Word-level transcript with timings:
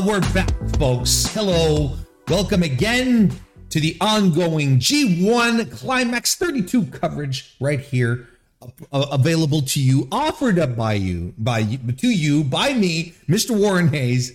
Well, 0.00 0.20
we're 0.20 0.32
back, 0.32 0.50
folks. 0.78 1.26
Hello. 1.34 1.94
Welcome 2.28 2.62
again 2.62 3.32
to 3.68 3.80
the 3.80 3.98
ongoing 4.00 4.78
G1 4.78 5.70
Climax 5.70 6.36
32 6.36 6.86
coverage 6.86 7.54
right 7.60 7.80
here, 7.80 8.26
uh, 8.62 9.06
available 9.12 9.60
to 9.60 9.82
you, 9.82 10.08
offered 10.10 10.58
up 10.58 10.74
by 10.74 10.94
you, 10.94 11.34
by 11.36 11.64
to 11.64 12.08
you, 12.08 12.42
by 12.44 12.72
me, 12.72 13.12
Mr. 13.28 13.50
Warren 13.54 13.88
Hayes, 13.88 14.32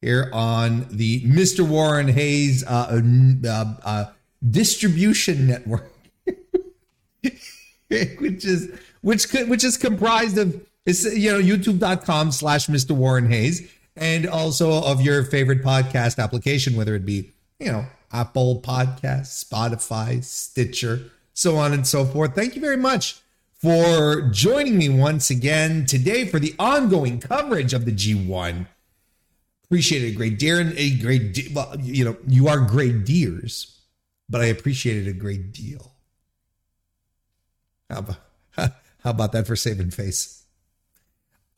here 0.00 0.30
on 0.32 0.86
the 0.88 1.22
Mr. 1.22 1.66
Warren 1.66 2.06
Hayes 2.06 2.62
uh, 2.64 3.02
uh, 3.44 3.74
uh 3.82 4.04
distribution 4.48 5.48
network, 5.48 5.90
which 7.88 8.44
is 8.44 8.70
which 9.00 9.24
which 9.32 9.64
is 9.64 9.76
comprised 9.76 10.38
of 10.38 10.64
it's 10.86 11.04
you 11.04 11.32
know 11.32 11.40
youtube.com 11.40 12.30
slash 12.30 12.68
Mr. 12.68 12.92
Warren 12.92 13.28
Hayes 13.28 13.68
and 14.00 14.26
also 14.26 14.82
of 14.82 15.00
your 15.00 15.24
favorite 15.24 15.62
podcast 15.62 16.18
application, 16.22 16.76
whether 16.76 16.94
it 16.94 17.04
be, 17.04 17.32
you 17.58 17.70
know, 17.70 17.86
Apple 18.12 18.60
Podcasts, 18.60 19.44
Spotify, 19.44 20.22
Stitcher, 20.24 21.10
so 21.34 21.56
on 21.56 21.72
and 21.72 21.86
so 21.86 22.04
forth. 22.04 22.34
Thank 22.34 22.54
you 22.54 22.60
very 22.60 22.76
much 22.76 23.20
for 23.52 24.22
joining 24.30 24.78
me 24.78 24.88
once 24.88 25.30
again 25.30 25.84
today 25.84 26.26
for 26.26 26.38
the 26.38 26.54
ongoing 26.58 27.20
coverage 27.20 27.74
of 27.74 27.84
the 27.84 27.92
G1. 27.92 28.66
Appreciate 29.64 30.04
it 30.04 30.16
great 30.16 30.38
deal. 30.38 30.58
And 30.58 30.72
a 30.78 30.96
great, 30.96 31.50
well, 31.52 31.76
you 31.80 32.04
know, 32.04 32.16
you 32.26 32.48
are 32.48 32.58
great 32.60 33.04
deers, 33.04 33.80
but 34.28 34.40
I 34.40 34.46
appreciate 34.46 35.06
it 35.06 35.10
a 35.10 35.12
great 35.12 35.52
deal. 35.52 35.92
How 37.90 37.98
about, 37.98 38.16
how 38.56 39.10
about 39.10 39.32
that 39.32 39.46
for 39.46 39.56
saving 39.56 39.90
face? 39.90 40.44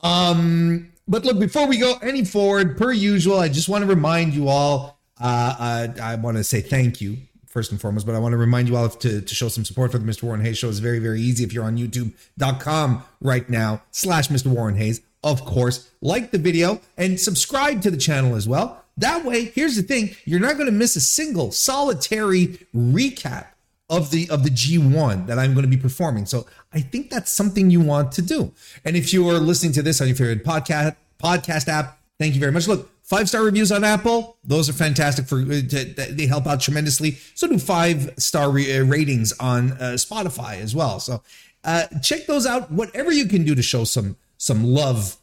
Um, 0.01 0.93
but 1.11 1.25
look, 1.25 1.41
before 1.41 1.67
we 1.67 1.77
go 1.77 1.97
any 2.01 2.25
forward, 2.25 2.79
per 2.79 2.93
usual, 2.93 3.41
I 3.41 3.49
just 3.49 3.69
want 3.69 3.83
to 3.83 3.89
remind 3.89 4.33
you 4.33 4.49
all. 4.49 5.01
Uh, 5.21 5.55
uh, 5.59 6.01
I 6.01 6.15
want 6.15 6.37
to 6.37 6.45
say 6.45 6.61
thank 6.61 7.01
you 7.01 7.19
first 7.49 7.73
and 7.73 7.81
foremost, 7.81 8.07
but 8.07 8.15
I 8.15 8.21
want 8.21 8.33
to 8.33 8.37
remind 8.37 8.69
you 8.69 8.77
all 8.77 8.89
to, 8.89 9.21
to 9.21 9.35
show 9.35 9.49
some 9.49 9.65
support 9.65 9.91
for 9.91 9.99
the 9.99 10.05
Mr. 10.05 10.23
Warren 10.23 10.41
Hayes 10.41 10.57
show. 10.57 10.69
It's 10.69 10.79
very, 10.79 11.01
very 11.01 11.21
easy 11.21 11.43
if 11.43 11.53
you're 11.53 11.65
on 11.65 11.77
youtube.com 11.77 13.03
right 13.21 13.51
now, 13.51 13.83
slash 13.91 14.29
Mr. 14.29 14.47
Warren 14.47 14.77
Hayes. 14.77 15.01
Of 15.25 15.45
course, 15.45 15.91
like 16.01 16.31
the 16.31 16.39
video 16.39 16.81
and 16.97 17.19
subscribe 17.19 17.83
to 17.83 17.91
the 17.91 17.99
channel 17.99 18.37
as 18.37 18.49
well. 18.49 18.85
That 18.97 19.25
way, 19.25 19.47
here's 19.47 19.75
the 19.75 19.83
thing 19.83 20.15
you're 20.25 20.41
not 20.41 20.55
going 20.55 20.67
to 20.67 20.73
miss 20.73 20.95
a 20.95 21.01
single 21.01 21.51
solitary 21.51 22.59
recap 22.75 23.47
of 23.91 24.11
the 24.11 24.31
of 24.31 24.45
the 24.45 24.51
G1 24.51 25.27
that 25.27 25.39
I'm 25.39 25.53
going 25.53 25.65
to 25.65 25.69
be 25.69 25.77
performing. 25.77 26.25
So 26.25 26.47
I 26.73 26.81
think 26.81 27.11
that's 27.11 27.31
something 27.31 27.69
you 27.71 27.81
want 27.81 28.13
to 28.13 28.23
do. 28.23 28.53
And 28.85 28.97
if 28.97 29.13
you 29.13 29.29
are 29.29 29.35
listening 29.39 29.73
to 29.73 29.83
this 29.83 30.01
on 30.01 30.07
your 30.07 30.17
favorite 30.17 30.45
podcast 30.45 30.97
podcast 31.23 31.69
app, 31.69 31.99
thank 32.19 32.35
you 32.35 32.41
very 32.41 32.53
much. 32.53 32.69
Look, 32.69 32.89
five 33.03 33.29
star 33.29 33.43
reviews 33.43 33.73
on 33.73 33.83
Apple; 33.85 34.39
those 34.45 34.71
are 34.71 34.73
fantastic 34.73 35.27
for 35.27 35.43
they 35.45 36.27
help 36.27 36.47
out 36.47 36.61
tremendously. 36.61 37.19
So 37.35 37.49
do 37.49 37.59
five 37.59 38.15
star 38.17 38.51
re- 38.51 38.79
uh, 38.79 38.85
ratings 38.85 39.33
on 39.41 39.73
uh, 39.73 39.97
Spotify 39.97 40.61
as 40.61 40.75
well. 40.75 41.01
So 41.01 41.23
uh, 41.65 41.87
check 42.01 42.27
those 42.27 42.47
out. 42.47 42.71
Whatever 42.71 43.13
you 43.13 43.27
can 43.27 43.45
do 43.45 43.55
to 43.57 43.63
show 43.63 43.83
some 43.85 44.17
some 44.39 44.63
love, 44.65 45.17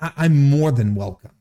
I- 0.00 0.12
I'm 0.16 0.48
more 0.48 0.70
than 0.70 0.94
welcome. 0.94 1.32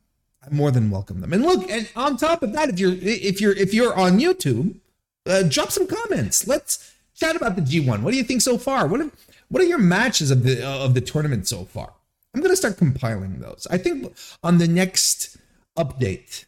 I'm 0.43 0.57
more 0.57 0.71
than 0.71 0.89
welcome 0.89 1.21
them. 1.21 1.31
And 1.31 1.43
look, 1.43 1.69
and 1.69 1.89
on 1.95 2.17
top 2.17 2.41
of 2.43 2.53
that, 2.53 2.69
if 2.69 2.79
you're 2.79 2.93
if 2.93 3.39
you're 3.39 3.53
if 3.53 3.73
you're 3.73 3.95
on 3.95 4.19
YouTube, 4.19 4.79
uh, 5.25 5.43
drop 5.43 5.71
some 5.71 5.87
comments. 5.87 6.47
Let's 6.47 6.93
chat 7.15 7.35
about 7.35 7.55
the 7.55 7.61
G1. 7.61 8.01
What 8.01 8.11
do 8.11 8.17
you 8.17 8.23
think 8.23 8.41
so 8.41 8.57
far? 8.57 8.87
What 8.87 9.01
are, 9.01 9.09
what 9.49 9.61
are 9.61 9.65
your 9.65 9.79
matches 9.79 10.31
of 10.31 10.43
the 10.43 10.65
uh, 10.65 10.85
of 10.85 10.93
the 10.93 11.01
tournament 11.01 11.47
so 11.47 11.65
far? 11.65 11.93
I'm 12.33 12.41
going 12.41 12.51
to 12.51 12.57
start 12.57 12.77
compiling 12.77 13.39
those. 13.39 13.65
I 13.71 13.77
think 13.77 14.13
on 14.43 14.57
the 14.57 14.67
next 14.67 15.37
update, 15.77 16.45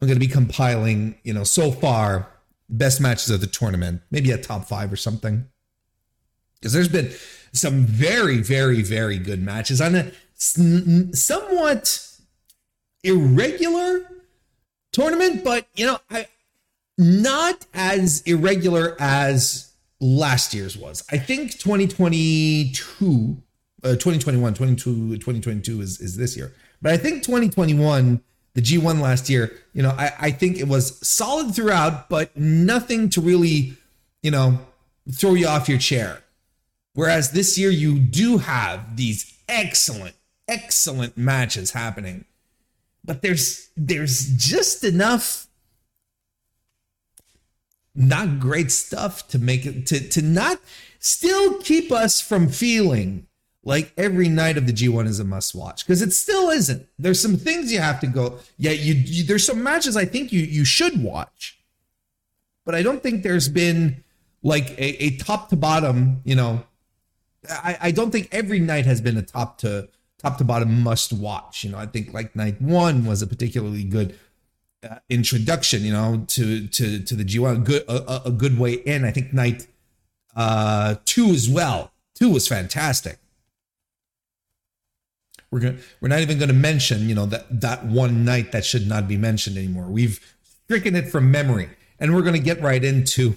I'm 0.00 0.06
going 0.06 0.18
to 0.18 0.24
be 0.24 0.32
compiling, 0.32 1.16
you 1.24 1.34
know, 1.34 1.42
so 1.42 1.72
far 1.72 2.28
best 2.68 3.00
matches 3.00 3.30
of 3.30 3.40
the 3.40 3.46
tournament, 3.46 4.02
maybe 4.10 4.30
a 4.30 4.38
top 4.38 4.66
five 4.66 4.92
or 4.92 4.96
something. 4.96 5.46
Because 6.54 6.72
there's 6.72 6.88
been 6.88 7.12
some 7.52 7.84
very, 7.84 8.38
very, 8.38 8.82
very 8.82 9.18
good 9.18 9.42
matches 9.42 9.80
on 9.80 9.94
a 9.94 10.12
somewhat 10.36 12.08
irregular 13.02 14.02
tournament, 14.92 15.42
but 15.44 15.66
you 15.74 15.86
know, 15.86 15.98
I 16.10 16.28
not 16.98 17.64
as 17.72 18.22
irregular 18.22 18.96
as 19.00 19.72
last 20.00 20.52
year's 20.52 20.76
was. 20.76 21.04
I 21.10 21.18
think 21.18 21.52
2022, 21.52 23.36
uh, 23.84 23.88
2021, 23.90 24.54
22, 24.54 25.16
2022 25.16 25.80
is, 25.80 26.00
is 26.00 26.16
this 26.16 26.36
year. 26.36 26.52
But 26.82 26.92
I 26.92 26.96
think 26.96 27.22
2021, 27.22 28.20
the 28.54 28.60
G1 28.60 29.00
last 29.00 29.30
year, 29.30 29.52
you 29.72 29.82
know, 29.82 29.90
I, 29.90 30.12
I 30.20 30.30
think 30.30 30.58
it 30.58 30.66
was 30.66 30.98
solid 31.06 31.54
throughout, 31.54 32.08
but 32.08 32.36
nothing 32.36 33.08
to 33.10 33.20
really, 33.20 33.76
you 34.22 34.30
know, 34.30 34.58
throw 35.12 35.34
you 35.34 35.46
off 35.46 35.68
your 35.68 35.78
chair. 35.78 36.22
Whereas 36.94 37.30
this 37.30 37.56
year, 37.56 37.70
you 37.70 37.98
do 37.98 38.38
have 38.38 38.96
these 38.96 39.38
excellent, 39.48 40.16
excellent 40.48 41.16
matches 41.16 41.70
happening. 41.70 42.24
But 43.04 43.22
there's 43.22 43.70
there's 43.76 44.28
just 44.36 44.82
enough 44.84 45.47
not 47.98 48.38
great 48.38 48.70
stuff 48.70 49.26
to 49.28 49.38
make 49.38 49.66
it 49.66 49.84
to 49.86 50.00
to 50.08 50.22
not 50.22 50.60
still 51.00 51.58
keep 51.58 51.90
us 51.90 52.20
from 52.20 52.48
feeling 52.48 53.26
like 53.64 53.92
every 53.96 54.28
night 54.28 54.56
of 54.56 54.66
the 54.66 54.72
G1 54.72 55.06
is 55.06 55.18
a 55.18 55.24
must 55.24 55.54
watch 55.54 55.84
because 55.84 56.00
it 56.00 56.12
still 56.12 56.48
isn't. 56.48 56.86
There's 56.98 57.20
some 57.20 57.36
things 57.36 57.72
you 57.72 57.80
have 57.80 58.00
to 58.00 58.06
go. 58.06 58.38
Yeah, 58.56 58.70
you, 58.70 58.94
you 58.94 59.24
there's 59.24 59.44
some 59.44 59.62
matches 59.62 59.96
I 59.96 60.04
think 60.04 60.32
you 60.32 60.40
you 60.40 60.64
should 60.64 61.02
watch, 61.02 61.58
but 62.64 62.74
I 62.74 62.82
don't 62.82 63.02
think 63.02 63.24
there's 63.24 63.48
been 63.48 64.04
like 64.42 64.70
a, 64.78 65.04
a 65.04 65.16
top 65.16 65.48
to 65.50 65.56
bottom. 65.56 66.22
You 66.24 66.36
know, 66.36 66.64
I 67.50 67.78
I 67.80 67.90
don't 67.90 68.12
think 68.12 68.28
every 68.30 68.60
night 68.60 68.86
has 68.86 69.00
been 69.00 69.16
a 69.16 69.22
top 69.22 69.58
to 69.58 69.88
top 70.18 70.38
to 70.38 70.44
bottom 70.44 70.82
must 70.82 71.12
watch. 71.12 71.64
You 71.64 71.72
know, 71.72 71.78
I 71.78 71.86
think 71.86 72.14
like 72.14 72.36
night 72.36 72.62
one 72.62 73.06
was 73.06 73.22
a 73.22 73.26
particularly 73.26 73.82
good 73.82 74.16
uh, 74.88 74.96
introduction, 75.08 75.82
you 75.82 75.92
know, 75.92 76.24
to 76.28 76.66
to 76.68 77.00
to 77.00 77.14
the 77.14 77.24
G1, 77.24 77.64
good 77.64 77.84
a, 77.88 78.22
a 78.26 78.30
good 78.30 78.58
way 78.58 78.74
in. 78.74 79.04
I 79.04 79.10
think 79.10 79.32
night 79.32 79.66
uh 80.36 80.96
two 81.04 81.26
as 81.26 81.48
well. 81.48 81.92
Two 82.14 82.30
was 82.30 82.46
fantastic. 82.46 83.18
We're 85.50 85.60
gonna 85.60 85.78
we're 86.00 86.08
not 86.08 86.20
even 86.20 86.38
gonna 86.38 86.52
mention, 86.52 87.08
you 87.08 87.14
know, 87.14 87.26
that 87.26 87.60
that 87.60 87.86
one 87.86 88.24
night 88.24 88.52
that 88.52 88.64
should 88.64 88.86
not 88.86 89.08
be 89.08 89.16
mentioned 89.16 89.56
anymore. 89.56 89.88
We've 89.88 90.20
stricken 90.64 90.94
it 90.94 91.08
from 91.08 91.30
memory, 91.30 91.70
and 91.98 92.14
we're 92.14 92.22
gonna 92.22 92.38
get 92.38 92.60
right 92.60 92.82
into 92.84 93.34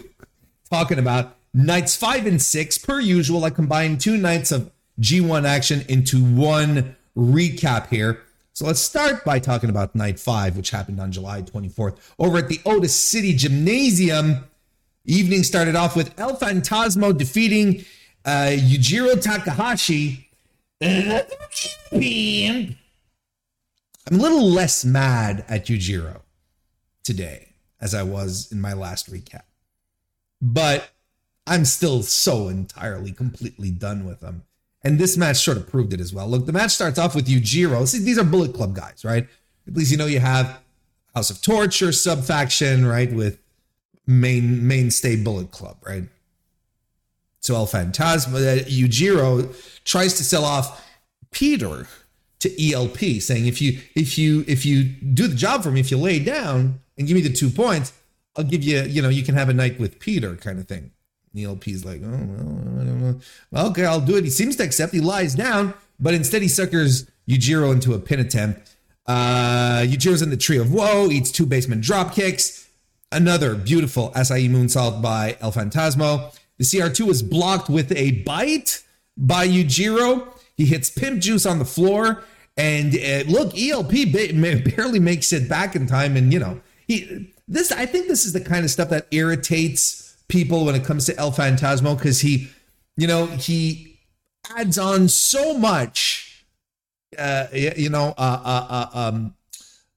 talking 0.69 0.99
about 0.99 1.37
nights 1.53 1.95
five 1.95 2.25
and 2.25 2.41
six. 2.41 2.77
Per 2.77 2.99
usual, 2.99 3.45
I 3.45 3.49
combined 3.49 4.01
two 4.01 4.17
nights 4.17 4.51
of 4.51 4.71
G1 4.99 5.45
action 5.45 5.83
into 5.87 6.23
one 6.23 6.95
recap 7.15 7.87
here. 7.87 8.21
So 8.53 8.65
let's 8.65 8.81
start 8.81 9.23
by 9.23 9.39
talking 9.39 9.69
about 9.69 9.95
night 9.95 10.19
five, 10.19 10.57
which 10.57 10.71
happened 10.71 10.99
on 10.99 11.11
July 11.11 11.41
24th 11.41 11.97
over 12.19 12.37
at 12.37 12.49
the 12.49 12.59
Ota 12.65 12.89
City 12.89 13.33
Gymnasium. 13.33 14.43
Evening 15.05 15.43
started 15.43 15.75
off 15.75 15.95
with 15.95 16.13
El 16.19 16.35
Phantasmo 16.35 17.17
defeating 17.17 17.85
uh, 18.25 18.51
Yujiro 18.51 19.19
Takahashi. 19.21 20.29
I'm 24.07 24.19
a 24.19 24.21
little 24.21 24.49
less 24.49 24.83
mad 24.83 25.45
at 25.47 25.67
Yujiro 25.67 26.21
today 27.03 27.53
as 27.79 27.95
I 27.95 28.03
was 28.03 28.51
in 28.51 28.59
my 28.59 28.73
last 28.73 29.11
recap. 29.11 29.43
But 30.41 30.89
I'm 31.47 31.65
still 31.65 32.03
so 32.03 32.47
entirely, 32.47 33.11
completely 33.11 33.71
done 33.71 34.05
with 34.05 34.21
him. 34.21 34.43
And 34.83 34.97
this 34.97 35.15
match 35.15 35.37
sort 35.37 35.57
of 35.57 35.69
proved 35.69 35.93
it 35.93 35.99
as 35.99 36.13
well. 36.13 36.27
Look, 36.27 36.45
the 36.45 36.53
match 36.53 36.71
starts 36.71 36.97
off 36.97 37.13
with 37.13 37.27
Yujiro. 37.27 37.87
See, 37.87 37.99
these 37.99 38.17
are 38.17 38.23
Bullet 38.23 38.53
Club 38.53 38.75
guys, 38.75 39.05
right? 39.05 39.27
At 39.67 39.75
least 39.75 39.91
you 39.91 39.97
know 39.97 40.07
you 40.07 40.19
have 40.19 40.59
House 41.13 41.29
of 41.29 41.41
Torture 41.41 41.91
sub 41.91 42.23
faction, 42.23 42.85
right? 42.85 43.11
With 43.11 43.39
main 44.07 44.67
mainstay 44.67 45.17
Bullet 45.17 45.51
Club, 45.51 45.77
right? 45.85 46.03
So 47.41 47.55
El 47.55 47.67
Phantasmo, 47.67 48.35
uh, 48.35 48.63
Yujiro 48.65 49.83
tries 49.83 50.13
to 50.15 50.23
sell 50.23 50.45
off 50.45 50.87
Pieter 51.31 51.87
to 52.39 52.71
ELP, 52.71 53.21
saying 53.21 53.47
if 53.47 53.61
you 53.61 53.79
if 53.95 54.17
you 54.17 54.43
if 54.47 54.65
you 54.65 54.83
do 54.83 55.27
the 55.27 55.35
job 55.35 55.63
for 55.63 55.71
me, 55.71 55.79
if 55.79 55.91
you 55.91 55.97
lay 55.97 56.19
down 56.19 56.79
and 56.97 57.07
give 57.07 57.15
me 57.15 57.21
the 57.21 57.33
two 57.33 57.49
points, 57.49 57.93
I'll 58.35 58.43
give 58.43 58.63
you 58.63 58.81
you 58.81 59.01
know 59.01 59.09
you 59.09 59.23
can 59.23 59.35
have 59.35 59.49
a 59.49 59.53
night 59.53 59.79
with 59.79 59.99
Pieter, 59.99 60.35
kind 60.35 60.59
of 60.59 60.67
thing. 60.67 60.91
ELP's 61.37 61.85
like, 61.85 62.01
oh, 62.03 62.09
well. 62.09 63.21
Well, 63.51 63.67
okay, 63.69 63.85
I'll 63.85 64.01
do 64.01 64.17
it. 64.17 64.23
He 64.23 64.29
seems 64.29 64.55
to 64.57 64.63
accept. 64.63 64.93
He 64.93 64.99
lies 64.99 65.35
down, 65.35 65.73
but 65.99 66.13
instead 66.13 66.41
he 66.41 66.47
suckers 66.47 67.09
Yujiro 67.29 67.71
into 67.71 67.93
a 67.93 67.99
pin 67.99 68.19
attempt. 68.19 68.75
Uh, 69.07 69.81
Yujiro's 69.83 70.21
in 70.21 70.29
the 70.29 70.37
tree 70.37 70.57
of 70.57 70.71
woe, 70.73 71.09
eats 71.09 71.31
two 71.31 71.45
basement 71.45 71.81
drop 71.81 72.13
kicks. 72.13 72.67
Another 73.11 73.55
beautiful 73.55 74.11
Asai 74.11 74.49
moonsault 74.49 75.01
by 75.01 75.37
El 75.41 75.51
Phantasmo. 75.51 76.33
The 76.57 76.63
CR2 76.63 77.09
is 77.09 77.23
blocked 77.23 77.69
with 77.69 77.91
a 77.93 78.21
bite 78.23 78.83
by 79.17 79.47
Yujiro. 79.47 80.27
He 80.55 80.65
hits 80.65 80.89
Pimp 80.89 81.19
Juice 81.21 81.45
on 81.45 81.59
the 81.59 81.65
floor, 81.65 82.23
And 82.55 82.95
uh, 82.95 83.23
look, 83.27 83.57
ELP 83.57 84.11
ba- 84.11 84.71
barely 84.75 84.99
makes 84.99 85.33
it 85.33 85.49
back 85.49 85.75
in 85.75 85.87
time. 85.87 86.15
And, 86.15 86.31
you 86.31 86.39
know, 86.39 86.61
he, 86.87 87.33
this, 87.47 87.71
I 87.71 87.85
think 87.85 88.07
this 88.07 88.25
is 88.25 88.33
the 88.33 88.41
kind 88.41 88.63
of 88.63 88.71
stuff 88.71 88.89
that 88.89 89.07
irritates 89.11 90.00
people 90.31 90.65
when 90.65 90.73
it 90.73 90.83
comes 90.83 91.05
to 91.05 91.17
El 91.19 91.31
Phantasmo 91.31 91.95
because 91.95 92.21
he, 92.21 92.49
you 92.95 93.05
know, 93.05 93.27
he 93.27 93.99
adds 94.57 94.79
on 94.79 95.09
so 95.09 95.57
much, 95.57 96.45
uh, 97.19 97.47
you 97.53 97.89
know, 97.89 98.15
uh, 98.17 98.41
uh, 98.43 98.67
uh, 98.69 98.89
um, 98.97 99.35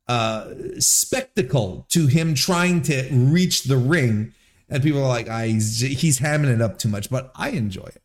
uh, 0.09 0.49
spectacle 0.79 1.87
to 1.89 2.09
him 2.09 2.35
trying 2.35 2.83
to 2.83 3.09
reach 3.13 3.63
the 3.63 3.77
ring. 3.77 4.35
And 4.69 4.83
people 4.83 5.03
are 5.03 5.09
like, 5.09 5.29
ah, 5.31 5.43
he's, 5.43 6.19
hamming 6.19 6.53
it 6.53 6.61
up 6.61 6.79
too 6.79 6.89
much, 6.89 7.09
but 7.09 7.31
I 7.37 7.51
enjoy 7.51 7.87
it. 7.87 8.03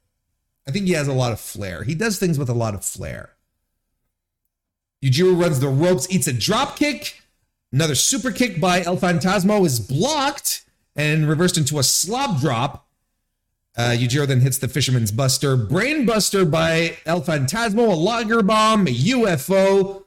I 0.67 0.71
think 0.71 0.85
he 0.85 0.93
has 0.93 1.07
a 1.07 1.13
lot 1.13 1.31
of 1.31 1.39
flair. 1.39 1.83
He 1.83 1.95
does 1.95 2.19
things 2.19 2.37
with 2.37 2.49
a 2.49 2.53
lot 2.53 2.75
of 2.75 2.85
flair. 2.85 3.31
Yujiro 5.03 5.41
runs 5.41 5.59
the 5.59 5.67
ropes, 5.67 6.07
eats 6.11 6.27
a 6.27 6.33
drop 6.33 6.77
kick. 6.77 7.21
Another 7.71 7.95
super 7.95 8.31
kick 8.31 8.61
by 8.61 8.83
El 8.83 8.97
Phantasmo 8.97 9.65
is 9.65 9.79
blocked 9.79 10.65
and 10.99 11.29
reversed 11.29 11.57
into 11.57 11.79
a 11.79 11.83
slob 11.83 12.41
drop. 12.41 12.85
Uh, 13.77 13.91
Yujiro 13.91 14.27
then 14.27 14.41
hits 14.41 14.57
the 14.57 14.67
Fisherman's 14.67 15.13
Buster. 15.13 15.55
Brain 15.55 16.05
Buster 16.05 16.43
by 16.43 16.97
El 17.05 17.21
Phantasmo, 17.21 17.89
a 17.89 17.95
Lager 17.95 18.43
Bomb, 18.43 18.85
a 18.85 18.91
UFO. 18.91 20.03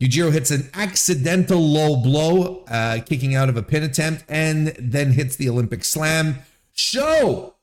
Yujiro 0.00 0.32
hits 0.32 0.50
an 0.50 0.70
accidental 0.72 1.60
low 1.60 1.96
blow, 1.96 2.64
uh, 2.68 3.00
kicking 3.04 3.34
out 3.34 3.50
of 3.50 3.58
a 3.58 3.62
pin 3.62 3.82
attempt, 3.82 4.24
and 4.26 4.68
then 4.78 5.12
hits 5.12 5.36
the 5.36 5.50
Olympic 5.50 5.84
Slam. 5.84 6.36
Sho 6.72 7.56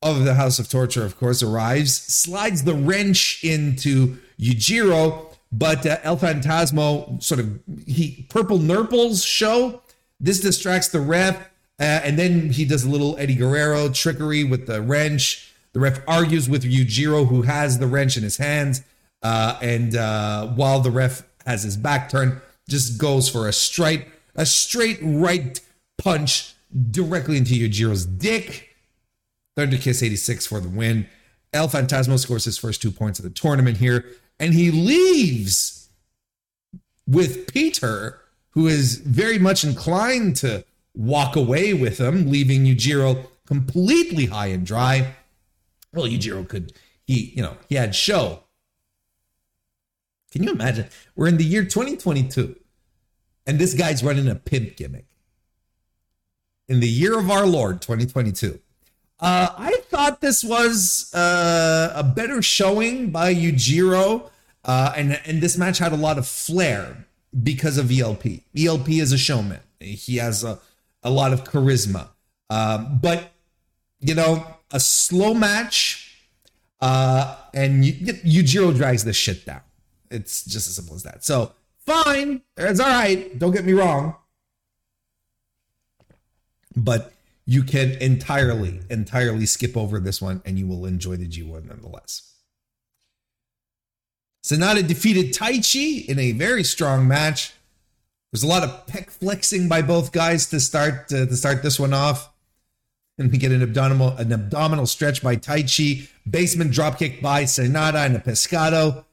of 0.00 0.24
the 0.24 0.34
House 0.34 0.58
of 0.58 0.70
Torture, 0.70 1.04
of 1.04 1.18
course, 1.18 1.42
arrives, 1.42 1.92
slides 1.92 2.64
the 2.64 2.74
wrench 2.74 3.44
into 3.44 4.16
Yujiro, 4.40 5.26
but 5.52 5.84
uh, 5.84 5.98
El 6.02 6.16
Phantasmo 6.16 7.22
sort 7.22 7.40
of 7.40 7.60
he 7.86 8.26
purple 8.30 8.58
nurples 8.58 9.22
Sho. 9.22 9.82
This 10.18 10.40
distracts 10.40 10.88
the 10.88 11.00
ref, 11.00 11.50
uh, 11.80 12.00
and 12.04 12.18
then 12.18 12.50
he 12.50 12.64
does 12.64 12.84
a 12.84 12.88
little 12.88 13.16
Eddie 13.18 13.34
Guerrero 13.34 13.88
trickery 13.88 14.44
with 14.44 14.66
the 14.66 14.80
wrench. 14.80 15.52
The 15.72 15.80
ref 15.80 16.00
argues 16.06 16.48
with 16.48 16.62
Yujiro, 16.64 17.26
who 17.26 17.42
has 17.42 17.78
the 17.78 17.86
wrench 17.86 18.16
in 18.16 18.22
his 18.22 18.36
hands, 18.36 18.82
uh, 19.22 19.58
and 19.60 19.96
uh, 19.96 20.48
while 20.48 20.80
the 20.80 20.90
ref 20.90 21.22
has 21.46 21.62
his 21.62 21.76
back 21.76 22.08
turned, 22.08 22.40
just 22.68 22.98
goes 22.98 23.28
for 23.28 23.48
a 23.48 23.52
straight 23.52 24.06
a 24.36 24.46
straight 24.46 24.98
right 25.02 25.60
punch 25.98 26.54
directly 26.90 27.36
into 27.36 27.54
Yujiro's 27.54 28.04
dick. 28.04 28.74
Thunder 29.56 29.76
Kiss 29.76 30.02
86 30.02 30.46
for 30.46 30.58
the 30.58 30.68
win. 30.68 31.06
El 31.52 31.68
Phantasmo 31.68 32.18
scores 32.18 32.44
his 32.44 32.58
first 32.58 32.82
two 32.82 32.90
points 32.90 33.20
of 33.20 33.24
the 33.24 33.30
tournament 33.30 33.76
here 33.76 34.04
and 34.38 34.54
he 34.54 34.70
leaves 34.70 35.88
with 37.06 37.52
Pieter, 37.52 38.20
who 38.50 38.66
is 38.66 38.96
very 38.96 39.38
much 39.38 39.64
inclined 39.64 40.36
to 40.36 40.64
walk 40.94 41.36
away 41.36 41.74
with 41.74 41.98
him, 41.98 42.30
leaving 42.30 42.64
Yujiro 42.64 43.26
completely 43.46 44.26
high 44.26 44.46
and 44.48 44.66
dry. 44.66 45.14
Well, 45.92 46.06
Yujiro 46.06 46.48
could, 46.48 46.72
he, 47.04 47.32
you 47.36 47.42
know, 47.42 47.56
he 47.68 47.74
had 47.74 47.94
show. 47.94 48.44
Can 50.32 50.42
you 50.42 50.52
imagine? 50.52 50.86
We're 51.14 51.28
in 51.28 51.36
the 51.36 51.44
year 51.44 51.64
2022, 51.64 52.56
and 53.46 53.58
this 53.58 53.74
guy's 53.74 54.02
running 54.02 54.28
a 54.28 54.34
pimp 54.34 54.76
gimmick. 54.76 55.06
In 56.66 56.80
the 56.80 56.88
year 56.88 57.18
of 57.18 57.30
our 57.30 57.46
Lord, 57.46 57.82
2022. 57.82 58.58
Uh, 59.20 59.48
I 59.56 59.76
thought 59.88 60.20
this 60.20 60.42
was 60.42 61.14
uh, 61.14 61.92
a 61.94 62.02
better 62.02 62.42
showing 62.42 63.10
by 63.10 63.32
Yujiro, 63.32 64.30
uh, 64.64 64.92
and 64.96 65.20
and 65.24 65.40
this 65.40 65.56
match 65.56 65.78
had 65.78 65.92
a 65.92 65.96
lot 65.96 66.18
of 66.18 66.26
flair 66.26 67.06
because 67.42 67.78
of 67.78 67.92
ELP. 67.92 68.24
ELP 68.56 68.88
is 68.88 69.12
a 69.12 69.18
showman. 69.18 69.60
He 69.78 70.16
has 70.16 70.42
a 70.42 70.58
a 71.04 71.10
lot 71.10 71.32
of 71.32 71.44
charisma, 71.44 72.08
um, 72.50 72.98
but 73.00 73.30
you 74.00 74.14
know, 74.14 74.46
a 74.70 74.80
slow 74.80 75.32
match, 75.34 76.18
uh, 76.80 77.36
and 77.54 77.84
Yujiro 77.84 78.74
drags 78.74 79.04
this 79.04 79.16
shit 79.16 79.46
down. 79.46 79.62
It's 80.10 80.44
just 80.44 80.68
as 80.68 80.76
simple 80.76 80.94
as 80.96 81.02
that. 81.04 81.24
So 81.24 81.52
fine, 81.86 82.42
it's 82.56 82.80
all 82.80 82.88
right. 82.88 83.38
Don't 83.38 83.52
get 83.52 83.64
me 83.64 83.72
wrong, 83.72 84.16
but 86.76 87.12
you 87.46 87.62
can 87.62 87.92
entirely, 87.92 88.80
entirely 88.90 89.46
skip 89.46 89.76
over 89.76 90.00
this 90.00 90.20
one 90.20 90.42
and 90.44 90.58
you 90.58 90.66
will 90.66 90.86
enjoy 90.86 91.16
the 91.16 91.28
G1 91.28 91.66
nonetheless. 91.66 92.30
Sanada 94.44 94.86
defeated 94.86 95.32
Taichi 95.32 96.04
in 96.06 96.18
a 96.18 96.32
very 96.32 96.64
strong 96.64 97.08
match. 97.08 97.54
There's 98.34 98.42
a 98.42 98.48
lot 98.48 98.64
of 98.64 98.86
pec 98.86 99.10
flexing 99.10 99.68
by 99.68 99.80
both 99.80 100.10
guys 100.10 100.46
to 100.46 100.58
start 100.58 101.12
uh, 101.12 101.26
to 101.26 101.36
start 101.36 101.62
this 101.62 101.78
one 101.78 101.94
off. 101.94 102.32
And 103.16 103.30
we 103.30 103.38
get 103.38 103.52
an 103.52 103.62
abdominal 103.62 104.08
an 104.08 104.32
abdominal 104.32 104.86
stretch 104.86 105.22
by 105.22 105.36
Taichi, 105.36 106.08
basement 106.28 106.72
dropkick 106.72 107.22
by 107.22 107.44
Sanada 107.44 108.04
and 108.04 108.16
a 108.16 108.18
pescado. 108.18 109.04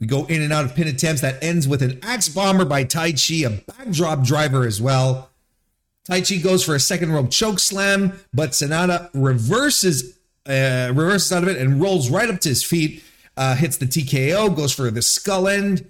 We 0.00 0.08
go 0.08 0.24
in 0.24 0.42
and 0.42 0.52
out 0.52 0.64
of 0.64 0.74
pin 0.74 0.88
attempts 0.88 1.20
that 1.20 1.44
ends 1.44 1.68
with 1.68 1.80
an 1.80 2.00
axe 2.02 2.28
bomber 2.28 2.64
by 2.64 2.84
Taichi, 2.84 3.46
a 3.46 3.50
backdrop 3.70 4.24
driver 4.24 4.66
as 4.66 4.82
well. 4.82 5.30
Taichi 6.10 6.42
goes 6.42 6.64
for 6.64 6.74
a 6.74 6.80
second 6.80 7.12
rope 7.12 7.30
choke 7.30 7.60
slam, 7.60 8.18
but 8.34 8.50
Sanada 8.50 9.10
reverses 9.14 10.18
uh, 10.44 10.90
reverses 10.92 11.30
out 11.30 11.44
of 11.44 11.48
it 11.48 11.56
and 11.56 11.80
rolls 11.80 12.10
right 12.10 12.28
up 12.28 12.40
to 12.40 12.48
his 12.48 12.64
feet. 12.64 13.04
Uh, 13.36 13.54
hits 13.54 13.76
the 13.76 13.86
TKO, 13.86 14.56
goes 14.56 14.72
for 14.72 14.90
the 14.90 15.02
skull 15.02 15.46
end, 15.46 15.88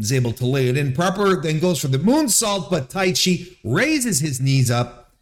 is 0.00 0.12
able 0.12 0.32
to 0.32 0.46
lay 0.46 0.68
it 0.68 0.76
in 0.76 0.92
proper, 0.92 1.40
then 1.40 1.58
goes 1.58 1.80
for 1.80 1.88
the 1.88 1.98
moonsault, 1.98 2.70
but 2.70 2.90
Taichi 2.90 3.56
raises 3.64 4.20
his 4.20 4.40
knees 4.40 4.70
up. 4.70 5.12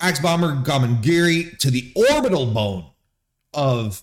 Axe 0.00 0.20
Bomber 0.20 0.62
Gamengiri 0.62 1.58
to 1.58 1.70
the 1.70 1.92
orbital 1.94 2.46
bone 2.46 2.86
of 3.52 4.02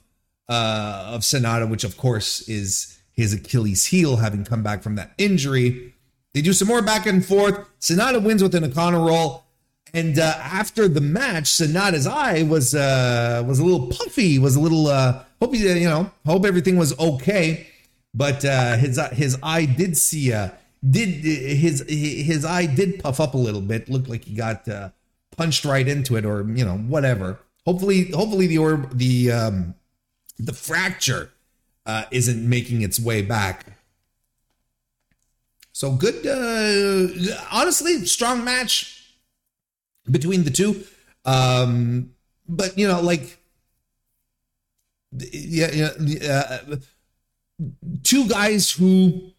uh, 0.49 1.11
of 1.13 1.21
Sanada, 1.21 1.69
which 1.69 1.83
of 1.83 1.97
course 1.97 2.47
is 2.47 2.99
his 3.11 3.33
Achilles 3.33 3.85
heel, 3.85 4.17
having 4.17 4.45
come 4.45 4.63
back 4.63 4.83
from 4.83 4.95
that 4.95 5.11
injury. 5.17 5.93
They 6.33 6.41
do 6.41 6.53
some 6.53 6.67
more 6.67 6.81
back 6.81 7.07
and 7.07 7.25
forth. 7.25 7.67
Sanada 7.79 8.23
wins 8.23 8.43
with 8.43 8.53
an 8.55 8.63
O'Connor 8.63 8.99
roll. 8.99 9.43
And 9.93 10.19
uh, 10.19 10.33
after 10.37 10.87
the 10.87 11.01
match, 11.01 11.45
Sanada's 11.45 12.05
eye 12.05 12.43
was 12.43 12.75
uh, 12.75 13.43
was 13.47 13.59
a 13.59 13.63
little 13.63 13.87
puffy, 13.87 14.37
was 14.37 14.55
a 14.55 14.59
little 14.59 14.87
uh, 14.87 15.23
hope 15.41 15.55
you 15.55 15.89
know 15.89 16.11
hope 16.25 16.45
everything 16.45 16.77
was 16.77 16.97
okay, 16.99 17.67
but 18.17 18.43
uh, 18.43 18.75
his 18.77 18.99
his 19.13 19.37
eye 19.43 19.65
did 19.65 19.95
see 19.95 20.33
uh, 20.33 20.49
did 20.87 21.09
his 21.09 21.85
his 21.87 22.43
eye 22.45 22.65
did 22.65 22.99
puff 22.99 23.19
up 23.19 23.33
a 23.33 23.37
little 23.37 23.61
bit. 23.61 23.89
Looked 23.89 24.09
like 24.09 24.25
he 24.25 24.33
got 24.35 24.67
uh, 24.67 24.89
punched 25.35 25.65
right 25.65 25.87
into 25.87 26.17
it, 26.17 26.25
or 26.25 26.45
you 26.49 26.65
know 26.65 26.77
whatever. 26.77 27.39
Hopefully, 27.65 28.11
hopefully 28.11 28.47
the 28.47 28.57
or 28.57 28.87
the 28.93 29.31
um, 29.31 29.75
the 30.39 30.53
fracture 30.53 31.31
uh, 31.85 32.05
isn't 32.11 32.47
making 32.47 32.81
its 32.81 32.99
way 32.99 33.21
back 33.21 33.77
so 35.77 35.91
good, 35.91 36.25
uh, 36.25 37.37
honestly, 37.51 38.03
strong 38.07 38.43
match 38.43 39.13
between 40.09 40.43
the 40.43 40.49
two. 40.49 40.83
Um, 41.23 42.15
but 42.49 42.79
you 42.79 42.87
know, 42.87 42.99
like, 42.99 43.37
yeah, 45.11 45.91
yeah, 45.99 46.59
uh, 46.71 46.77
two 48.03 48.27
guys 48.27 48.71
who 48.71 49.31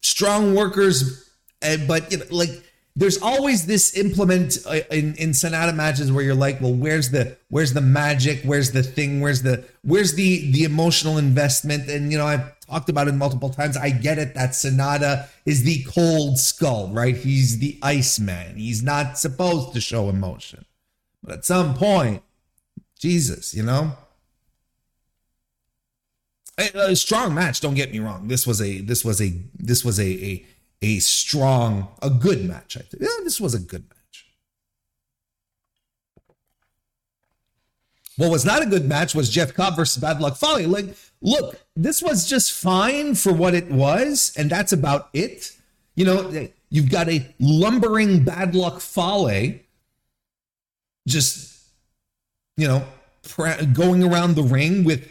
strong 0.00 0.54
workers, 0.54 1.30
but 1.60 2.10
you 2.10 2.18
know, 2.18 2.24
like 2.30 2.50
there's 2.94 3.20
always 3.22 3.66
this 3.66 3.96
implement 3.96 4.58
uh, 4.66 4.80
in 4.90 5.14
in 5.14 5.30
Sanada 5.30 5.74
matches 5.74 6.12
where 6.12 6.22
you're 6.22 6.34
like, 6.34 6.60
well, 6.60 6.74
where's 6.74 7.10
the 7.10 7.36
where's 7.48 7.72
the 7.72 7.80
magic? 7.80 8.42
Where's 8.44 8.72
the 8.72 8.82
thing? 8.82 9.20
Where's 9.20 9.42
the 9.42 9.64
where's 9.82 10.14
the 10.14 10.50
the 10.52 10.64
emotional 10.64 11.16
investment? 11.16 11.88
And 11.88 12.12
you 12.12 12.18
know, 12.18 12.26
I've 12.26 12.60
talked 12.60 12.90
about 12.90 13.08
it 13.08 13.12
multiple 13.12 13.50
times. 13.50 13.76
I 13.76 13.90
get 13.90 14.18
it 14.18 14.34
that 14.34 14.50
Sanada 14.50 15.28
is 15.46 15.62
the 15.62 15.82
cold 15.84 16.38
skull, 16.38 16.88
right? 16.88 17.16
He's 17.16 17.58
the 17.58 17.78
Iceman. 17.82 18.56
He's 18.56 18.82
not 18.82 19.18
supposed 19.18 19.72
to 19.72 19.80
show 19.80 20.08
emotion. 20.10 20.66
But 21.22 21.38
at 21.38 21.44
some 21.44 21.74
point, 21.74 22.22
Jesus, 22.98 23.54
you 23.54 23.62
know? 23.62 23.92
A, 26.58 26.90
a 26.90 26.96
strong 26.96 27.34
match, 27.34 27.60
don't 27.60 27.74
get 27.74 27.92
me 27.92 27.98
wrong. 27.98 28.28
This 28.28 28.46
was 28.46 28.60
a 28.60 28.80
this 28.82 29.04
was 29.04 29.20
a 29.22 29.32
this 29.54 29.84
was 29.84 29.98
a 29.98 30.04
a, 30.04 30.46
a 30.82 30.98
strong, 30.98 31.88
a 32.02 32.10
good 32.10 32.44
match, 32.44 32.76
I 32.76 32.80
think. 32.80 33.02
Yeah, 33.02 33.24
this 33.24 33.40
was 33.40 33.54
a 33.54 33.58
good 33.58 33.84
match. 33.88 34.26
What 38.16 38.30
was 38.30 38.44
not 38.44 38.62
a 38.62 38.66
good 38.66 38.86
match 38.86 39.14
was 39.14 39.30
Jeff 39.30 39.54
Cobb 39.54 39.76
versus 39.76 40.00
Bad 40.00 40.20
Luck 40.20 40.36
Fale. 40.36 40.68
Like, 40.68 40.94
look, 41.22 41.58
this 41.74 42.02
was 42.02 42.28
just 42.28 42.52
fine 42.52 43.14
for 43.14 43.32
what 43.32 43.54
it 43.54 43.70
was, 43.70 44.34
and 44.36 44.50
that's 44.50 44.72
about 44.72 45.08
it. 45.14 45.56
You 45.94 46.04
know, 46.04 46.28
eh, 46.28 46.48
you've 46.68 46.90
got 46.90 47.08
a 47.08 47.26
lumbering 47.40 48.24
Bad 48.24 48.54
Luck 48.54 48.80
Fale 48.80 49.54
just, 51.08 51.58
you 52.56 52.68
know, 52.68 52.84
going 53.72 54.04
around 54.04 54.36
the 54.36 54.42
ring 54.42 54.84
with 54.84 55.08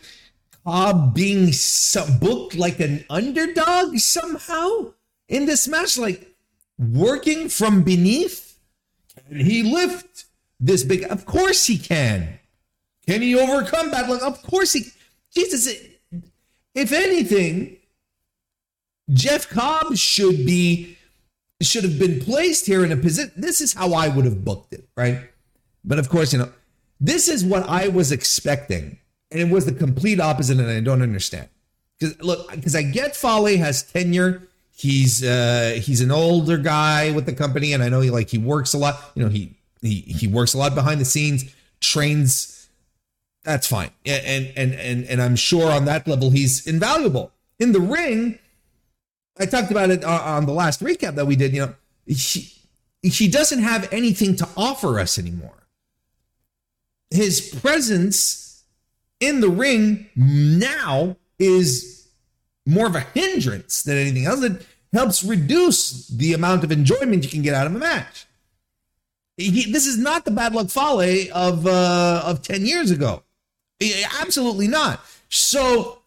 Cobb 0.64 1.14
being 1.14 1.52
some, 1.52 2.20
booked 2.20 2.56
like 2.56 2.80
an 2.80 3.06
underdog 3.10 3.98
somehow 3.98 4.94
in 5.28 5.46
this 5.46 5.68
match, 5.68 5.98
like 5.98 6.36
working 6.78 7.50
from 7.50 7.84
beneath. 7.84 8.60
Can 9.28 9.40
he 9.40 9.64
lift 9.64 10.26
this 10.60 10.84
big? 10.84 11.04
Of 11.04 11.26
course 11.26 11.66
he 11.66 11.78
can. 11.78 12.40
Can 13.08 13.22
he 13.22 13.36
overcome 13.36 13.92
bad 13.92 14.10
luck? 14.10 14.22
Of 14.22 14.42
course 14.44 14.74
he. 14.74 14.86
Jesus, 15.36 15.68
if 16.76 16.92
anything, 16.92 17.78
Jeff 19.12 19.50
Cobb 19.50 19.96
should 19.98 20.46
be 20.46 20.98
should 21.62 21.84
have 21.84 22.00
been 22.00 22.20
placed 22.20 22.66
here 22.66 22.84
in 22.84 22.92
a 22.92 22.98
position. 22.98 23.32
This 23.36 23.62
is 23.62 23.74
how 23.74 23.94
I 23.94 24.08
would 24.08 24.26
have 24.26 24.44
booked 24.44 24.74
it, 24.74 24.88
right? 24.96 25.30
But 25.84 26.00
of 26.00 26.10
course, 26.10 26.34
you 26.34 26.40
know, 26.40 26.52
this 27.00 27.28
is 27.28 27.44
what 27.44 27.68
I 27.68 27.88
was 27.88 28.12
expecting, 28.12 28.98
and 29.32 29.40
it 29.40 29.50
was 29.50 29.66
the 29.66 29.72
complete 29.72 30.20
opposite, 30.20 30.60
and 30.60 30.70
I 30.70 30.80
don't 30.80 31.02
understand. 31.02 31.50
Because 32.00 32.22
look, 32.22 32.52
because 32.52 32.76
I 32.76 32.84
get 32.84 33.16
Fale 33.16 33.58
has 33.58 33.84
tenure. 33.84 34.48
He's 34.76 35.24
uh 35.24 35.80
he's 35.82 36.02
an 36.02 36.12
older 36.12 36.58
guy 36.58 37.12
with 37.12 37.26
the 37.26 37.34
company, 37.34 37.74
and 37.74 37.84
I 37.84 37.90
know 37.90 38.02
he 38.02 38.10
like 38.10 38.30
he 38.30 38.38
works 38.38 38.74
a 38.74 38.78
lot. 38.78 39.12
You 39.16 39.24
know, 39.24 39.30
he 39.30 39.56
he 39.82 40.02
he 40.02 40.28
works 40.28 40.54
a 40.54 40.58
lot 40.58 40.76
behind 40.76 41.00
the 41.00 41.06
scenes, 41.06 41.46
trains. 41.80 42.70
That's 43.44 43.68
fine, 43.68 43.92
and 44.06 44.52
and 44.56 44.74
and 44.74 45.06
and 45.06 45.22
I'm 45.22 45.36
sure 45.36 45.72
on 45.72 45.86
that 45.86 46.08
level 46.08 46.30
he's 46.30 46.68
invaluable 46.68 47.32
in 47.60 47.72
the 47.72 47.80
ring 47.80 48.40
I 49.40 49.46
talked 49.46 49.72
about 49.72 49.90
it 49.90 50.04
uh, 50.04 50.22
on 50.24 50.46
the 50.46 50.54
last 50.54 50.82
recap 50.82 51.16
that 51.16 51.26
we 51.26 51.36
did. 51.36 51.54
You 51.54 51.66
know, 51.66 51.76
he 52.06 52.52
he 53.02 53.28
doesn't 53.28 53.62
have 53.62 53.92
anything 53.92 54.36
to 54.38 54.48
offer 54.56 55.00
us 55.00 55.18
anymore. 55.18 55.68
His 57.10 57.42
presence 57.42 58.41
in 59.22 59.40
the 59.40 59.50
ring 59.50 60.10
now 60.16 61.16
is 61.40 62.10
more 62.66 62.88
of 62.88 62.96
a 62.96 63.00
hindrance 63.00 63.84
than 63.84 63.98
anything 63.98 64.26
else. 64.26 64.44
It 64.44 64.66
helps 64.92 65.24
reduce 65.24 66.08
the 66.10 66.34
amount 66.34 66.66
of 66.66 66.72
enjoyment 66.72 67.24
you 67.24 67.30
can 67.30 67.42
get 67.42 67.54
out 67.54 67.68
of 67.68 67.76
a 67.76 67.80
match. 67.80 68.26
He, 69.38 69.72
this 69.72 69.88
is 69.88 69.98
not 69.98 70.26
the 70.26 70.32
bad 70.32 70.54
luck 70.54 70.70
Fale 70.70 71.32
of 71.34 71.66
uh, 71.66 72.24
of 72.26 72.42
ten 72.42 72.66
years 72.66 72.92
ago. 72.92 73.24
Absolutely 74.20 74.68
not. 74.68 75.02
So 75.30 76.00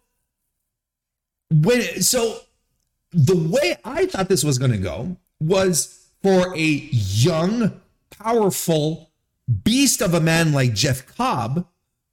when 1.51 2.03
so 2.03 2.41
the 3.13 3.37
way 3.37 3.77
I 3.85 4.07
thought 4.07 4.29
this 4.29 4.45
was 4.45 4.59
going 4.59 4.73
to 4.73 4.79
go 4.79 5.17
was 5.41 6.07
for 6.23 6.55
a 6.55 6.61
young, 6.61 7.81
powerful 8.11 9.11
beast 9.63 10.01
of 10.01 10.15
a 10.15 10.21
man 10.21 10.53
like 10.53 10.75
Jeff 10.75 11.07
Cobb, 11.17 11.67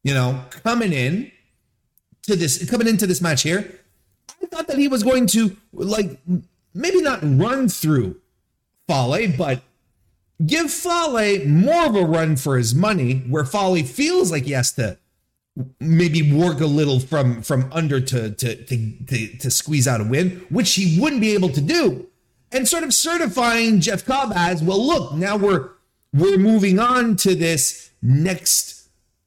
you 0.04 0.14
know, 0.14 0.44
coming 0.64 0.94
in 0.94 1.32
to 2.24 2.36
this, 2.36 2.70
coming 2.70 2.88
into 2.88 3.08
this 3.08 3.22
match 3.22 3.44
here. 3.44 3.80
I 4.42 4.46
thought 4.48 4.68
that 4.68 4.78
he 4.78 4.88
was 4.88 5.04
going 5.04 5.28
to 5.28 5.56
like 5.74 6.20
maybe 6.74 7.02
not 7.02 7.20
run 7.24 7.70
through 7.70 8.20
Fale, 8.88 9.34
but 9.38 9.62
give 10.46 10.72
Fale 10.72 11.46
more 11.48 11.86
of 11.86 11.96
a 11.96 12.04
run 12.04 12.36
for 12.36 12.58
his 12.58 12.74
money, 12.74 13.20
where 13.30 13.46
Fale 13.46 13.84
feels 13.84 14.32
like 14.32 14.44
he 14.44 14.52
has 14.52 14.72
to 14.74 14.98
maybe 15.80 16.32
work 16.32 16.62
a 16.62 16.66
little 16.66 17.00
from 17.00 17.42
from 17.42 17.70
under 17.72 18.00
to 18.00 18.32
to 18.32 18.56
to 18.56 19.06
to, 19.06 19.38
to 19.38 19.52
squeeze 19.52 19.88
out 19.88 20.02
a 20.02 20.04
win, 20.04 20.46
which 20.50 20.74
he 20.76 21.00
wouldn't 21.00 21.22
be 21.22 21.34
able 21.34 21.50
to 21.50 21.62
do, 21.62 22.08
and 22.52 22.68
sort 22.68 22.84
of 22.84 22.94
certifying 22.94 23.80
Jeff 23.80 24.06
Cobb 24.06 24.34
as 24.36 24.64
well. 24.64 24.86
Look, 24.86 25.14
now 25.14 25.38
we're 25.38 25.70
we're 26.14 26.38
moving 26.38 26.80
on 26.80 27.16
to 27.18 27.36
this 27.36 27.92
next 28.02 28.71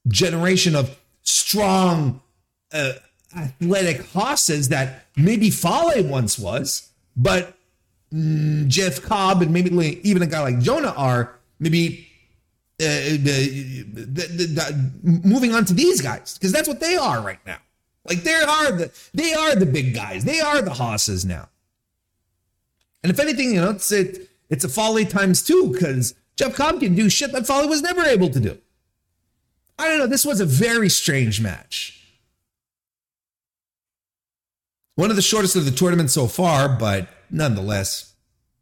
generation 0.07 0.75
of 0.75 0.97
strong, 1.23 2.21
uh, 2.71 2.93
athletic 3.35 4.05
hosses 4.11 4.69
that 4.69 5.05
maybe 5.15 5.49
Fale 5.49 6.03
once 6.03 6.39
was, 6.39 6.89
but 7.15 7.57
mm, 8.13 8.67
Jeff 8.67 9.01
Cobb 9.01 9.41
and 9.41 9.51
maybe 9.51 9.69
even 10.07 10.21
a 10.21 10.27
guy 10.27 10.41
like 10.41 10.59
Jonah 10.59 10.93
are 10.95 11.35
maybe 11.59 12.07
uh, 12.81 12.85
the, 12.85 13.83
the, 13.93 14.27
the, 14.27 14.91
moving 15.23 15.53
on 15.53 15.65
to 15.65 15.73
these 15.73 16.01
guys 16.01 16.37
because 16.37 16.51
that's 16.51 16.67
what 16.67 16.79
they 16.79 16.95
are 16.95 17.21
right 17.21 17.39
now. 17.45 17.57
Like 18.07 18.23
they 18.23 18.33
are 18.33 18.71
the 18.71 18.91
they 19.13 19.33
are 19.33 19.55
the 19.55 19.65
big 19.65 19.95
guys. 19.95 20.25
They 20.25 20.39
are 20.39 20.61
the 20.61 20.73
hosses 20.73 21.25
now. 21.25 21.49
And 23.01 23.11
if 23.11 23.19
anything, 23.19 23.53
you 23.53 23.61
know, 23.61 23.71
it's 23.71 23.91
it, 23.91 24.29
it's 24.49 24.63
a 24.63 24.69
Fale 24.69 25.05
times 25.05 25.41
two 25.41 25.71
because 25.71 26.15
Jeff 26.35 26.55
Cobb 26.55 26.79
can 26.79 26.95
do 26.95 27.09
shit 27.09 27.31
that 27.31 27.47
Fale 27.47 27.67
was 27.67 27.81
never 27.81 28.03
able 28.03 28.29
to 28.29 28.39
do. 28.39 28.57
I 29.77 29.87
don't 29.87 29.99
know. 29.99 30.07
This 30.07 30.25
was 30.25 30.39
a 30.39 30.45
very 30.45 30.89
strange 30.89 31.41
match. 31.41 32.01
One 34.95 35.09
of 35.09 35.17
the 35.17 35.21
shortest 35.21 35.55
of 35.55 35.65
the 35.65 35.71
tournament 35.71 36.09
so 36.09 36.27
far, 36.27 36.69
but 36.69 37.09
nonetheless. 37.29 38.13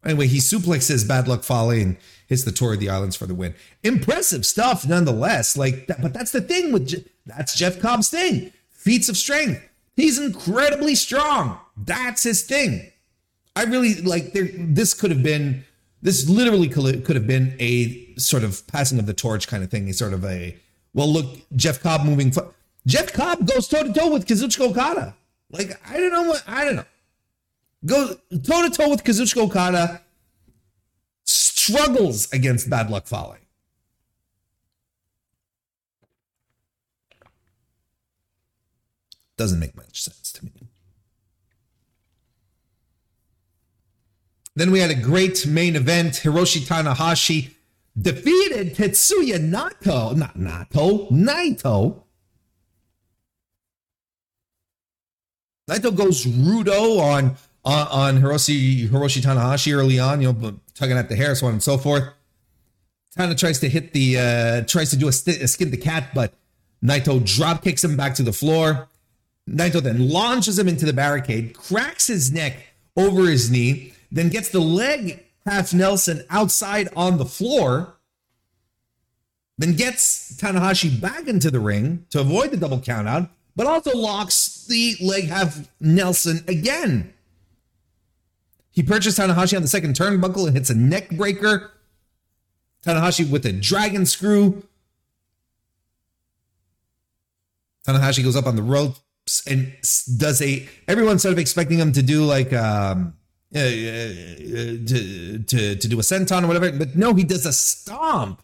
Anyway, 0.04 0.26
he 0.26 0.38
suplexes 0.38 1.06
Bad 1.06 1.28
Luck 1.28 1.44
Fale 1.44 1.70
and 1.70 1.96
hits 2.26 2.44
the 2.44 2.52
tour 2.52 2.74
of 2.74 2.80
the 2.80 2.90
islands 2.90 3.16
for 3.16 3.26
the 3.26 3.34
win. 3.34 3.54
Impressive 3.82 4.44
stuff, 4.44 4.86
nonetheless. 4.86 5.56
Like, 5.56 5.86
but 6.02 6.12
that's 6.12 6.32
the 6.32 6.40
thing 6.40 6.72
with 6.72 6.88
Je- 6.88 7.04
that's 7.24 7.56
Jeff 7.56 7.80
Cobb's 7.80 8.08
thing. 8.08 8.52
Feats 8.70 9.08
of 9.08 9.16
strength. 9.16 9.62
He's 9.96 10.18
incredibly 10.18 10.94
strong. 10.94 11.58
That's 11.76 12.24
his 12.24 12.42
thing. 12.42 12.90
I 13.56 13.64
really 13.64 13.94
like. 14.02 14.32
There, 14.32 14.48
this 14.52 14.92
could 14.92 15.10
have 15.10 15.22
been. 15.22 15.64
This 16.02 16.28
literally 16.28 16.68
could 16.68 17.16
have 17.16 17.26
been 17.26 17.56
a 17.58 18.14
sort 18.16 18.44
of 18.44 18.66
passing 18.66 18.98
of 18.98 19.06
the 19.06 19.14
torch 19.14 19.48
kind 19.48 19.62
of 19.62 19.70
thing. 19.70 19.86
He's 19.86 19.98
sort 19.98 20.12
of 20.12 20.24
a 20.24 20.54
well, 20.94 21.12
look, 21.12 21.26
Jeff 21.56 21.82
Cobb 21.82 22.04
moving. 22.04 22.30
Fo- 22.30 22.54
Jeff 22.86 23.12
Cobb 23.12 23.46
goes 23.46 23.68
toe 23.68 23.82
to 23.82 23.92
toe 23.92 24.12
with 24.12 24.26
Kazuchika 24.26 24.70
Okada. 24.70 25.14
Like 25.50 25.78
I 25.88 25.96
don't 25.98 26.12
know 26.12 26.22
what 26.22 26.42
I 26.46 26.64
don't 26.64 26.76
know. 26.76 26.84
Go 27.84 28.14
toe 28.42 28.68
to 28.68 28.70
toe 28.70 28.88
with 28.88 29.04
Kazuchika 29.04 29.42
Okada 29.42 30.00
struggles 31.24 32.32
against 32.32 32.70
bad 32.70 32.90
luck 32.90 33.06
Fale. 33.06 33.36
Doesn't 39.36 39.58
make 39.58 39.76
much 39.76 40.00
sense 40.00 40.30
to 40.32 40.44
me. 40.44 40.52
Then 44.54 44.70
we 44.70 44.78
had 44.78 44.90
a 44.90 44.94
great 44.94 45.44
main 45.44 45.74
event. 45.74 46.20
Hiroshi 46.22 46.60
Tanahashi 46.60 47.50
defeated 47.98 48.74
Tetsuya 48.74 49.38
Naito, 49.38 50.16
not 50.16 50.36
Naito, 50.36 51.10
Naito. 51.10 52.02
Naito 55.70 55.96
goes 55.96 56.26
rudo 56.26 57.00
on 57.00 57.36
on, 57.64 57.86
on 57.88 58.22
Hiroshi 58.22 58.88
Hiroshi 58.88 59.22
Tanahashi 59.22 59.74
early 59.74 59.98
on, 59.98 60.20
you 60.20 60.32
know, 60.32 60.58
tugging 60.74 60.96
at 60.96 61.08
the 61.08 61.16
hair, 61.16 61.34
so 61.34 61.46
on 61.46 61.54
and 61.54 61.62
so 61.62 61.78
forth. 61.78 62.04
Tana 63.16 63.34
tries 63.34 63.60
to 63.60 63.68
hit 63.68 63.92
the 63.92 64.18
uh 64.18 64.64
tries 64.64 64.90
to 64.90 64.96
do 64.96 65.08
a, 65.08 65.12
st- 65.12 65.40
a 65.40 65.48
skin 65.48 65.70
the 65.70 65.76
cat, 65.76 66.10
but 66.14 66.34
Naito 66.82 67.24
drop 67.24 67.62
kicks 67.62 67.82
him 67.82 67.96
back 67.96 68.14
to 68.16 68.22
the 68.22 68.32
floor. 68.32 68.88
Naito 69.48 69.80
then 69.80 70.08
launches 70.08 70.58
him 70.58 70.68
into 70.68 70.84
the 70.84 70.92
barricade, 70.92 71.54
cracks 71.54 72.06
his 72.08 72.32
neck 72.32 72.56
over 72.96 73.24
his 73.28 73.50
knee, 73.50 73.92
then 74.10 74.28
gets 74.28 74.50
the 74.50 74.60
leg 74.60 75.23
half 75.46 75.74
Nelson 75.74 76.24
outside 76.30 76.88
on 76.96 77.18
the 77.18 77.24
floor, 77.24 77.96
then 79.58 79.74
gets 79.74 80.36
Tanahashi 80.40 81.00
back 81.00 81.28
into 81.28 81.50
the 81.50 81.60
ring 81.60 82.06
to 82.10 82.20
avoid 82.20 82.50
the 82.50 82.56
double 82.56 82.78
countout, 82.78 83.28
but 83.54 83.66
also 83.66 83.96
locks 83.96 84.64
the 84.68 84.96
leg 85.00 85.24
half 85.24 85.68
Nelson 85.80 86.44
again. 86.48 87.12
He 88.70 88.82
purchased 88.82 89.18
Tanahashi 89.18 89.54
on 89.54 89.62
the 89.62 89.68
second 89.68 89.94
turnbuckle 89.94 90.46
and 90.46 90.56
hits 90.56 90.70
a 90.70 90.74
neck 90.74 91.10
breaker. 91.10 91.70
Tanahashi 92.84 93.30
with 93.30 93.46
a 93.46 93.52
dragon 93.52 94.04
screw. 94.04 94.64
Tanahashi 97.86 98.24
goes 98.24 98.34
up 98.34 98.46
on 98.46 98.56
the 98.56 98.62
ropes 98.62 99.46
and 99.46 99.72
does 100.18 100.42
a. 100.42 100.68
Everyone's 100.88 101.22
sort 101.22 101.32
of 101.32 101.38
expecting 101.38 101.78
him 101.78 101.92
to 101.92 102.02
do 102.02 102.24
like 102.24 102.52
um, 102.52 103.14
uh, 103.54 103.58
uh, 103.58 103.62
to 104.86 105.38
to 105.46 105.76
to 105.76 105.88
do 105.88 105.98
a 105.98 106.02
senton 106.02 106.42
or 106.42 106.46
whatever, 106.48 106.72
but 106.72 106.96
no, 106.96 107.14
he 107.14 107.22
does 107.22 107.46
a 107.46 107.52
stomp 107.52 108.42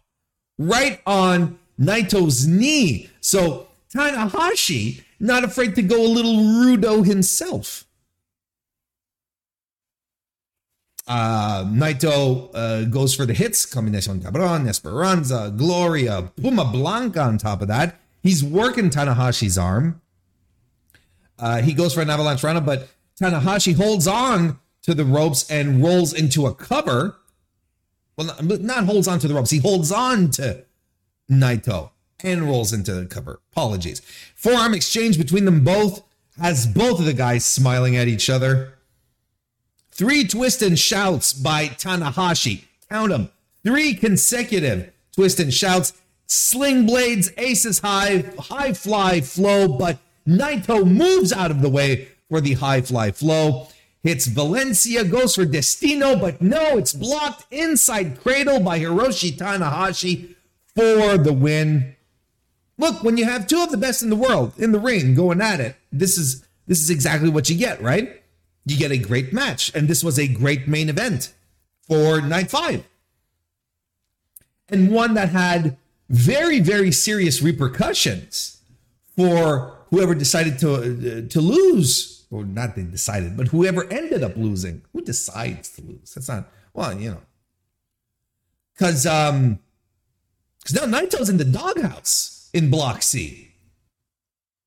right 0.59 1.01
on 1.07 1.59
Naito's 1.81 2.47
knee. 2.47 3.11
So 3.21 3.69
Tanahashi 3.95 5.03
not 5.19 5.45
afraid 5.45 5.75
to 5.75 5.83
go 5.83 6.01
a 6.01 6.07
little 6.07 6.37
rudo 6.37 7.05
himself. 7.05 7.85
Uh, 11.07 11.65
Naito 11.65 12.51
uh, 12.55 12.85
goes 12.85 13.15
for 13.15 13.27
the 13.27 13.35
hits, 13.35 13.67
Combination 13.67 14.23
Cabron, 14.23 14.69
Esperanza, 14.69 15.53
Gloria, 15.57 16.31
Pluma 16.37 16.71
Blanca 16.71 17.23
on 17.23 17.37
top 17.37 17.63
of 17.63 17.69
that. 17.69 17.99
He's 18.23 18.45
working 18.45 18.91
Tanahashi's 18.91 19.59
arm. 19.59 20.01
Uh, 21.37 21.63
he 21.63 21.73
goes 21.73 21.95
for 21.95 22.01
an 22.01 22.11
avalanche 22.11 22.45
run 22.45 22.65
but 22.65 22.89
Tanahashi 23.21 23.75
holds 23.75 24.07
on 24.07 24.61
to 24.83 24.95
the 24.95 25.05
ropes 25.05 25.51
and 25.51 25.83
rolls 25.83 26.13
into 26.13 26.47
a 26.47 26.55
cover. 26.55 27.17
Well, 28.17 28.35
not, 28.43 28.85
holds 28.85 29.09
on 29.09 29.19
to 29.21 29.29
the 29.29 29.35
ropes. 29.35 29.51
He 29.51 29.59
holds 29.59 29.91
on 29.93 30.31
to 30.33 30.65
Naito. 31.31 31.91
and 32.23 32.43
rolls 32.43 32.73
into 32.73 32.93
the 32.95 33.07
cover. 33.07 33.41
Apologies. 33.53 34.01
Forearm 34.35 34.75
exchange 34.75 35.17
between 35.17 35.45
them 35.45 35.65
both 35.65 36.03
has 36.39 36.67
both 36.67 36.99
of 36.99 37.07
the 37.07 37.13
guys 37.15 37.45
smiling 37.45 37.97
at 37.97 38.09
each 38.09 38.29
other. 38.29 38.75
Three 39.91 40.27
twist 40.27 40.63
and 40.63 40.79
shouts 40.79 41.33
by 41.33 41.67
Tanahashi. 41.69 42.65
Count 42.89 43.11
them. 43.11 43.31
Three 43.65 43.95
consecutive 43.95 44.93
twist 45.13 45.41
and 45.41 45.53
shouts. 45.53 45.93
Sling 46.27 46.87
blades, 46.87 47.33
aces 47.37 47.81
high, 47.81 48.25
high 48.39 48.73
fly 48.73 49.21
flow, 49.21 49.67
but 49.67 49.99
Naito 50.27 50.87
moves 50.87 51.33
out 51.33 51.51
of 51.51 51.61
the 51.61 51.69
way 51.69 52.09
for 52.29 52.41
the 52.41 52.55
high 52.55 52.81
fly 52.83 53.11
flow. 53.11 53.67
Hits 54.03 54.27
Valencia, 54.27 55.05
goes 55.05 55.35
for 55.35 55.45
Destino, 55.45 56.17
but 56.17 56.41
no, 56.41 56.79
it's 56.79 56.95
blocked 56.95 57.45
inside 57.53 58.21
cradle 58.21 58.61
by 58.61 58.81
Hiroshi 58.81 59.37
Tanahashi 59.37 60.35
for 60.75 61.19
the 61.19 61.33
win. 61.33 61.97
Look, 62.79 63.05
when 63.05 63.19
you 63.19 63.27
have 63.27 63.47
two 63.47 63.63
of 63.63 63.71
the 63.71 63.77
best 63.77 64.03
in 64.03 64.09
the 64.09 64.17
world 64.17 64.55
in 64.59 64.73
the 64.73 64.79
ring 64.79 65.15
going 65.15 65.43
at 65.43 65.61
it, 65.61 65.77
this 65.93 66.17
is 66.17 66.47
this 66.67 66.81
is 66.81 66.89
exactly 66.89 67.29
what 67.29 67.51
you 67.51 67.57
get, 67.57 67.83
right? 67.83 68.23
You 68.65 68.79
get 68.79 68.91
a 68.91 68.97
great 68.97 69.33
match, 69.33 69.75
and 69.75 69.87
this 69.87 70.03
was 70.03 70.19
a 70.19 70.29
great 70.29 70.67
main 70.67 70.89
event 70.89 71.35
for 71.83 72.23
night 72.23 72.51
five, 72.51 72.85
and 74.71 74.91
one 74.91 75.13
that 75.15 75.29
had 75.29 75.77
very 76.09 76.61
very 76.61 76.91
serious 76.91 77.43
repercussions 77.43 78.63
for 79.15 79.77
whoever 79.91 80.15
decided 80.15 80.59
to 80.61 80.75
uh, 80.75 81.29
to 81.29 81.41
lose, 81.41 82.20
or 82.31 82.45
not 82.45 82.77
they 82.77 82.83
decided, 82.83 83.37
but 83.37 83.49
whoever 83.49 83.91
ended 83.93 84.23
up 84.23 84.37
losing. 84.37 84.83
Who 84.93 85.03
decides 85.03 85.71
to 85.71 85.83
lose? 85.83 86.15
That's 86.15 86.29
not 86.29 86.49
well, 86.73 86.99
you 86.99 87.11
know, 87.11 87.23
because 88.75 89.07
um, 89.07 89.59
because 90.59 90.75
now 90.75 90.99
Naito's 90.99 91.29
in 91.29 91.39
the 91.39 91.45
doghouse 91.45 92.51
in 92.53 92.71
Block 92.71 93.03
C. 93.03 93.53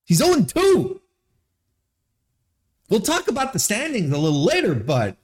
He's 0.05 0.17
0 0.17 0.43
2. 0.43 1.01
We'll 2.89 2.99
talk 2.99 3.27
about 3.27 3.53
the 3.53 3.59
standings 3.59 4.11
a 4.11 4.17
little 4.17 4.43
later, 4.43 4.75
but 4.75 5.17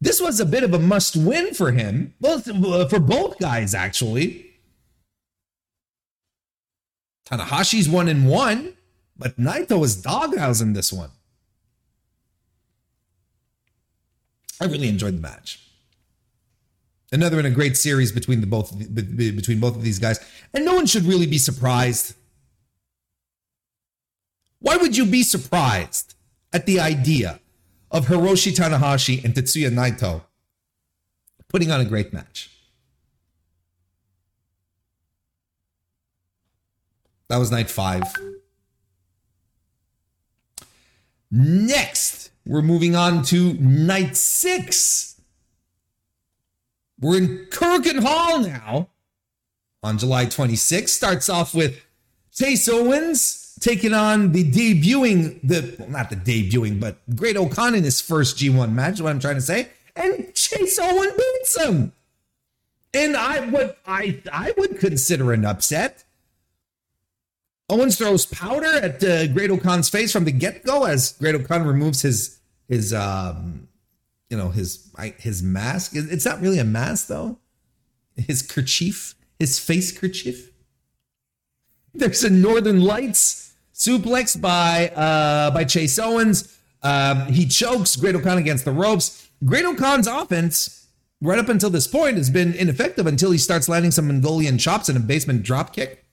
this 0.00 0.20
was 0.20 0.38
a 0.38 0.46
bit 0.46 0.62
of 0.62 0.74
a 0.74 0.78
must 0.78 1.16
win 1.16 1.54
for 1.54 1.72
him, 1.72 2.14
both 2.20 2.48
uh, 2.48 2.86
for 2.88 3.00
both 3.00 3.38
guys, 3.38 3.74
actually. 3.74 4.44
Tanahashi's 7.26 7.88
one 7.88 8.08
and 8.08 8.28
one, 8.28 8.76
but 9.16 9.36
Naito 9.38 9.84
is 9.84 10.00
doghousing 10.02 10.74
this 10.74 10.92
one. 10.92 11.10
I 14.60 14.66
really 14.66 14.88
enjoyed 14.88 15.16
the 15.16 15.20
match. 15.20 15.60
Another 17.10 17.38
in 17.40 17.46
a 17.46 17.50
great 17.50 17.76
series 17.76 18.12
between 18.12 18.40
the 18.40 18.46
both 18.46 18.76
between 18.94 19.60
both 19.60 19.76
of 19.76 19.82
these 19.82 19.98
guys, 19.98 20.20
and 20.52 20.64
no 20.64 20.74
one 20.74 20.86
should 20.86 21.04
really 21.04 21.26
be 21.26 21.38
surprised. 21.38 22.14
Why 24.60 24.76
would 24.76 24.96
you 24.96 25.06
be 25.06 25.22
surprised 25.22 26.14
at 26.52 26.66
the 26.66 26.80
idea 26.80 27.40
of 27.90 28.06
Hiroshi 28.06 28.54
Tanahashi 28.54 29.24
and 29.24 29.32
Tetsuya 29.34 29.70
Naito 29.70 30.22
putting 31.48 31.70
on 31.70 31.80
a 31.80 31.84
great 31.84 32.12
match? 32.12 32.50
That 37.28 37.38
was 37.38 37.50
night 37.50 37.70
five. 37.70 38.02
Next, 41.30 42.27
we're 42.48 42.62
moving 42.62 42.96
on 42.96 43.22
to 43.24 43.52
night 43.54 44.16
six. 44.16 45.20
We're 46.98 47.18
in 47.18 47.46
Korakuen 47.50 48.02
Hall 48.02 48.40
now 48.40 48.88
on 49.82 49.98
July 49.98 50.26
26th. 50.26 50.88
Starts 50.88 51.28
off 51.28 51.54
with 51.54 51.84
Chase 52.32 52.66
Owens 52.68 53.56
taking 53.60 53.92
on 53.92 54.32
the 54.32 54.50
debuting, 54.50 55.40
the 55.46 55.76
well, 55.78 55.90
not 55.90 56.08
the 56.08 56.16
debuting, 56.16 56.80
but 56.80 56.98
Great-O-Khan 57.14 57.74
in 57.74 57.84
his 57.84 58.00
first 58.00 58.38
G1 58.38 58.72
match, 58.72 58.94
is 58.94 59.02
what 59.02 59.10
I'm 59.10 59.20
trying 59.20 59.34
to 59.34 59.42
say. 59.42 59.68
And 59.94 60.34
Chase 60.34 60.78
Owens 60.78 61.12
beats 61.12 61.62
him. 61.62 61.92
And 62.94 63.14
I 63.14 63.40
would 63.40 63.76
I 63.86 64.22
I 64.32 64.54
would 64.56 64.78
consider 64.78 65.34
an 65.34 65.44
upset. 65.44 66.04
Owens 67.68 67.98
throws 67.98 68.24
powder 68.24 68.72
at 68.78 69.04
uh, 69.04 69.26
Great-O-Khan's 69.26 69.90
face 69.90 70.10
from 70.10 70.24
the 70.24 70.32
get-go 70.32 70.84
as 70.84 71.12
Great-O-Khan 71.18 71.66
removes 71.66 72.00
his 72.00 72.37
his 72.68 72.92
um 72.92 73.68
you 74.30 74.36
know 74.36 74.50
his 74.50 74.90
his 75.18 75.42
mask. 75.42 75.92
It's 75.94 76.24
not 76.24 76.40
really 76.40 76.58
a 76.58 76.64
mask 76.64 77.08
though. 77.08 77.38
His 78.16 78.42
kerchief, 78.42 79.14
his 79.38 79.58
face 79.58 79.96
kerchief. 79.96 80.50
There's 81.94 82.24
a 82.24 82.30
Northern 82.30 82.82
Lights 82.82 83.54
suplex 83.74 84.40
by 84.40 84.88
uh 84.88 85.50
by 85.50 85.64
Chase 85.64 85.98
Owens. 85.98 86.54
Um, 86.80 87.26
he 87.26 87.46
chokes 87.46 87.96
Great-O-Khan 87.96 88.38
against 88.38 88.64
the 88.64 88.70
ropes. 88.70 89.28
Great-O-Khan's 89.44 90.06
offense, 90.06 90.86
right 91.20 91.38
up 91.38 91.48
until 91.48 91.70
this 91.70 91.88
point, 91.88 92.16
has 92.16 92.30
been 92.30 92.54
ineffective 92.54 93.04
until 93.04 93.32
he 93.32 93.38
starts 93.38 93.68
landing 93.68 93.90
some 93.90 94.06
Mongolian 94.06 94.58
chops 94.58 94.88
and 94.88 94.96
a 94.96 95.00
basement 95.00 95.42
drop 95.42 95.72
kick. 95.72 96.04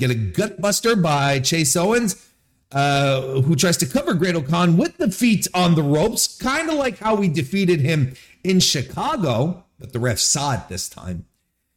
Get 0.00 0.10
a 0.10 0.14
gutbuster 0.14 1.00
by 1.00 1.38
Chase 1.38 1.76
Owens 1.76 2.29
uh, 2.72 3.40
who 3.40 3.56
tries 3.56 3.76
to 3.78 3.86
cover 3.86 4.14
Great-O-Khan 4.14 4.76
with 4.76 4.96
the 4.98 5.10
feet 5.10 5.46
on 5.54 5.74
the 5.74 5.82
ropes, 5.82 6.36
kind 6.38 6.68
of 6.68 6.76
like 6.76 6.98
how 6.98 7.14
we 7.14 7.28
defeated 7.28 7.80
him 7.80 8.14
in 8.44 8.60
Chicago, 8.60 9.64
but 9.78 9.92
the 9.92 9.98
ref 9.98 10.18
saw 10.18 10.54
it 10.54 10.68
this 10.68 10.88
time. 10.88 11.26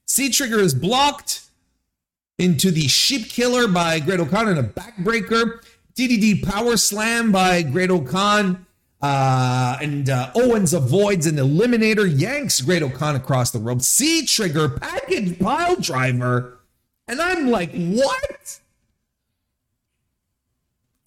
C 0.05 0.29
trigger 0.29 0.59
is 0.59 0.73
blocked 0.73 1.41
into 2.37 2.71
the 2.71 2.87
sheep 2.87 3.29
killer 3.29 3.67
by 3.67 3.99
Great-O-Khan 3.99 4.47
and 4.47 4.59
a 4.59 4.63
backbreaker. 4.63 5.63
DDD 5.95 6.43
power 6.43 6.77
slam 6.77 7.31
by 7.31 7.61
Great-O-Khan. 7.61 8.65
Uh, 9.01 9.77
and 9.81 10.09
uh, 10.09 10.31
Owens 10.33 10.73
avoids 10.73 11.25
an 11.27 11.35
eliminator, 11.35 12.09
yanks 12.09 12.61
Great-O-Khan 12.61 13.15
across 13.15 13.51
the 13.51 13.59
rope. 13.59 13.81
C 13.81 14.25
trigger, 14.25 14.69
package 14.69 15.39
pile 15.39 15.75
driver. 15.75 16.59
And 17.07 17.21
I'm 17.21 17.49
like, 17.49 17.71
what? 17.73 18.59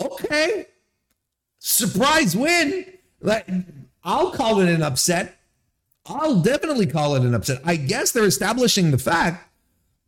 Okay, 0.01 0.67
surprise 1.59 2.37
win. 2.37 2.87
Like, 3.21 3.47
I'll 4.05 4.31
call 4.31 4.61
it 4.61 4.69
an 4.69 4.83
upset. 4.83 5.37
I'll 6.07 6.41
definitely 6.41 6.87
call 6.87 7.17
it 7.17 7.23
an 7.23 7.35
upset. 7.35 7.61
I 7.65 7.77
guess 7.77 8.13
they're 8.13 8.25
establishing 8.27 8.91
the 8.91 8.99
fact 8.99 9.49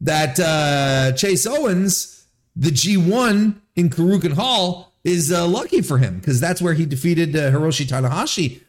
that 0.00 0.38
uh, 0.38 1.12
Chase 1.16 1.46
Owens, 1.46 2.26
the 2.54 2.70
G1 2.70 3.56
in 3.74 3.90
Korakuen 3.90 4.34
Hall, 4.34 4.92
is 5.04 5.32
uh, 5.32 5.46
lucky 5.46 5.80
for 5.80 5.98
him 5.98 6.18
because 6.18 6.40
that's 6.40 6.60
where 6.60 6.74
he 6.74 6.86
defeated 6.86 7.34
uh, 7.34 7.50
Hiroshi 7.50 7.86
Tanahashi 7.86 8.60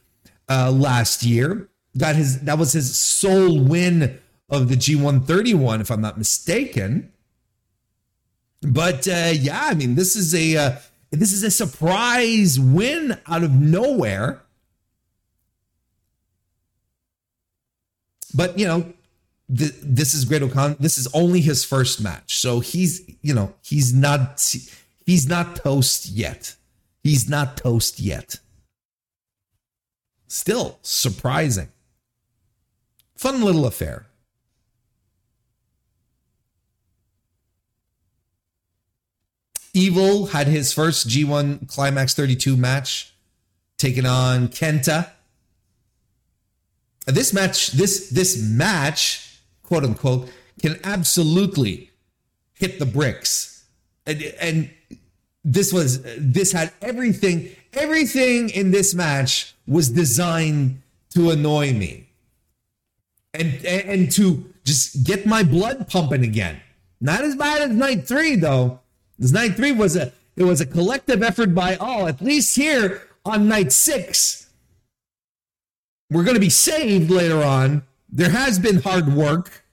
uh, 0.49 0.71
last 0.71 1.23
year. 1.23 1.69
Got 1.97 2.15
his 2.15 2.41
that 2.41 2.57
was 2.57 2.73
his 2.73 2.97
sole 2.97 3.59
win 3.59 4.19
of 4.49 4.69
the 4.69 4.75
G131, 4.75 5.81
if 5.81 5.91
I'm 5.91 6.01
not 6.01 6.17
mistaken. 6.17 7.11
But 8.61 9.07
uh, 9.07 9.31
yeah, 9.33 9.61
I 9.63 9.73
mean, 9.73 9.95
this 9.95 10.15
is 10.15 10.33
a 10.35 10.57
uh, 10.57 10.75
this 11.11 11.33
is 11.33 11.43
a 11.43 11.51
surprise 11.51 12.59
win 12.59 13.17
out 13.27 13.43
of 13.43 13.51
nowhere. 13.51 14.41
But, 18.33 18.59
you 18.59 18.67
know, 18.67 18.93
th- 19.55 19.73
this 19.81 20.13
is 20.13 20.25
Great-O-Khan. 20.25 20.75
This 20.79 20.97
is 20.97 21.07
only 21.13 21.41
his 21.41 21.65
first 21.65 22.01
match. 22.01 22.37
So 22.37 22.59
he's, 22.59 23.09
you 23.21 23.33
know, 23.33 23.53
he's 23.63 23.93
not 23.93 24.45
he's 25.05 25.27
not 25.27 25.55
toast 25.55 26.09
yet. 26.09 26.55
He's 27.01 27.27
not 27.27 27.57
toast 27.57 27.99
yet. 27.99 28.39
Still 30.27 30.77
surprising. 30.83 31.69
Fun 33.17 33.41
little 33.41 33.65
affair. 33.65 34.08
Evil 39.79 40.25
had 40.25 40.47
his 40.47 40.73
first 40.73 41.07
G1 41.07 41.69
Climax 41.69 42.13
32 42.13 42.57
match, 42.57 43.13
taking 43.77 44.05
on 44.05 44.49
Kenta. 44.49 45.09
This 47.05 47.33
match, 47.33 47.71
this 47.71 48.09
this 48.09 48.43
match, 48.43 49.39
quote 49.63 49.85
unquote, 49.85 50.29
can 50.61 50.77
absolutely 50.83 51.91
hit 52.53 52.77
the 52.77 52.85
bricks, 52.85 53.63
and, 54.05 54.21
and 54.41 54.69
this 55.45 55.71
was 55.71 56.03
this 56.17 56.51
had 56.51 56.73
everything. 56.81 57.49
Everything 57.71 58.49
in 58.49 58.71
this 58.71 58.93
match 58.93 59.55
was 59.65 59.89
designed 59.89 60.81
to 61.11 61.29
annoy 61.29 61.71
me, 61.71 62.09
and 63.33 63.53
and, 63.65 63.89
and 63.89 64.11
to 64.11 64.53
just 64.65 65.05
get 65.05 65.25
my 65.25 65.41
blood 65.41 65.87
pumping 65.87 66.23
again. 66.23 66.59
Not 66.99 67.21
as 67.21 67.37
bad 67.37 67.61
as 67.61 67.69
night 67.69 68.05
three 68.05 68.35
though 68.35 68.81
this 69.19 69.33
night 69.33 69.55
three 69.55 69.73
was 69.73 69.95
a 69.95 70.13
it 70.35 70.43
was 70.43 70.61
a 70.61 70.65
collective 70.65 71.21
effort 71.21 71.53
by 71.53 71.75
all. 71.75 72.07
At 72.07 72.21
least 72.21 72.55
here 72.55 73.03
on 73.25 73.49
night 73.49 73.73
six, 73.73 74.49
we're 76.09 76.23
going 76.23 76.35
to 76.35 76.41
be 76.41 76.49
saved 76.49 77.11
later 77.11 77.43
on. 77.43 77.83
There 78.09 78.29
has 78.29 78.57
been 78.57 78.81
hard 78.81 79.13
work, 79.13 79.65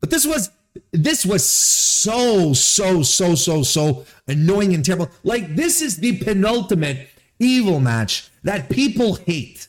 but 0.00 0.10
this 0.10 0.24
was 0.24 0.50
this 0.92 1.26
was 1.26 1.44
so 1.44 2.52
so 2.52 3.02
so 3.02 3.34
so 3.34 3.62
so 3.64 4.06
annoying 4.28 4.72
and 4.74 4.84
terrible. 4.84 5.10
Like 5.24 5.56
this 5.56 5.82
is 5.82 5.98
the 5.98 6.18
penultimate 6.18 7.08
evil 7.40 7.80
match 7.80 8.30
that 8.44 8.70
people 8.70 9.16
hate, 9.16 9.66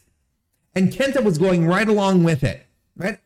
and 0.75 0.91
Kenta 0.91 1.23
was 1.23 1.39
going 1.39 1.65
right 1.65 1.88
along 1.88 2.23
with 2.23 2.43
it, 2.43 2.65
right? 2.95 3.17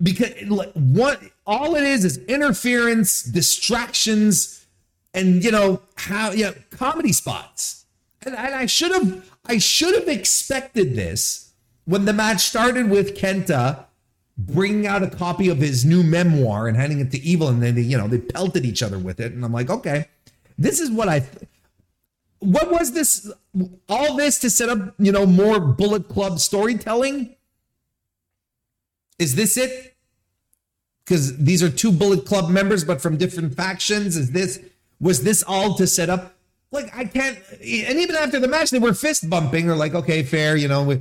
Because 0.00 0.40
like, 0.42 0.72
what 0.74 1.20
all 1.46 1.74
it 1.76 1.84
is 1.84 2.04
is 2.04 2.18
interference, 2.26 3.22
distractions, 3.22 4.66
and 5.14 5.44
you 5.44 5.50
know 5.50 5.82
how 5.96 6.32
yeah 6.32 6.52
comedy 6.70 7.12
spots. 7.12 7.84
And, 8.22 8.34
and 8.34 8.54
I 8.54 8.66
should 8.66 8.92
have 8.92 9.30
I 9.46 9.58
should 9.58 9.94
have 9.94 10.08
expected 10.08 10.96
this 10.96 11.52
when 11.84 12.04
the 12.04 12.12
match 12.12 12.42
started 12.42 12.90
with 12.90 13.16
Kenta 13.16 13.84
bringing 14.38 14.86
out 14.86 15.02
a 15.02 15.08
copy 15.08 15.48
of 15.48 15.58
his 15.58 15.84
new 15.84 16.02
memoir 16.02 16.68
and 16.68 16.76
handing 16.76 17.00
it 17.00 17.10
to 17.10 17.20
Evil, 17.20 17.48
and 17.48 17.62
then 17.62 17.74
they, 17.74 17.82
you 17.82 17.96
know 17.96 18.08
they 18.08 18.18
pelted 18.18 18.64
each 18.64 18.82
other 18.82 18.98
with 18.98 19.20
it, 19.20 19.32
and 19.32 19.44
I'm 19.44 19.52
like, 19.52 19.70
okay, 19.70 20.08
this 20.58 20.80
is 20.80 20.90
what 20.90 21.08
I. 21.08 21.26
What 22.40 22.70
was 22.70 22.92
this? 22.92 23.32
All 23.88 24.14
this 24.14 24.38
to 24.40 24.50
set 24.50 24.68
up, 24.68 24.94
you 24.98 25.10
know, 25.10 25.24
more 25.24 25.58
Bullet 25.58 26.08
Club 26.08 26.38
storytelling? 26.38 27.34
Is 29.18 29.34
this 29.34 29.56
it? 29.56 29.95
Because 31.06 31.36
these 31.38 31.62
are 31.62 31.70
two 31.70 31.92
Bullet 31.92 32.26
Club 32.26 32.50
members, 32.50 32.82
but 32.82 33.00
from 33.00 33.16
different 33.16 33.54
factions. 33.54 34.16
Is 34.16 34.32
this 34.32 34.60
was 35.00 35.22
this 35.22 35.44
all 35.46 35.74
to 35.76 35.86
set 35.86 36.10
up? 36.10 36.34
Like 36.72 36.94
I 36.96 37.04
can't. 37.04 37.38
And 37.52 38.00
even 38.00 38.16
after 38.16 38.40
the 38.40 38.48
match, 38.48 38.70
they 38.70 38.80
were 38.80 38.92
fist 38.92 39.30
bumping. 39.30 39.70
Or 39.70 39.76
like, 39.76 39.94
okay, 39.94 40.24
fair. 40.24 40.56
You 40.56 40.66
know, 40.66 40.82
we, 40.82 40.94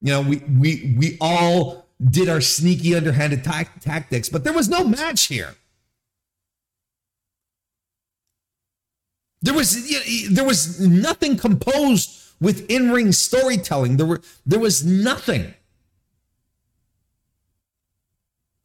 you 0.00 0.12
know, 0.12 0.20
we 0.22 0.36
we 0.60 0.94
we 0.96 1.18
all 1.20 1.86
did 2.08 2.28
our 2.28 2.40
sneaky 2.40 2.94
underhanded 2.94 3.42
ta- 3.42 3.64
tactics, 3.80 4.28
but 4.28 4.44
there 4.44 4.52
was 4.52 4.68
no 4.68 4.84
match 4.84 5.26
here. 5.26 5.56
There 9.40 9.54
was 9.54 10.30
there 10.30 10.44
was 10.44 10.80
nothing 10.80 11.36
composed 11.36 12.16
with 12.40 12.70
in-ring 12.70 13.10
storytelling. 13.10 13.96
There 13.96 14.06
were 14.06 14.22
there 14.46 14.60
was 14.60 14.84
nothing. 14.84 15.54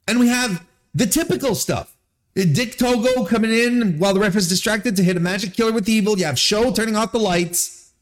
And 0.06 0.20
we 0.20 0.28
have 0.28 0.64
the 0.94 1.06
typical 1.06 1.54
stuff. 1.54 1.96
Uh, 2.38 2.44
Dick 2.52 2.78
Togo 2.78 3.24
coming 3.24 3.52
in 3.52 3.98
while 3.98 4.14
the 4.14 4.20
ref 4.20 4.36
is 4.36 4.48
distracted 4.48 4.96
to 4.96 5.02
hit 5.02 5.16
a 5.16 5.20
magic 5.20 5.54
killer 5.54 5.72
with 5.72 5.88
evil. 5.88 6.18
You 6.18 6.26
have 6.26 6.38
Sho 6.38 6.72
turning 6.72 6.96
off 6.96 7.12
the 7.12 7.18
lights. 7.18 7.92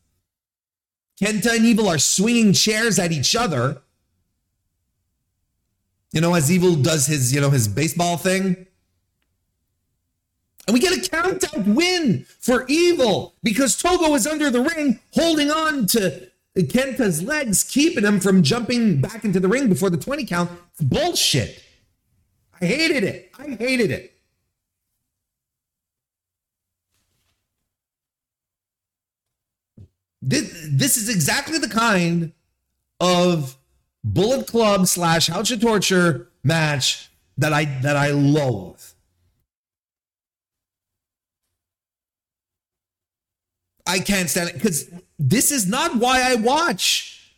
Kenta 1.20 1.57
and 1.57 1.64
Evil 1.64 1.88
are 1.88 1.99
swinging 1.99 2.53
chairs 2.53 2.99
at 2.99 3.11
each 3.11 3.35
other. 3.35 3.81
You 6.12 6.20
know, 6.20 6.35
as 6.35 6.53
Evil 6.53 6.75
does 6.75 7.07
his, 7.07 7.35
you 7.35 7.40
know, 7.40 7.51
his 7.51 7.68
baseball 7.68 8.16
thing. 8.16 8.66
And 10.66 10.75
we 10.75 10.81
get 10.81 10.96
a 10.96 11.09
count 11.09 11.44
out 11.44 11.66
win 11.66 12.27
for 12.40 12.66
Evil 12.68 13.35
because 13.42 13.77
Togo 13.77 14.14
is 14.14 14.27
under 14.27 14.51
the 14.51 14.61
ring 14.61 15.01
holding 15.12 15.51
on 15.51 15.87
to 15.88 16.29
Kenta's 16.57 17.22
legs, 17.22 17.62
keeping 17.62 18.05
him 18.05 18.20
from 18.20 18.42
jumping 18.42 19.01
back 19.01 19.25
into 19.25 19.40
the 19.40 19.49
ring 19.49 19.68
before 19.68 19.90
the 19.90 19.96
20 19.96 20.27
count. 20.27 20.51
It's 20.72 20.83
bullshit. 20.83 21.62
I 22.61 22.66
hated 22.66 23.05
it. 23.05 23.33
I 23.38 23.51
hated 23.51 23.90
it. 23.90 24.12
This, 30.23 30.69
this 30.71 30.97
is 30.97 31.09
exactly 31.09 31.59
the 31.59 31.69
kind 31.69 32.33
of 32.99 33.57
Bullet 34.03 34.47
Club 34.47 34.87
slash 34.87 35.29
House 35.29 35.51
of 35.51 35.61
Torture 35.61 36.29
match 36.42 37.11
that 37.38 37.53
I 37.53 37.64
that 37.83 37.97
I 37.97 38.11
loathe. 38.11 38.81
I 43.87 44.01
can't 44.01 44.29
stand 44.29 44.49
it 44.49 44.55
because 44.55 44.90
this 45.19 45.53
is 45.53 45.69
not 45.69 45.97
why 45.97 46.23
I 46.23 46.35
watch. 46.35 47.35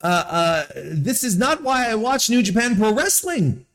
Uh, 0.00 0.24
uh, 0.28 0.64
this 0.74 1.24
is 1.24 1.36
not 1.36 1.62
why 1.62 1.90
I 1.90 1.94
watch 1.94 2.30
New 2.30 2.42
Japan 2.42 2.76
Pro 2.76 2.92
Wrestling. 2.92 3.66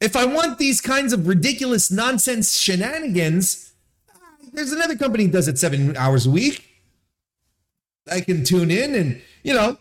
If 0.00 0.16
I 0.16 0.24
want 0.24 0.58
these 0.58 0.80
kinds 0.80 1.12
of 1.12 1.26
ridiculous 1.26 1.90
nonsense 1.90 2.56
shenanigans, 2.56 3.72
there's 4.52 4.72
another 4.72 4.96
company 4.96 5.26
does 5.26 5.48
it 5.48 5.58
seven 5.58 5.96
hours 5.96 6.26
a 6.26 6.30
week. 6.30 6.66
I 8.10 8.20
can 8.20 8.44
tune 8.44 8.70
in 8.70 8.94
and 8.94 9.22
you 9.42 9.54
know 9.54 9.78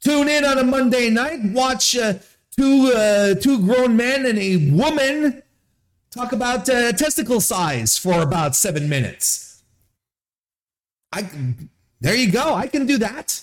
Tune 0.00 0.28
in 0.28 0.44
on 0.44 0.58
a 0.58 0.64
Monday 0.64 1.10
night, 1.10 1.40
watch 1.42 1.96
uh, 1.96 2.14
two 2.56 2.92
uh, 2.94 3.34
two 3.34 3.58
grown 3.64 3.96
men 3.96 4.26
and 4.26 4.38
a 4.38 4.70
woman 4.70 5.42
talk 6.12 6.32
about 6.32 6.68
uh, 6.68 6.92
testicle 6.92 7.40
size 7.40 7.98
for 7.98 8.22
about 8.22 8.54
seven 8.54 8.88
minutes. 8.88 9.62
I 11.12 11.28
there 12.00 12.14
you 12.14 12.30
go. 12.30 12.54
I 12.54 12.68
can 12.68 12.86
do 12.86 12.98
that. 12.98 13.42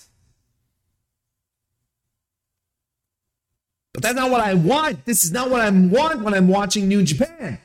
But 3.95 4.03
that's 4.03 4.15
not 4.15 4.29
what 4.29 4.41
I 4.41 4.53
want. 4.53 5.05
This 5.05 5.23
is 5.23 5.31
not 5.31 5.49
what 5.49 5.61
I 5.61 5.69
want 5.69 6.21
when 6.21 6.33
I'm 6.33 6.49
watching 6.49 6.89
New 6.89 7.01
Japan, 7.01 7.59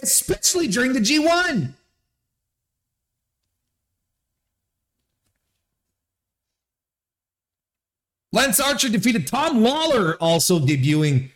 especially 0.00 0.68
during 0.68 0.92
the 0.92 1.00
G1. 1.00 1.74
Lance 8.32 8.60
Archer 8.60 8.88
defeated 8.88 9.26
Tom 9.26 9.60
Lawlor, 9.60 10.16
also 10.20 10.60
debuting 10.60 11.30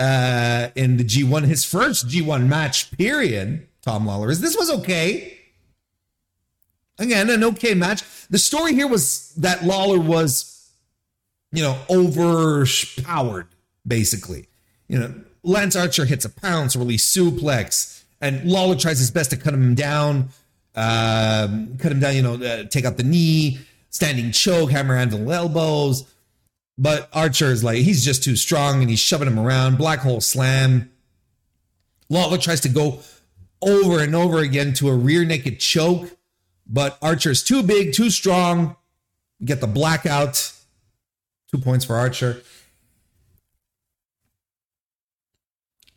uh, 0.00 0.70
in 0.74 0.96
the 0.96 1.04
G1, 1.04 1.44
his 1.44 1.64
first 1.64 2.08
G1 2.08 2.48
match, 2.48 2.90
period. 2.90 3.68
Tom 3.82 4.04
Lawlor 4.04 4.30
is 4.30 4.40
this 4.40 4.56
was 4.56 4.68
okay. 4.80 5.38
Again, 6.98 7.30
an 7.30 7.44
okay 7.44 7.74
match. 7.74 8.02
The 8.30 8.38
story 8.38 8.74
here 8.74 8.88
was 8.88 9.32
that 9.34 9.60
Lawlor 9.60 10.04
was, 10.04 10.70
you 11.52 11.62
know, 11.62 11.78
overpowered, 11.88 13.46
basically. 13.86 14.48
You 14.88 14.98
know, 14.98 15.14
Lance 15.42 15.76
Archer 15.76 16.04
hits 16.04 16.24
a 16.24 16.30
pounce, 16.30 16.76
release 16.76 17.04
suplex, 17.04 18.04
and 18.20 18.42
Lawlor 18.42 18.78
tries 18.78 18.98
his 18.98 19.10
best 19.10 19.30
to 19.30 19.36
cut 19.36 19.54
him 19.54 19.74
down, 19.74 20.28
um, 20.74 21.76
cut 21.78 21.92
him 21.92 22.00
down, 22.00 22.16
you 22.16 22.22
know, 22.22 22.34
uh, 22.34 22.64
take 22.64 22.84
out 22.84 22.96
the 22.96 23.02
knee, 23.02 23.58
standing 23.90 24.32
choke, 24.32 24.70
hammer 24.70 24.96
handle 24.96 25.30
elbows. 25.32 26.04
But 26.76 27.08
Archer 27.12 27.46
is 27.46 27.62
like, 27.62 27.78
he's 27.78 28.04
just 28.04 28.24
too 28.24 28.36
strong 28.36 28.80
and 28.80 28.88
he's 28.88 29.00
shoving 29.00 29.28
him 29.28 29.38
around. 29.38 29.76
Black 29.78 30.00
hole 30.00 30.20
slam. 30.20 30.90
Lawlor 32.10 32.38
tries 32.38 32.60
to 32.62 32.68
go 32.68 33.00
over 33.62 34.02
and 34.02 34.14
over 34.14 34.38
again 34.38 34.72
to 34.74 34.88
a 34.88 34.94
rear 34.94 35.24
naked 35.24 35.60
choke, 35.60 36.16
but 36.66 36.98
Archer's 37.02 37.42
too 37.42 37.62
big, 37.62 37.92
too 37.92 38.10
strong. 38.10 38.76
You 39.38 39.46
Get 39.46 39.60
the 39.60 39.66
blackout. 39.66 40.52
Two 41.50 41.58
points 41.58 41.84
for 41.84 41.96
Archer. 41.96 42.42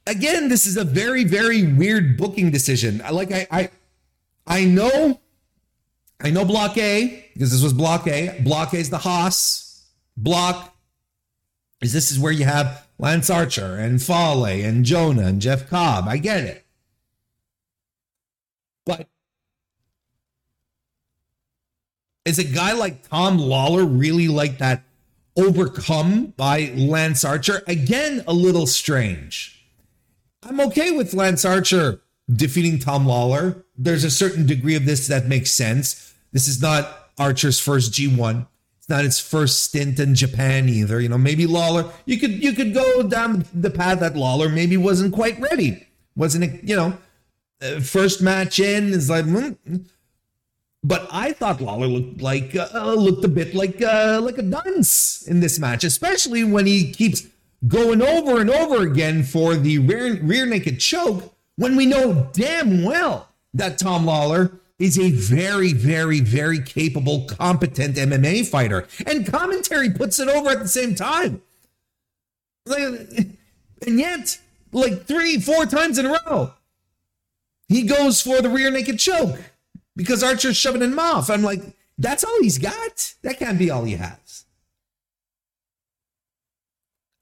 Again, 0.06 0.50
this 0.50 0.66
is 0.66 0.76
a 0.76 0.84
very, 0.84 1.24
very 1.24 1.64
weird 1.64 2.18
booking 2.18 2.52
decision. 2.52 3.02
I 3.04 3.12
like 3.12 3.32
I 3.32 3.48
I 3.50 3.70
I 4.46 4.66
know 4.66 5.20
I 6.20 6.30
know 6.30 6.46
block 6.46 6.78
A, 6.78 7.30
because 7.34 7.52
this 7.52 7.64
was 7.64 7.74
block 7.74 8.08
A. 8.08 8.40
Block 8.42 8.74
A 8.74 8.78
is 8.78 8.90
the 8.90 9.00
Haas. 9.00 9.86
Block 10.16 10.76
is 11.82 11.94
this 11.94 12.12
is 12.12 12.20
where 12.20 12.32
you 12.32 12.46
have 12.46 12.88
Lance 12.98 13.30
Archer 13.30 13.76
and 13.78 14.02
Fale 14.02 14.46
and 14.46 14.86
Jonah 14.86 15.24
and 15.28 15.42
Jeff 15.42 15.70
Cobb. 15.70 16.08
I 16.08 16.18
get 16.18 16.44
it. 16.44 16.66
But 18.86 19.08
is 22.26 22.40
a 22.40 22.44
guy 22.44 22.74
like 22.74 23.08
Tom 23.10 23.38
Lawlor 23.38 23.86
really 23.86 24.28
like 24.28 24.60
that 24.60 24.84
overcome 25.36 26.28
by 26.38 26.72
Lance 26.76 27.26
Archer? 27.26 27.64
Again, 27.68 28.24
a 28.28 28.34
little 28.34 28.68
strange. 28.68 29.63
I'm 30.46 30.60
okay 30.62 30.92
with 30.92 31.14
Lance 31.14 31.46
Archer 31.46 32.02
defeating 32.32 32.80
Tom 32.80 33.06
Lawlor. 33.06 33.64
There's 33.78 34.04
a 34.04 34.12
certain 34.12 34.46
degree 34.46 34.76
of 34.76 34.86
this 34.86 35.08
that 35.08 35.28
makes 35.28 35.52
sense. 35.52 36.14
This 36.32 36.48
is 36.48 36.62
not 36.62 37.10
Archer's 37.18 37.60
first 37.60 37.94
G1. 37.94 38.48
It's 38.78 38.90
not 38.90 39.04
his 39.06 39.20
first 39.20 39.64
stint 39.64 40.00
in 40.00 40.16
Japan 40.16 40.68
either. 40.68 41.00
You 41.00 41.10
know, 41.10 41.18
maybe 41.18 41.46
Lawlor, 41.46 41.92
you 42.06 42.20
could 42.20 42.44
you 42.44 42.54
could 42.54 42.74
go 42.74 43.04
down 43.04 43.46
the 43.54 43.70
path 43.70 44.00
that 44.02 44.16
Lawlor 44.16 44.54
maybe 44.54 44.76
wasn't 44.76 45.14
quite 45.14 45.40
ready. 45.40 45.88
Wasn't 46.16 46.44
it, 46.44 46.64
you 46.64 46.76
know, 46.76 46.98
uh, 47.62 47.80
first 47.80 48.22
match 48.22 48.60
in 48.60 48.94
is 48.94 49.10
like 49.10 49.26
mm. 49.26 49.86
but 50.84 51.08
I 51.12 51.32
thought 51.32 51.60
Lawlor 51.60 51.88
looked 51.88 52.22
like 52.22 52.56
uh, 52.56 52.94
looked 52.94 53.24
a 53.24 53.30
bit 53.30 53.56
like 53.56 53.82
uh, 53.82 54.20
like 54.22 54.38
a 54.38 54.42
dunce 54.44 55.26
in 55.28 55.40
this 55.40 55.60
match, 55.60 55.86
especially 55.86 56.44
when 56.44 56.66
he 56.66 56.92
keeps 56.92 57.26
going 57.68 58.02
over 58.02 58.40
and 58.42 58.50
over 58.50 58.82
again 58.84 59.24
for 59.24 59.56
the 59.56 59.80
rear, 59.80 60.16
rear 60.22 60.46
naked 60.46 60.80
choke 60.80 61.34
when 61.56 61.76
we 61.76 61.86
know 61.86 62.30
damn 62.34 62.84
well 62.84 63.30
that 63.54 63.78
Tom 63.78 64.06
Lawlor 64.06 64.60
is 64.80 64.98
a 64.98 65.12
very, 65.12 65.72
very, 65.72 66.20
very 66.20 66.60
capable, 66.60 67.26
competent 67.26 67.96
MMA 67.96 68.46
fighter. 68.48 68.88
And 69.06 69.26
commentary 69.26 69.90
puts 69.90 70.20
it 70.20 70.28
over 70.28 70.50
at 70.50 70.60
the 70.60 70.68
same 70.68 70.96
time. 70.96 71.42
And 72.66 73.38
yet, 73.86 74.40
like 74.72 75.06
three, 75.06 75.40
four 75.40 75.66
times 75.66 75.98
in 75.98 76.06
a 76.06 76.18
row. 76.26 76.54
He 77.68 77.84
goes 77.84 78.22
for 78.22 78.42
the 78.42 78.50
rear 78.50 78.72
naked 78.72 79.00
choke 79.00 79.40
because 79.96 80.24
Archer's 80.24 80.58
shoving 80.58 80.82
him 80.82 81.00
off. 81.00 81.30
I'm 81.30 81.44
like, 81.44 81.62
that's 81.98 82.24
all 82.24 82.42
he's 82.42 82.58
got? 82.58 83.14
That 83.22 83.40
can't 83.40 83.60
be 83.60 83.70
all 83.70 83.84
he 83.84 83.94
has. 83.96 84.18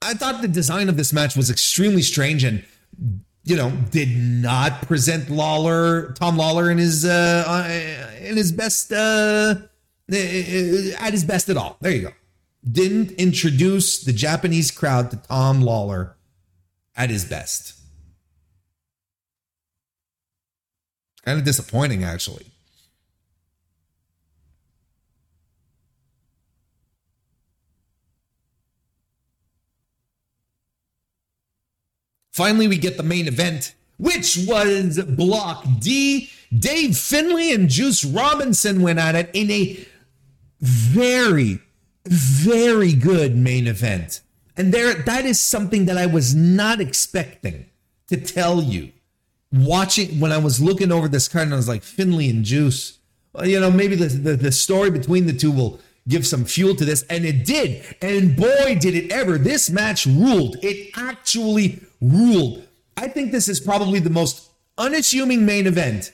I 0.02 0.14
thought 0.14 0.42
the 0.42 0.48
design 0.48 0.90
of 0.90 0.98
this 0.98 1.14
match 1.14 1.36
was 1.36 1.50
extremely 1.50 2.02
strange 2.02 2.44
and, 2.44 2.64
you 3.44 3.56
know, 3.56 3.72
did 3.92 4.10
not 4.16 4.82
present 4.84 5.30
Lawlor, 5.30 6.16
Tom 6.16 6.38
Lawlor 6.38 6.72
in 6.72 6.78
his 6.78 7.06
uh, 7.06 7.44
uh 7.48 8.26
in 8.26 8.38
his 8.38 8.52
best 8.52 8.92
uh, 8.92 9.56
at 10.10 11.12
his 11.12 11.24
best 11.24 11.50
at 11.50 11.58
all. 11.58 11.78
There 11.82 11.92
you 11.92 12.02
go. 12.04 12.14
Didn't 12.70 13.12
introduce 13.14 14.04
the 14.04 14.14
Japanese 14.14 14.72
crowd 14.72 15.12
to 15.12 15.18
Tom 15.18 15.62
Lawlor 15.62 16.14
at 16.96 17.10
his 17.10 17.26
best. 17.26 17.80
Kind 21.24 21.40
of 21.40 21.46
disappointing, 21.46 22.04
actually. 22.04 22.51
Finally, 32.32 32.68
we 32.68 32.78
get 32.78 32.98
the 32.98 33.04
main 33.04 33.28
event, 33.28 33.76
which 33.98 34.38
was 34.48 35.00
Block 35.04 35.66
D. 35.80 36.30
Dave 36.58 36.98
Finlay 36.98 37.52
and 37.52 37.70
Juice 37.70 38.04
Robinson 38.04 38.82
went 38.82 39.00
at 39.00 39.16
it 39.16 39.30
in 39.34 39.52
a 39.52 39.86
very, 40.60 41.60
very 42.06 42.94
good 42.94 43.36
main 43.36 43.68
event. 43.68 44.22
And 44.58 44.74
there, 44.74 44.94
that 44.94 45.26
is 45.26 45.40
something 45.40 45.86
that 45.86 45.98
I 45.98 46.06
was 46.06 46.36
not 46.36 46.80
expecting 46.82 47.66
to 48.08 48.18
tell 48.18 48.62
you. 48.62 48.92
Watching 49.54 50.22
when 50.22 50.32
I 50.32 50.38
was 50.38 50.62
looking 50.62 50.94
over 50.94 51.10
this 51.10 51.28
card, 51.28 51.46
and 51.46 51.54
I 51.54 51.58
was 51.58 51.68
like, 51.68 51.84
Finlay 51.84 52.30
and 52.30 52.46
Juice. 52.46 53.00
Well, 53.34 53.46
you 53.46 53.60
know, 53.60 53.70
maybe 53.70 53.96
the, 53.96 54.08
the, 54.08 54.36
the 54.38 54.52
story 54.52 54.90
between 54.90 55.26
the 55.26 55.34
two 55.34 55.52
will 55.52 55.80
give 56.12 56.28
some 56.28 56.46
fuel 56.46 56.76
to 56.76 56.86
this. 56.86 57.04
And 57.10 57.26
it 57.26 57.46
did. 57.46 57.84
And 58.02 58.36
boy, 58.36 58.78
did 58.80 58.94
it 58.94 59.12
ever. 59.12 59.38
This 59.38 59.70
match 59.70 60.06
ruled. 60.06 60.58
It 60.62 60.92
actually 60.96 61.80
ruled. 62.02 62.68
I 62.98 63.08
think 63.08 63.32
this 63.32 63.48
is 63.48 63.60
probably 63.60 64.00
the 64.00 64.10
most 64.10 64.50
unassuming 64.78 65.46
main 65.46 65.66
event 65.66 66.12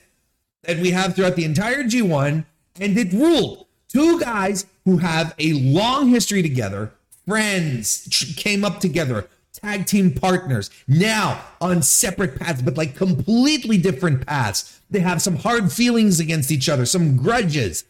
that 0.62 0.78
we 0.78 0.92
have 0.92 1.14
throughout 1.14 1.36
the 1.36 1.44
entire 1.44 1.82
G1. 1.82 2.46
And 2.80 2.96
it 2.98 3.12
ruled. 3.12 3.66
Two 3.88 4.20
guys 4.20 4.66
who 4.84 4.98
have 4.98 5.34
a 5.38 5.52
long 5.54 6.08
history 6.08 6.42
together, 6.42 6.92
friends, 7.26 8.34
came 8.36 8.64
up 8.64 8.80
together, 8.80 9.28
tag 9.52 9.86
team 9.86 10.12
partners, 10.12 10.70
now 10.86 11.42
on 11.60 11.82
separate 11.82 12.38
paths, 12.38 12.62
but 12.62 12.76
like 12.76 12.94
completely 12.94 13.78
different 13.78 14.26
paths. 14.26 14.80
They 14.90 15.00
have 15.00 15.22
some 15.22 15.36
hard 15.36 15.72
feelings 15.72 16.20
against 16.20 16.50
each 16.50 16.68
other, 16.68 16.86
some 16.86 17.16
grudges 17.16 17.84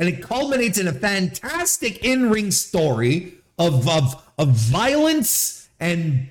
and 0.00 0.08
it 0.08 0.22
culminates 0.22 0.78
in 0.78 0.88
a 0.88 0.92
fantastic 0.92 2.02
in-ring 2.02 2.50
story 2.50 3.34
of 3.58 3.86
of, 3.86 4.20
of 4.38 4.48
violence 4.48 5.68
and 5.78 6.30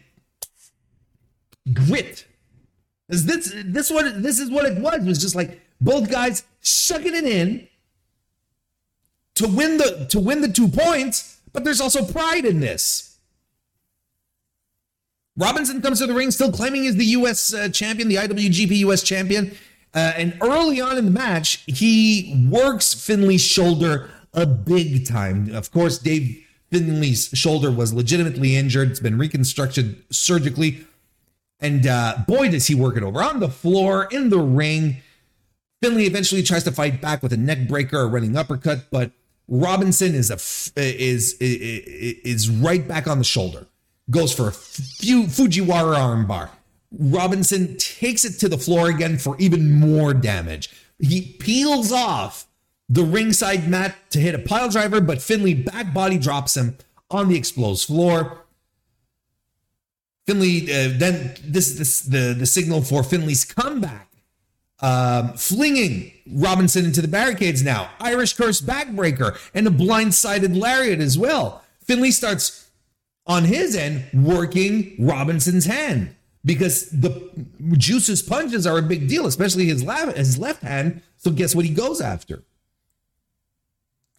grit. 1.72 2.26
Is 3.10 3.26
this 3.26 3.54
this 3.66 3.92
what 3.92 4.22
this 4.22 4.40
is 4.40 4.50
what 4.50 4.66
it 4.66 4.80
was? 4.80 4.96
It 4.96 5.06
was 5.06 5.22
just 5.22 5.36
like 5.36 5.62
both 5.80 6.10
guys 6.10 6.44
sucking 6.62 7.16
it 7.16 7.26
in 7.26 7.68
to 9.36 9.48
win 9.48 9.78
the 9.78 10.08
to 10.10 10.20
win 10.20 10.42
the 10.42 10.52
two 10.52 10.68
points, 10.68 11.40
but 11.54 11.64
there's 11.64 11.80
also 11.80 12.04
pride 12.04 12.46
in 12.46 12.60
this. 12.60 13.20
Robinson 15.38 15.82
comes 15.82 16.00
to 16.00 16.08
the 16.08 16.14
ring 16.14 16.32
still 16.32 16.52
claiming 16.52 16.84
he's 16.84 16.96
the 16.96 17.06
US 17.06 17.54
uh, 17.54 17.70
champion, 17.70 18.10
the 18.10 18.16
IWGP 18.16 18.78
US 18.78 19.04
champion. 19.04 19.56
Uh, 19.94 20.14
and 20.16 20.38
early 20.42 20.80
on 20.80 20.98
in 20.98 21.06
the 21.06 21.12
match, 21.12 21.64
he 21.66 22.48
works 22.50 22.94
Finlay's 22.94 23.42
shoulder 23.42 24.10
a 24.34 24.46
big 24.46 25.08
time. 25.08 25.54
Of 25.54 25.72
course, 25.72 25.98
Dave 25.98 26.46
Finlay's 26.72 27.30
shoulder 27.34 27.72
was 27.72 27.94
legitimately 27.94 28.56
injured. 28.56 28.92
It's 28.92 29.00
been 29.00 29.18
reconstructed 29.18 30.04
surgically. 30.12 30.86
And 31.60 31.88
uh, 31.88 32.18
boy, 32.28 32.50
does 32.50 32.68
he 32.68 32.76
work 32.76 32.96
it 32.96 33.04
over 33.04 33.22
on 33.22 33.40
the 33.40 33.50
floor, 33.50 34.08
in 34.12 34.30
the 34.30 34.40
ring. 34.40 34.98
Finlay 35.82 36.04
eventually 36.04 36.44
tries 36.44 36.64
to 36.66 36.72
fight 36.72 37.02
back 37.02 37.24
with 37.24 37.34
a 37.34 37.38
neck 37.38 37.68
breaker, 37.68 38.02
a 38.02 38.08
running 38.08 38.36
uppercut, 38.38 38.86
but 38.92 39.12
Robinson 39.48 40.14
is 40.14 40.30
a 40.30 40.36
is 40.78 41.34
is, 41.34 41.34
is 41.40 42.50
right 42.50 42.88
back 42.88 43.08
on 43.08 43.18
the 43.18 43.24
shoulder. 43.24 43.66
Goes 44.10 44.34
for 44.34 44.48
a 44.48 44.52
few 44.52 45.24
Fujiwara 45.24 45.96
armbar. 45.96 46.50
Robinson 46.92 47.78
takes 47.78 48.26
it 48.26 48.40
to 48.40 48.50
the 48.50 48.58
floor 48.58 48.90
again 48.90 49.18
for 49.18 49.36
even 49.40 49.80
more 49.80 50.14
damage. 50.14 50.70
He 51.00 51.22
peels 51.40 51.92
off 51.92 52.48
the 52.88 53.04
ringside 53.04 53.68
mat 53.68 53.96
to 54.10 54.20
hit 54.20 54.34
a 54.34 54.40
pile 54.40 54.70
driver, 54.70 55.00
but 55.00 55.22
Finlay 55.22 55.54
back 55.54 55.94
body 55.94 56.18
drops 56.18 56.58
him 56.58 56.78
on 57.12 57.30
the 57.30 57.38
exposed 57.38 57.88
floor. 57.88 58.46
Finlay 60.26 60.64
uh, 60.64 60.98
then 60.98 61.36
this 61.44 61.80
is 61.80 62.04
the 62.04 62.36
the 62.38 62.46
signal 62.46 62.82
for 62.82 63.04
Finlay's 63.04 63.46
comeback, 63.46 64.12
um, 64.80 65.34
flinging 65.34 66.12
Robinson 66.28 66.86
into 66.86 67.02
the 67.02 67.08
barricades. 67.08 67.64
Now 67.64 67.92
Irish 68.00 68.34
curse 68.34 68.62
backbreaker 68.62 69.38
and 69.54 69.68
a 69.68 69.72
blindsided 69.72 70.60
lariat 70.60 71.00
as 71.00 71.18
well. 71.18 71.64
Finlay 71.84 72.12
starts 72.12 72.70
on 73.26 73.46
his 73.46 73.76
end 73.76 74.06
working 74.14 74.96
Robinson's 75.00 75.66
hand 75.66 76.16
because 76.50 76.90
the 76.90 77.30
Juice's 77.74 78.24
punches 78.24 78.66
are 78.66 78.80
a 78.80 78.82
big 78.82 79.08
deal, 79.08 79.28
especially 79.28 79.68
his 79.68 79.84
left 79.84 80.18
his 80.18 80.40
left 80.40 80.64
hand. 80.64 81.04
So 81.18 81.30
guess 81.30 81.54
what 81.54 81.64
he 81.64 81.72
goes 81.72 82.02
after? 82.02 82.42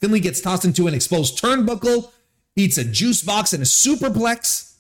Finlay 0.00 0.20
gets 0.20 0.40
tossed 0.40 0.64
into 0.64 0.86
an 0.86 0.94
exposed 0.94 1.42
turnbuckle, 1.42 2.12
eats 2.54 2.78
a 2.78 2.84
juice 2.84 3.24
box 3.24 3.52
and 3.52 3.64
a 3.64 3.66
superplex. 3.66 4.76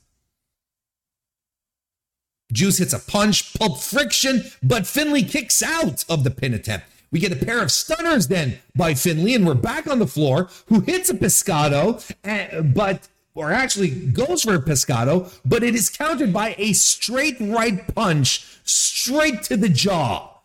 Juice 2.52 2.78
hits 2.78 2.92
a 2.92 3.00
punch, 3.00 3.52
pulp 3.54 3.80
friction, 3.80 4.44
but 4.62 4.86
Finlay 4.86 5.24
kicks 5.24 5.60
out 5.60 6.04
of 6.08 6.22
the 6.22 6.30
pin 6.30 6.54
attempt. 6.54 6.86
We 7.10 7.18
get 7.18 7.32
a 7.32 7.44
pair 7.44 7.60
of 7.60 7.72
stunners 7.72 8.28
then 8.28 8.60
by 8.76 8.94
Finlay, 8.94 9.34
and 9.34 9.44
we're 9.44 9.54
back 9.54 9.88
on 9.88 9.98
the 9.98 10.06
floor, 10.06 10.48
who 10.66 10.82
hits 10.82 11.10
a 11.10 11.14
pescado, 11.14 12.08
eh, 12.22 12.60
but 12.60 13.08
or 13.34 13.52
actually 13.52 13.90
goes 13.90 14.42
for 14.42 14.54
a 14.54 14.62
pescado, 14.62 15.32
but 15.44 15.62
it 15.62 15.74
is 15.74 15.88
countered 15.88 16.32
by 16.32 16.54
a 16.58 16.72
straight 16.72 17.36
right 17.40 17.94
punch 17.94 18.46
straight 18.64 19.42
to 19.44 19.56
the 19.56 19.68
jaw 19.68 20.40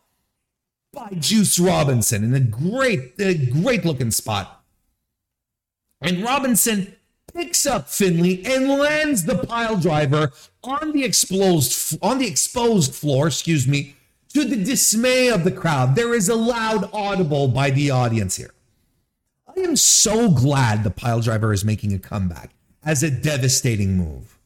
by 0.93 1.09
Juice 1.19 1.59
Robinson 1.59 2.23
in 2.23 2.33
a 2.33 2.39
great, 2.39 3.13
a 3.19 3.35
great 3.35 3.85
looking 3.85 4.11
spot. 4.11 4.63
And 6.01 6.23
Robinson 6.23 6.95
picks 7.33 7.65
up 7.65 7.89
Finlay 7.89 8.43
and 8.45 8.69
lands 8.69 9.25
the 9.25 9.37
pile 9.37 9.77
driver 9.77 10.31
on 10.63 10.93
the 10.93 11.03
exposed 11.03 11.97
on 12.01 12.19
the 12.19 12.27
exposed 12.27 12.95
floor, 12.95 13.27
excuse 13.27 13.67
me, 13.67 13.95
to 14.33 14.45
the 14.45 14.63
dismay 14.63 15.29
of 15.29 15.43
the 15.43 15.51
crowd. 15.51 15.95
There 15.95 16.13
is 16.13 16.29
a 16.29 16.35
loud 16.35 16.89
audible 16.93 17.47
by 17.47 17.71
the 17.71 17.91
audience 17.91 18.37
here. 18.37 18.53
I 19.47 19.59
am 19.61 19.75
so 19.75 20.29
glad 20.29 20.83
the 20.83 20.91
pile 20.91 21.21
driver 21.21 21.53
is 21.53 21.65
making 21.65 21.93
a 21.93 21.99
comeback 21.99 22.54
as 22.85 23.03
a 23.03 23.09
devastating 23.09 23.97
move. 23.97 24.37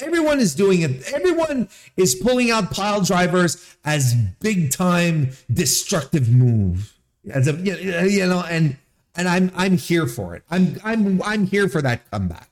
Everyone 0.00 0.40
is 0.40 0.54
doing 0.54 0.82
it. 0.82 1.12
Everyone 1.12 1.68
is 1.96 2.14
pulling 2.14 2.50
out 2.50 2.70
pile 2.70 3.00
drivers 3.00 3.76
as 3.84 4.14
big 4.40 4.70
time 4.70 5.30
destructive 5.52 6.28
move. 6.28 6.94
As 7.30 7.46
a 7.48 7.52
you 7.52 8.26
know, 8.26 8.44
and 8.48 8.76
and 9.14 9.28
I'm 9.28 9.50
I'm 9.54 9.76
here 9.76 10.06
for 10.06 10.34
it. 10.34 10.42
I'm 10.50 10.76
I'm 10.82 11.22
I'm 11.22 11.46
here 11.46 11.68
for 11.68 11.80
that 11.82 12.10
comeback. 12.10 12.48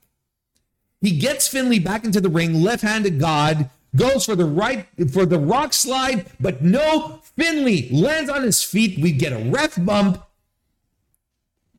He 1.01 1.17
gets 1.17 1.47
Finlay 1.47 1.79
back 1.79 2.05
into 2.05 2.21
the 2.21 2.29
ring, 2.29 2.61
left-handed 2.61 3.19
God, 3.19 3.69
goes 3.95 4.25
for 4.25 4.35
the 4.35 4.45
right 4.45 4.87
for 5.11 5.25
the 5.25 5.39
rock 5.39 5.73
slide, 5.73 6.27
but 6.39 6.61
no, 6.61 7.19
Finlay 7.35 7.89
lands 7.91 8.29
on 8.29 8.43
his 8.43 8.63
feet. 8.63 8.99
We 9.01 9.11
get 9.11 9.33
a 9.33 9.49
ref 9.49 9.83
bump. 9.83 10.23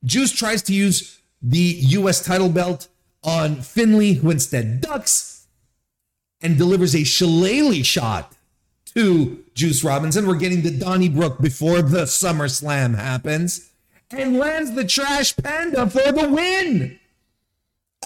Juice 0.04 0.32
tries 0.32 0.62
to 0.62 0.74
use 0.74 1.20
the 1.40 1.58
US 1.58 2.24
title 2.24 2.48
belt 2.48 2.88
on 3.22 3.56
Finlay, 3.56 4.14
who 4.14 4.30
instead 4.30 4.80
ducks 4.80 5.46
and 6.40 6.58
delivers 6.58 6.94
a 6.94 7.04
shillelagh 7.04 7.84
shot 7.84 8.34
to 8.94 9.44
Juice 9.54 9.84
Robinson. 9.84 10.26
We're 10.26 10.36
getting 10.36 10.62
the 10.62 10.76
Donnybrook 10.76 11.40
before 11.40 11.82
the 11.82 12.02
SummerSlam 12.02 12.96
happens 12.96 13.70
and 14.10 14.36
lands 14.36 14.72
the 14.72 14.84
trash 14.84 15.36
panda 15.36 15.88
for 15.88 16.12
the 16.12 16.28
win. 16.28 16.98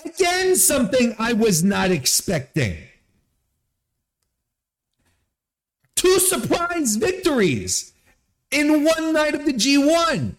Again, 0.04 0.56
something 0.56 1.16
I 1.18 1.32
was 1.32 1.64
not 1.64 1.90
expecting. 1.90 2.76
Two 5.96 6.18
surprise 6.18 6.96
victories 6.96 7.92
in 8.50 8.84
one 8.84 9.12
night 9.12 9.34
of 9.34 9.46
the 9.46 9.52
G1. 9.54 10.36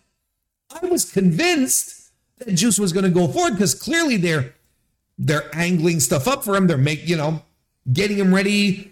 I 0.70 0.86
was 0.86 1.12
convinced 1.12 2.12
that 2.38 2.54
Juice 2.54 2.78
was 2.78 2.94
going 2.94 3.06
to 3.06 3.10
go 3.10 3.28
forward 3.28 3.54
because 3.54 3.74
clearly 3.74 4.18
they're 4.18 4.54
they're 5.18 5.50
angling 5.54 6.00
stuff 6.00 6.28
up 6.28 6.44
for 6.44 6.56
him. 6.56 6.68
They're 6.68 6.78
making, 6.78 7.08
you 7.08 7.18
know, 7.18 7.42
getting 7.92 8.18
him 8.18 8.34
ready 8.34 8.92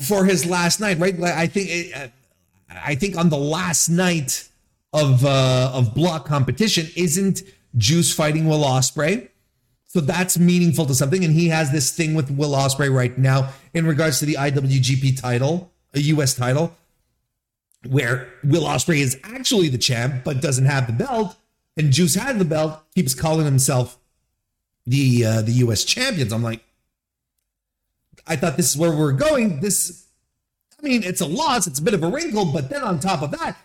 for 0.00 0.24
his 0.24 0.46
last 0.46 0.80
night, 0.80 0.98
right? 0.98 1.20
I 1.20 1.46
think 1.46 1.94
uh, 1.96 2.08
I 2.70 2.94
think 2.94 3.16
on 3.16 3.28
the 3.28 3.38
last 3.38 3.88
night 3.88 4.48
of 4.92 5.24
uh, 5.24 5.70
of 5.74 5.94
block 5.94 6.26
competition 6.26 6.86
isn't 6.96 7.42
Juice 7.76 8.14
fighting 8.14 8.46
Will 8.46 8.64
Ospreay? 8.64 9.28
So 9.86 10.00
that's 10.00 10.38
meaningful 10.38 10.84
to 10.86 10.94
something. 10.94 11.24
And 11.24 11.32
he 11.32 11.48
has 11.48 11.72
this 11.72 11.94
thing 11.94 12.14
with 12.14 12.30
Will 12.30 12.52
Ospreay 12.52 12.94
right 12.94 13.16
now 13.16 13.50
in 13.72 13.86
regards 13.86 14.18
to 14.20 14.26
the 14.26 14.34
IWGP 14.34 15.20
title, 15.20 15.72
a 15.94 16.00
US 16.00 16.34
title, 16.34 16.76
where 17.88 18.28
Will 18.44 18.64
Ospreay 18.64 18.98
is 18.98 19.18
actually 19.24 19.68
the 19.68 19.78
champ, 19.78 20.24
but 20.24 20.42
doesn't 20.42 20.66
have 20.66 20.86
the 20.86 20.92
belt. 20.92 21.36
And 21.76 21.90
Juice 21.90 22.16
had 22.16 22.38
the 22.38 22.44
belt, 22.44 22.80
keeps 22.94 23.14
calling 23.14 23.46
himself 23.46 23.97
the 24.88 25.24
uh, 25.24 25.42
the 25.42 25.52
US 25.52 25.84
champions. 25.84 26.32
I'm 26.32 26.42
like, 26.42 26.64
I 28.26 28.36
thought 28.36 28.56
this 28.56 28.70
is 28.70 28.76
where 28.76 28.90
we're 28.90 29.12
going. 29.12 29.60
This, 29.60 30.06
I 30.78 30.86
mean, 30.86 31.02
it's 31.02 31.20
a 31.20 31.26
loss, 31.26 31.66
it's 31.66 31.78
a 31.78 31.82
bit 31.82 31.94
of 31.94 32.02
a 32.02 32.08
wrinkle, 32.08 32.46
but 32.46 32.70
then 32.70 32.82
on 32.82 32.98
top 32.98 33.22
of 33.22 33.30
that, 33.32 33.56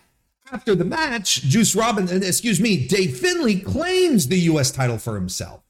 after 0.52 0.74
the 0.74 0.84
match, 0.84 1.42
Juice 1.42 1.74
Robinson, 1.74 2.22
excuse 2.22 2.60
me, 2.60 2.86
Dave 2.86 3.16
Finlay 3.16 3.60
claims 3.60 4.28
the 4.28 4.38
US 4.40 4.70
title 4.70 4.98
for 4.98 5.14
himself. 5.14 5.62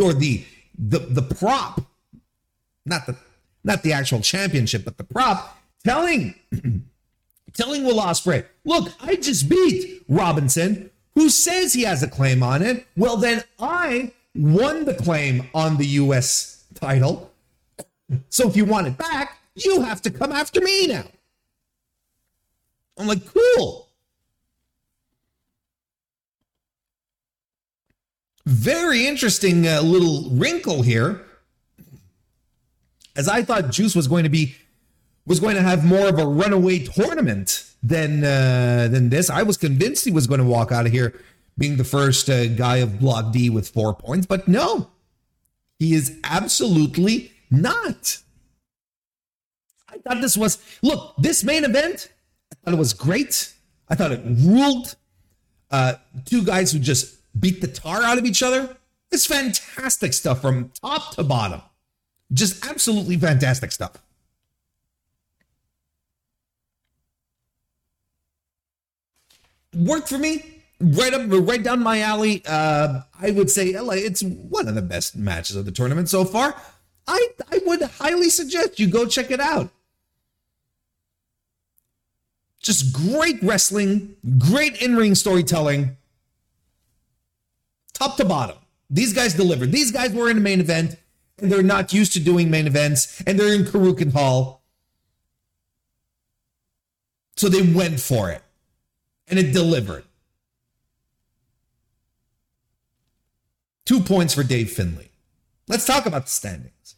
Or 0.00 0.14
the 0.14 0.44
the 0.78 1.00
the 1.00 1.22
prop, 1.22 1.82
not 2.86 3.06
the 3.06 3.16
not 3.62 3.82
the 3.82 3.92
actual 3.92 4.20
championship, 4.20 4.84
but 4.84 4.96
the 4.96 5.04
prop, 5.04 5.58
telling 5.84 6.34
telling 7.52 7.84
Will 7.84 8.00
Ospreay, 8.00 8.46
look, 8.64 8.88
I 9.02 9.16
just 9.16 9.50
beat 9.50 10.02
Robinson, 10.08 10.90
who 11.14 11.28
says 11.28 11.74
he 11.74 11.82
has 11.82 12.02
a 12.02 12.08
claim 12.08 12.42
on 12.42 12.62
it. 12.62 12.86
Well, 12.96 13.18
then 13.18 13.44
I 13.58 14.12
won 14.34 14.84
the 14.84 14.94
claim 14.94 15.48
on 15.54 15.76
the 15.76 15.86
US 15.86 16.64
title. 16.74 17.30
So 18.28 18.48
if 18.48 18.56
you 18.56 18.64
want 18.64 18.86
it 18.86 18.98
back, 18.98 19.38
you 19.54 19.82
have 19.82 20.02
to 20.02 20.10
come 20.10 20.32
after 20.32 20.60
me 20.60 20.86
now. 20.86 21.04
I'm 22.98 23.06
like, 23.06 23.22
cool. 23.26 23.88
Very 28.44 29.06
interesting 29.06 29.66
uh, 29.66 29.80
little 29.82 30.30
wrinkle 30.30 30.82
here. 30.82 31.24
As 33.14 33.28
I 33.28 33.42
thought 33.42 33.70
Juice 33.70 33.94
was 33.94 34.08
going 34.08 34.24
to 34.24 34.30
be 34.30 34.56
was 35.26 35.38
going 35.38 35.54
to 35.54 35.62
have 35.62 35.84
more 35.84 36.08
of 36.08 36.18
a 36.18 36.26
runaway 36.26 36.80
tournament 36.80 37.64
than 37.82 38.24
uh, 38.24 38.88
than 38.90 39.10
this. 39.10 39.30
I 39.30 39.42
was 39.42 39.56
convinced 39.56 40.04
he 40.04 40.10
was 40.10 40.26
going 40.26 40.40
to 40.40 40.46
walk 40.46 40.72
out 40.72 40.86
of 40.86 40.92
here 40.92 41.14
being 41.58 41.76
the 41.76 41.84
first 41.84 42.28
uh, 42.30 42.48
guy 42.48 42.78
of 42.78 42.98
Block 42.98 43.32
D 43.32 43.50
with 43.50 43.68
four 43.68 43.94
points, 43.94 44.26
but 44.26 44.48
no, 44.48 44.90
he 45.78 45.94
is 45.94 46.18
absolutely 46.24 47.32
not. 47.50 48.18
I 49.88 49.98
thought 49.98 50.20
this 50.20 50.36
was 50.36 50.58
look 50.82 51.14
this 51.18 51.44
main 51.44 51.64
event. 51.64 52.12
I 52.50 52.56
thought 52.64 52.74
it 52.74 52.78
was 52.78 52.94
great. 52.94 53.52
I 53.88 53.94
thought 53.94 54.12
it 54.12 54.22
ruled. 54.24 54.96
Uh, 55.70 55.94
two 56.24 56.44
guys 56.44 56.72
who 56.72 56.78
just 56.78 57.16
beat 57.38 57.60
the 57.60 57.66
tar 57.66 58.02
out 58.02 58.18
of 58.18 58.24
each 58.24 58.42
other. 58.42 58.76
It's 59.10 59.26
fantastic 59.26 60.12
stuff 60.12 60.40
from 60.40 60.70
top 60.80 61.14
to 61.16 61.24
bottom. 61.24 61.60
Just 62.32 62.66
absolutely 62.66 63.16
fantastic 63.16 63.72
stuff. 63.72 63.92
Worked 69.74 70.08
for 70.08 70.18
me, 70.18 70.61
right 70.82 71.14
up, 71.14 71.22
right 71.28 71.62
down 71.62 71.82
my 71.82 72.00
alley. 72.00 72.42
Uh, 72.46 73.02
I 73.20 73.30
would 73.30 73.50
say 73.50 73.78
LA. 73.78 73.94
it's 73.94 74.22
one 74.22 74.68
of 74.68 74.74
the 74.74 74.82
best 74.82 75.16
matches 75.16 75.56
of 75.56 75.64
the 75.64 75.72
tournament 75.72 76.08
so 76.08 76.24
far. 76.24 76.54
I 77.06 77.28
I 77.50 77.60
would 77.66 77.82
highly 77.82 78.30
suggest 78.30 78.78
you 78.78 78.86
go 78.86 79.06
check 79.06 79.30
it 79.30 79.40
out. 79.40 79.70
Just 82.60 82.92
great 82.92 83.42
wrestling, 83.42 84.16
great 84.38 84.80
in 84.80 84.96
ring 84.96 85.14
storytelling 85.14 85.96
top 88.02 88.16
to 88.16 88.24
bottom. 88.24 88.56
These 88.90 89.12
guys 89.12 89.34
delivered. 89.34 89.72
These 89.72 89.90
guys 89.90 90.12
were 90.12 90.28
in 90.28 90.36
the 90.36 90.42
main 90.42 90.60
event, 90.60 90.96
and 91.38 91.50
they're 91.50 91.62
not 91.62 91.92
used 91.92 92.12
to 92.14 92.20
doing 92.20 92.50
main 92.50 92.66
events, 92.66 93.22
and 93.26 93.38
they're 93.38 93.54
in 93.54 93.64
Korakuen 93.64 94.12
Hall. 94.12 94.62
So 97.36 97.48
they 97.48 97.62
went 97.62 98.00
for 98.00 98.30
it, 98.30 98.42
and 99.28 99.38
it 99.38 99.52
delivered. 99.52 100.04
Two 103.84 104.00
points 104.00 104.34
for 104.34 104.42
Dave 104.42 104.70
Finlay. 104.70 105.08
Let's 105.68 105.86
talk 105.86 106.06
about 106.06 106.24
the 106.24 106.30
standings. 106.30 106.96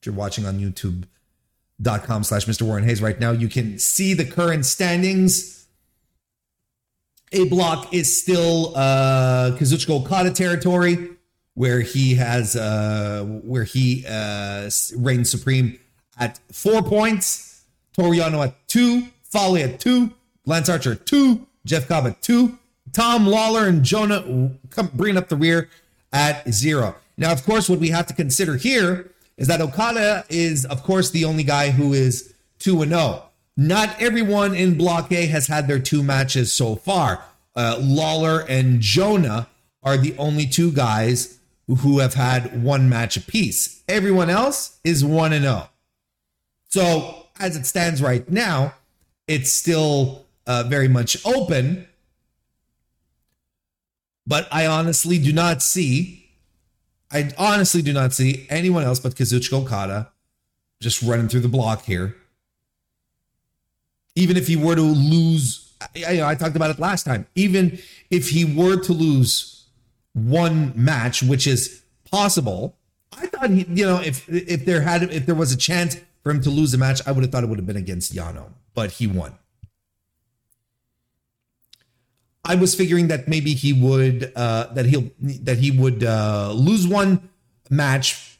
If 0.00 0.06
you're 0.06 0.14
watching 0.14 0.46
on 0.46 0.58
YouTube.com 0.58 2.24
slash 2.24 2.46
Mr. 2.46 2.62
Warren 2.62 2.84
Hayes 2.84 3.00
right 3.00 3.18
now, 3.18 3.30
you 3.30 3.48
can 3.48 3.78
see 3.78 4.14
the 4.14 4.24
current 4.24 4.66
standings. 4.66 5.66
A 7.32 7.48
block 7.48 7.94
is 7.94 8.20
still 8.20 8.72
uh, 8.76 9.56
Kazuchika 9.58 10.02
Okada 10.02 10.30
territory, 10.32 11.08
where 11.54 11.80
he 11.80 12.14
has 12.16 12.56
uh, 12.56 13.24
where 13.42 13.64
he 13.64 14.04
uh, 14.08 14.68
reigns 14.96 15.30
supreme 15.30 15.78
at 16.18 16.38
four 16.52 16.82
points. 16.82 17.64
Toru 17.94 18.16
Yano 18.16 18.44
at 18.44 18.68
two, 18.68 19.06
Fale 19.22 19.56
at 19.56 19.80
two, 19.80 20.12
Lance 20.46 20.68
Archer 20.68 20.94
two, 20.94 21.46
Jeff 21.64 21.88
Cobb 21.88 22.06
at 22.06 22.20
two, 22.20 22.58
Tom 22.92 23.26
Lawlor 23.26 23.68
and 23.68 23.84
Jonah 23.84 24.50
come 24.70 24.90
bringing 24.94 25.16
up 25.16 25.28
the 25.28 25.36
rear 25.36 25.68
at 26.12 26.48
zero. 26.52 26.96
Now, 27.16 27.32
of 27.32 27.44
course, 27.44 27.68
what 27.68 27.78
we 27.78 27.88
have 27.88 28.06
to 28.08 28.14
consider 28.14 28.56
here 28.56 29.10
is 29.36 29.46
that 29.48 29.60
Okada 29.60 30.24
is, 30.28 30.64
of 30.64 30.82
course, 30.82 31.10
the 31.10 31.24
only 31.24 31.44
guy 31.44 31.70
who 31.70 31.92
is 31.92 32.34
two 32.58 32.82
and 32.82 32.90
zero. 32.90 33.02
Oh. 33.02 33.28
Not 33.56 34.00
everyone 34.00 34.54
in 34.54 34.78
Block 34.78 35.12
A 35.12 35.26
has 35.26 35.46
had 35.46 35.68
their 35.68 35.78
two 35.78 36.02
matches 36.02 36.52
so 36.52 36.74
far. 36.74 37.22
Uh, 37.54 37.76
Lawlor 37.80 38.46
and 38.48 38.80
Jonah 38.80 39.48
are 39.82 39.98
the 39.98 40.16
only 40.16 40.46
two 40.46 40.72
guys 40.72 41.38
who 41.66 41.98
have 41.98 42.14
had 42.14 42.62
one 42.62 42.88
match 42.88 43.16
apiece. 43.16 43.82
Everyone 43.88 44.30
else 44.30 44.78
is 44.84 45.04
1 45.04 45.32
and 45.32 45.44
0. 45.44 45.68
So, 46.68 47.26
as 47.38 47.56
it 47.56 47.66
stands 47.66 48.00
right 48.02 48.28
now, 48.30 48.74
it's 49.28 49.52
still 49.52 50.24
uh, 50.46 50.64
very 50.64 50.88
much 50.88 51.16
open. 51.26 51.86
But 54.26 54.48
I 54.52 54.66
honestly 54.66 55.18
do 55.18 55.32
not 55.32 55.62
see, 55.62 56.28
I 57.10 57.30
honestly 57.36 57.82
do 57.82 57.92
not 57.92 58.12
see 58.12 58.46
anyone 58.48 58.84
else 58.84 59.00
but 59.00 59.14
Kazuchika 59.14 59.62
Okada 59.62 60.10
just 60.80 61.02
running 61.02 61.28
through 61.28 61.40
the 61.40 61.48
block 61.48 61.84
here 61.84 62.16
even 64.14 64.36
if 64.36 64.46
he 64.46 64.56
were 64.56 64.74
to 64.74 64.82
lose, 64.82 65.72
I, 66.06 66.22
I 66.22 66.34
talked 66.34 66.56
about 66.56 66.70
it 66.70 66.78
last 66.78 67.04
time. 67.04 67.26
Even 67.34 67.78
if 68.10 68.28
he 68.28 68.44
were 68.44 68.76
to 68.82 68.92
lose 68.92 69.66
one 70.12 70.72
match, 70.74 71.22
which 71.22 71.46
is 71.46 71.82
possible, 72.10 72.76
I 73.16 73.26
thought 73.26 73.50
he, 73.50 73.64
you 73.68 73.86
know, 73.86 74.00
if 74.00 74.28
if 74.28 74.64
there 74.64 74.82
had 74.82 75.02
if 75.04 75.26
there 75.26 75.34
was 75.34 75.52
a 75.52 75.56
chance 75.56 75.96
for 76.22 76.30
him 76.30 76.40
to 76.42 76.50
lose 76.50 76.74
a 76.74 76.78
match, 76.78 77.00
I 77.06 77.12
would 77.12 77.22
have 77.24 77.32
thought 77.32 77.44
it 77.44 77.48
would 77.48 77.58
have 77.58 77.66
been 77.66 77.76
against 77.76 78.14
Yano, 78.14 78.50
but 78.74 78.92
he 78.92 79.06
won. 79.06 79.34
I 82.44 82.56
was 82.56 82.74
figuring 82.74 83.08
that 83.08 83.28
maybe 83.28 83.54
he 83.54 83.72
would 83.72 84.32
uh, 84.34 84.72
that 84.74 84.86
he'll 84.86 85.10
that 85.20 85.58
he 85.58 85.70
would 85.70 86.02
uh, 86.02 86.52
lose 86.52 86.86
one 86.86 87.28
match, 87.70 88.38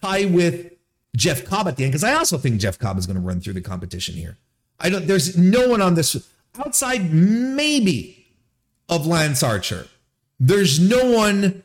tie 0.00 0.24
with 0.24 0.72
Jeff 1.16 1.44
Cobb 1.44 1.68
at 1.68 1.76
the 1.76 1.84
end 1.84 1.92
because 1.92 2.04
I 2.04 2.14
also 2.14 2.38
think 2.38 2.60
Jeff 2.60 2.78
Cobb 2.78 2.96
is 2.96 3.06
going 3.06 3.16
to 3.16 3.22
run 3.22 3.40
through 3.40 3.52
the 3.54 3.60
competition 3.60 4.14
here. 4.14 4.38
I 4.80 4.88
don't. 4.88 5.06
There's 5.06 5.36
no 5.36 5.68
one 5.68 5.82
on 5.82 5.94
this 5.94 6.28
outside, 6.58 7.12
maybe 7.12 8.26
of 8.88 9.06
Lance 9.06 9.42
Archer. 9.42 9.86
There's 10.40 10.80
no 10.80 11.12
one. 11.12 11.62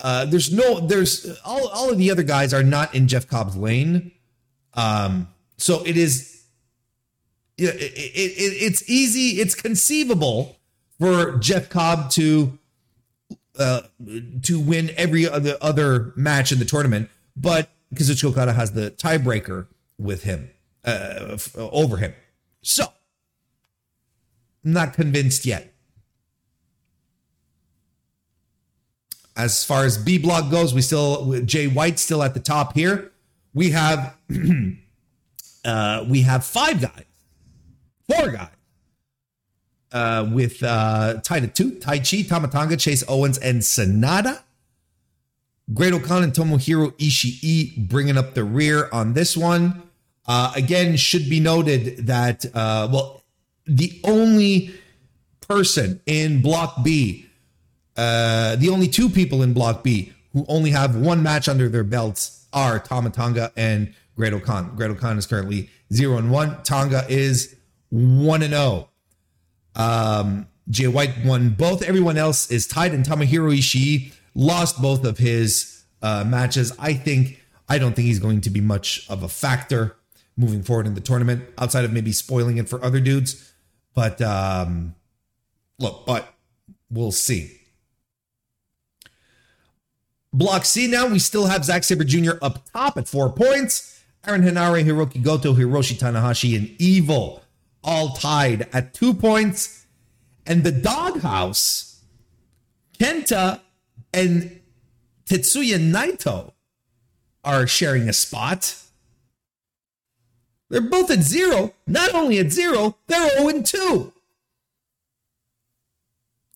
Uh, 0.00 0.24
there's 0.24 0.52
no. 0.52 0.80
There's 0.80 1.38
all. 1.44 1.68
All 1.68 1.90
of 1.90 1.98
the 1.98 2.10
other 2.10 2.22
guys 2.22 2.54
are 2.54 2.62
not 2.62 2.94
in 2.94 3.08
Jeff 3.08 3.28
Cobb's 3.28 3.56
lane. 3.56 4.12
Um. 4.72 5.28
So 5.58 5.84
it 5.84 5.98
is. 5.98 6.44
It, 7.58 7.74
it, 7.74 7.92
it, 7.92 8.62
it's 8.62 8.88
easy. 8.88 9.40
It's 9.40 9.56
conceivable 9.56 10.57
for 10.98 11.36
Jeff 11.38 11.68
Cobb 11.68 12.10
to 12.12 12.58
uh, 13.58 13.82
to 14.42 14.60
win 14.60 14.90
every 14.96 15.28
other 15.28 15.56
other 15.60 16.12
match 16.16 16.52
in 16.52 16.58
the 16.58 16.64
tournament, 16.64 17.08
but 17.36 17.70
Kazuchika 17.94 18.30
Okada 18.30 18.52
has 18.52 18.72
the 18.72 18.90
tiebreaker 18.90 19.66
with 19.98 20.22
him 20.22 20.50
uh, 20.84 21.36
over 21.56 21.96
him. 21.96 22.14
So, 22.62 22.84
I'm 24.64 24.72
not 24.72 24.94
convinced 24.94 25.44
yet. 25.46 25.74
As 29.36 29.64
far 29.64 29.84
as 29.84 29.96
B 29.96 30.18
block 30.18 30.50
goes, 30.50 30.74
we 30.74 30.82
still 30.82 31.40
Jay 31.42 31.68
White 31.68 31.98
still 31.98 32.22
at 32.22 32.34
the 32.34 32.40
top 32.40 32.74
here. 32.74 33.12
We 33.54 33.70
have 33.70 34.16
uh, 35.64 36.04
we 36.08 36.22
have 36.22 36.44
five 36.44 36.80
guys, 36.80 37.04
four 38.08 38.30
guys 38.32 38.57
uh, 39.92 40.28
with 40.30 40.62
uh, 40.62 41.20
tied 41.22 41.44
at 41.44 41.54
two: 41.54 41.72
Taichi, 41.72 42.28
Tama 42.28 42.48
Tonga, 42.48 42.76
Chase 42.76 43.04
Owens, 43.08 43.38
and 43.38 43.60
Sanada. 43.62 44.42
Great-O-Khan 45.74 46.22
and 46.22 46.32
Tomohiro 46.32 46.92
Ishii 46.92 47.88
bringing 47.88 48.16
up 48.16 48.32
the 48.32 48.42
rear 48.42 48.88
on 48.90 49.12
this 49.12 49.36
one. 49.36 49.82
Uh, 50.26 50.50
again, 50.56 50.96
should 50.96 51.28
be 51.28 51.40
noted 51.40 52.06
that, 52.06 52.46
uh, 52.54 52.88
well, 52.90 53.22
the 53.66 54.00
only 54.04 54.74
person 55.46 56.00
in 56.06 56.40
Block 56.40 56.82
B, 56.82 57.26
uh, 57.98 58.56
the 58.56 58.70
only 58.70 58.88
two 58.88 59.10
people 59.10 59.42
in 59.42 59.52
Block 59.52 59.84
B 59.84 60.12
who 60.32 60.44
only 60.48 60.70
have 60.70 60.96
one 60.96 61.22
match 61.22 61.48
under 61.48 61.68
their 61.68 61.84
belts 61.84 62.46
are 62.52 62.78
Tama 62.78 63.10
Tonga 63.10 63.52
and 63.56 63.94
Great-O-Khan. 64.16 64.74
Great 64.74 64.96
Khan 64.98 65.18
is 65.18 65.26
currently 65.26 65.70
0 65.92 66.18
and 66.18 66.30
1. 66.30 66.62
Tonga 66.62 67.04
is 67.08 67.56
1 67.90 68.42
and 68.42 68.52
0. 68.52 68.88
Um, 69.78 70.48
Jay 70.68 70.88
White 70.88 71.24
won 71.24 71.50
both. 71.50 71.82
Everyone 71.82 72.18
else 72.18 72.50
is 72.50 72.66
tied, 72.66 72.92
and 72.92 73.04
Tomohiro 73.04 73.56
Ishii 73.56 74.12
lost 74.34 74.82
both 74.82 75.04
of 75.04 75.18
his 75.18 75.84
uh, 76.02 76.24
matches. 76.26 76.72
I 76.78 76.92
think 76.92 77.42
I 77.68 77.78
don't 77.78 77.94
think 77.94 78.06
he's 78.06 78.18
going 78.18 78.40
to 78.42 78.50
be 78.50 78.60
much 78.60 79.06
of 79.08 79.22
a 79.22 79.28
factor 79.28 79.96
moving 80.36 80.62
forward 80.62 80.86
in 80.86 80.94
the 80.94 81.00
tournament, 81.00 81.44
outside 81.58 81.84
of 81.84 81.92
maybe 81.92 82.12
spoiling 82.12 82.58
it 82.58 82.68
for 82.68 82.82
other 82.84 83.00
dudes. 83.00 83.52
But 83.94 84.20
um, 84.20 84.94
look, 85.78 86.04
but 86.06 86.32
we'll 86.90 87.12
see. 87.12 87.54
Block 90.32 90.64
C 90.64 90.86
now, 90.86 91.06
we 91.06 91.18
still 91.18 91.46
have 91.46 91.64
Zack 91.64 91.84
Sabre 91.84 92.04
Jr. 92.04 92.32
up 92.42 92.70
top 92.72 92.98
at 92.98 93.08
four 93.08 93.32
points. 93.32 94.02
Aaron 94.26 94.42
Henare, 94.42 94.84
Hiroki 94.84 95.22
Goto, 95.22 95.54
Hiroshi 95.54 95.98
Tanahashi, 95.98 96.56
and 96.56 96.68
Evil 96.78 97.42
all 97.82 98.10
tied 98.10 98.68
at 98.72 98.94
two 98.94 99.14
points. 99.14 99.86
And 100.46 100.64
the 100.64 100.72
doghouse, 100.72 102.02
Kenta 102.98 103.60
and 104.12 104.60
Tetsuya 105.26 105.78
Naito 105.78 106.52
are 107.44 107.66
sharing 107.66 108.08
a 108.08 108.12
spot. 108.12 108.76
They're 110.70 110.80
both 110.80 111.10
at 111.10 111.22
zero. 111.22 111.74
Not 111.86 112.14
only 112.14 112.38
at 112.38 112.50
zero, 112.50 112.96
they're 113.06 113.38
0 113.38 113.62
2. 113.62 114.12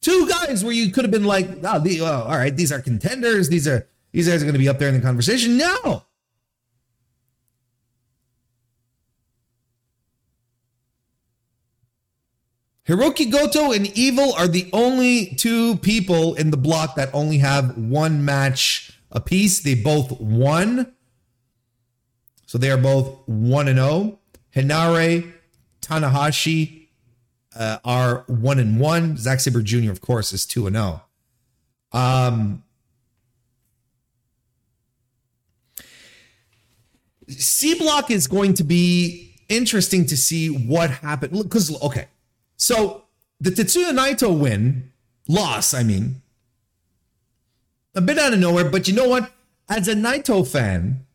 Two 0.01 0.29
guys 0.29 0.65
where 0.65 0.73
you 0.73 0.91
could 0.91 1.05
have 1.05 1.11
been 1.11 1.25
like, 1.25 1.49
oh, 1.63 1.79
the, 1.79 2.01
oh, 2.01 2.25
all 2.25 2.37
right, 2.37 2.55
these 2.55 2.73
are 2.73 2.81
contenders. 2.81 3.49
These 3.49 3.69
are 3.69 3.87
these 4.11 4.29
guys 4.29 4.43
are 4.43 4.45
going 4.45 4.55
to 4.55 4.59
be 4.59 4.69
up 4.69 4.79
there 4.79 4.89
in 4.89 4.95
the 4.95 5.01
conversation. 5.01 5.57
No. 5.57 6.05
Hiroki 12.93 13.31
Goto 13.31 13.73
and 13.73 13.87
Evil 13.97 14.35
are 14.35 14.47
the 14.47 14.69
only 14.75 15.35
two 15.37 15.77
people 15.77 16.35
in 16.35 16.51
the 16.51 16.59
block 16.59 16.95
that 16.97 17.09
only 17.15 17.39
have 17.39 17.79
one 17.79 18.23
match 18.23 18.93
apiece. 19.11 19.61
They 19.61 19.75
both 19.75 20.21
won. 20.21 20.93
So 22.45 22.59
they 22.59 22.71
are 22.71 22.77
both 22.77 23.27
1 23.27 23.69
and 23.69 23.79
0. 23.79 24.19
Henare, 24.55 25.33
Tanahashi 25.81 26.89
uh, 27.57 27.79
are 27.83 28.25
1 28.27 28.59
and 28.59 28.79
1. 28.79 29.17
Zack 29.17 29.41
Sabre 29.41 29.63
Jr., 29.63 29.91
of 29.91 30.03
course, 30.03 30.35
is 30.35 30.45
2 30.45 30.67
and 30.67 30.77
0. 30.77 31.03
Um, 31.93 32.63
C 37.27 37.75
block 37.79 38.11
is 38.11 38.27
going 38.27 38.53
to 38.53 38.65
be 38.65 39.35
interesting 39.49 40.05
to 40.05 40.17
see 40.17 40.49
what 40.49 40.91
happened. 40.91 41.43
Because, 41.43 41.75
okay, 41.83 42.09
so 42.57 43.05
the 43.41 43.51
Tetsuya 43.51 43.91
Naito 43.91 44.37
win, 44.39 44.93
loss, 45.29 45.75
I 45.75 45.83
mean, 45.83 46.23
a 47.95 48.01
bit 48.01 48.19
out 48.19 48.33
of 48.33 48.39
nowhere, 48.39 48.69
but 48.69 48.89
you 48.89 48.95
know 48.95 49.09
what? 49.09 49.31
As 49.69 49.89
a 49.89 49.95
Naito 49.95 50.47
fan, 50.47 51.07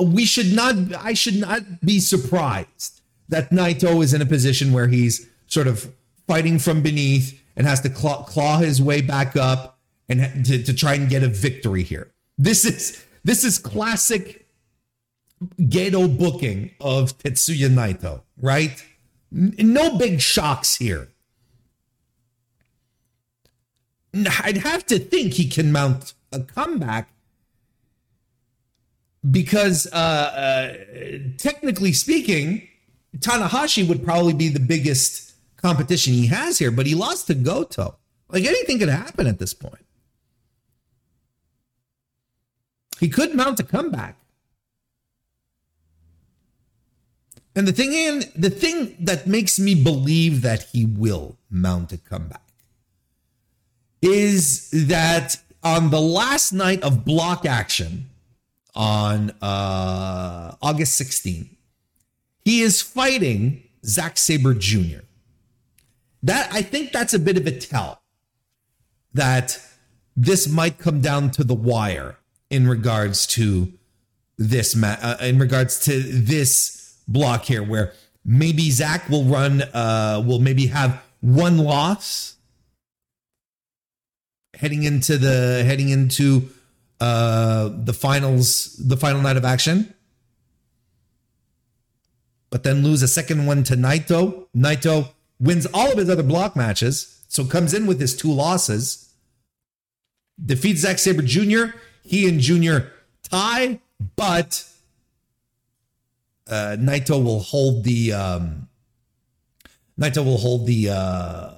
we 0.00 0.24
should 0.24 0.52
not, 0.52 0.74
I 0.98 1.14
should 1.14 1.36
not 1.36 1.80
be 1.80 2.00
surprised 2.00 3.00
that 3.28 3.50
Naito 3.50 4.02
is 4.02 4.12
in 4.12 4.22
a 4.22 4.26
position 4.26 4.72
where 4.72 4.88
he's 4.88 5.28
sort 5.46 5.66
of 5.66 5.92
fighting 6.26 6.58
from 6.58 6.82
beneath 6.82 7.40
and 7.56 7.66
has 7.66 7.80
to 7.82 7.90
claw, 7.90 8.24
claw 8.24 8.58
his 8.58 8.80
way 8.80 9.00
back 9.00 9.36
up 9.36 9.78
and 10.08 10.44
to, 10.44 10.62
to 10.62 10.74
try 10.74 10.94
and 10.94 11.08
get 11.08 11.22
a 11.22 11.28
victory 11.28 11.82
here. 11.82 12.10
This 12.38 12.64
is 12.64 13.04
this 13.22 13.44
is 13.44 13.58
classic 13.58 14.46
Gedo 15.58 16.18
booking 16.18 16.70
of 16.80 17.16
Tetsuya 17.18 17.68
Naito, 17.68 18.22
right? 18.40 18.84
No 19.30 19.96
big 19.96 20.20
shocks 20.20 20.76
here. 20.76 21.08
I'd 24.12 24.58
have 24.58 24.84
to 24.86 24.98
think 24.98 25.34
he 25.34 25.48
can 25.48 25.70
mount 25.70 26.14
a 26.32 26.40
comeback 26.40 27.10
because, 29.28 29.86
uh, 29.92 29.96
uh, 29.96 30.72
technically 31.38 31.92
speaking, 31.92 32.66
Tanahashi 33.18 33.86
would 33.88 34.04
probably 34.04 34.32
be 34.32 34.48
the 34.48 34.60
biggest 34.60 35.34
competition 35.56 36.12
he 36.12 36.26
has 36.26 36.58
here, 36.58 36.70
but 36.70 36.86
he 36.86 36.94
lost 36.94 37.26
to 37.28 37.34
Goto. 37.34 37.96
Like 38.28 38.44
anything 38.44 38.78
could 38.78 38.88
happen 38.88 39.26
at 39.26 39.38
this 39.38 39.54
point. 39.54 39.84
He 42.98 43.08
could 43.08 43.34
mount 43.34 43.60
a 43.60 43.64
comeback. 43.64 44.19
And 47.54 47.66
the 47.66 47.72
thing 47.72 47.92
in 47.92 48.24
the 48.36 48.50
thing 48.50 48.96
that 49.00 49.26
makes 49.26 49.58
me 49.58 49.74
believe 49.74 50.42
that 50.42 50.68
he 50.72 50.84
will 50.84 51.36
mount 51.50 51.92
a 51.92 51.98
comeback 51.98 52.42
is 54.02 54.70
that 54.70 55.36
on 55.62 55.90
the 55.90 56.00
last 56.00 56.52
night 56.52 56.82
of 56.82 57.04
block 57.04 57.44
action 57.44 58.08
on 58.74 59.30
uh, 59.42 60.54
August 60.62 60.96
16, 60.96 61.56
he 62.44 62.62
is 62.62 62.80
fighting 62.80 63.62
Zack 63.84 64.16
Sabre 64.16 64.54
Jr. 64.54 65.00
That 66.22 66.52
I 66.52 66.62
think 66.62 66.92
that's 66.92 67.14
a 67.14 67.18
bit 67.18 67.36
of 67.36 67.46
a 67.46 67.58
tell 67.58 68.00
that 69.12 69.60
this 70.16 70.48
might 70.48 70.78
come 70.78 71.00
down 71.00 71.30
to 71.32 71.44
the 71.44 71.54
wire 71.54 72.16
in 72.48 72.68
regards 72.68 73.26
to 73.26 73.72
this 74.38 74.74
ma- 74.74 74.96
uh, 75.00 75.16
in 75.20 75.38
regards 75.38 75.80
to 75.84 76.00
this 76.00 76.79
block 77.10 77.44
here 77.44 77.62
where 77.62 77.92
maybe 78.24 78.70
Zack 78.70 79.08
will 79.08 79.24
run, 79.24 79.62
uh, 79.62 80.22
will 80.26 80.38
maybe 80.38 80.68
have 80.68 81.02
one 81.20 81.58
loss 81.58 82.36
heading 84.54 84.84
into 84.84 85.16
the 85.16 85.62
heading 85.64 85.88
into 85.88 86.48
uh 87.00 87.70
the 87.84 87.92
finals, 87.92 88.76
the 88.76 88.96
final 88.96 89.20
night 89.20 89.36
of 89.36 89.44
action. 89.44 89.94
But 92.50 92.62
then 92.64 92.82
lose 92.82 93.02
a 93.02 93.08
second 93.08 93.46
one 93.46 93.62
to 93.64 93.76
Naito. 93.76 94.46
Naito 94.56 95.10
wins 95.38 95.66
all 95.72 95.92
of 95.92 95.98
his 95.98 96.10
other 96.10 96.22
block 96.22 96.56
matches, 96.56 97.22
so 97.28 97.44
comes 97.44 97.72
in 97.72 97.86
with 97.86 98.00
his 98.00 98.16
two 98.16 98.32
losses. 98.32 99.12
Defeats 100.44 100.80
Zack 100.80 100.98
Sabre 100.98 101.22
Jr. 101.22 101.76
He 102.02 102.28
and 102.28 102.40
Jr. 102.40 102.88
tie, 103.22 103.80
but 104.16 104.66
uh, 106.48 106.76
Naito 106.78 107.22
will 107.22 107.40
hold 107.40 107.84
the 107.84 108.12
um, 108.12 108.68
Naito 109.98 110.24
will 110.24 110.38
hold 110.38 110.66
the 110.66 110.90
uh, 110.90 111.50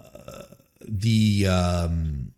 the 0.80 1.46
um, 1.46 2.32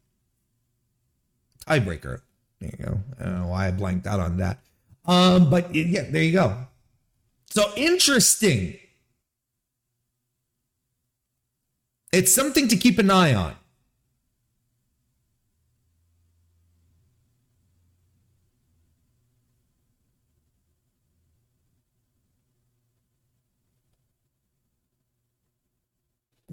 tiebreaker. 1.67 2.21
There 2.61 2.71
you 2.79 2.85
go. 2.85 3.01
I 3.19 3.25
don't 3.25 3.41
know 3.43 3.49
why 3.49 3.69
I 3.69 3.71
blanked 3.71 4.07
out 4.07 4.21
on 4.21 4.37
that. 4.39 4.59
Um, 5.07 5.51
but 5.51 5.75
yeah, 5.75 6.05
there 6.11 6.23
you 6.23 6.33
go. 6.33 6.57
So 7.51 7.71
interesting. 7.77 8.79
It's 12.13 12.33
something 12.33 12.69
to 12.69 12.77
keep 12.77 12.99
an 12.99 13.11
eye 13.11 13.35
on. 13.35 13.55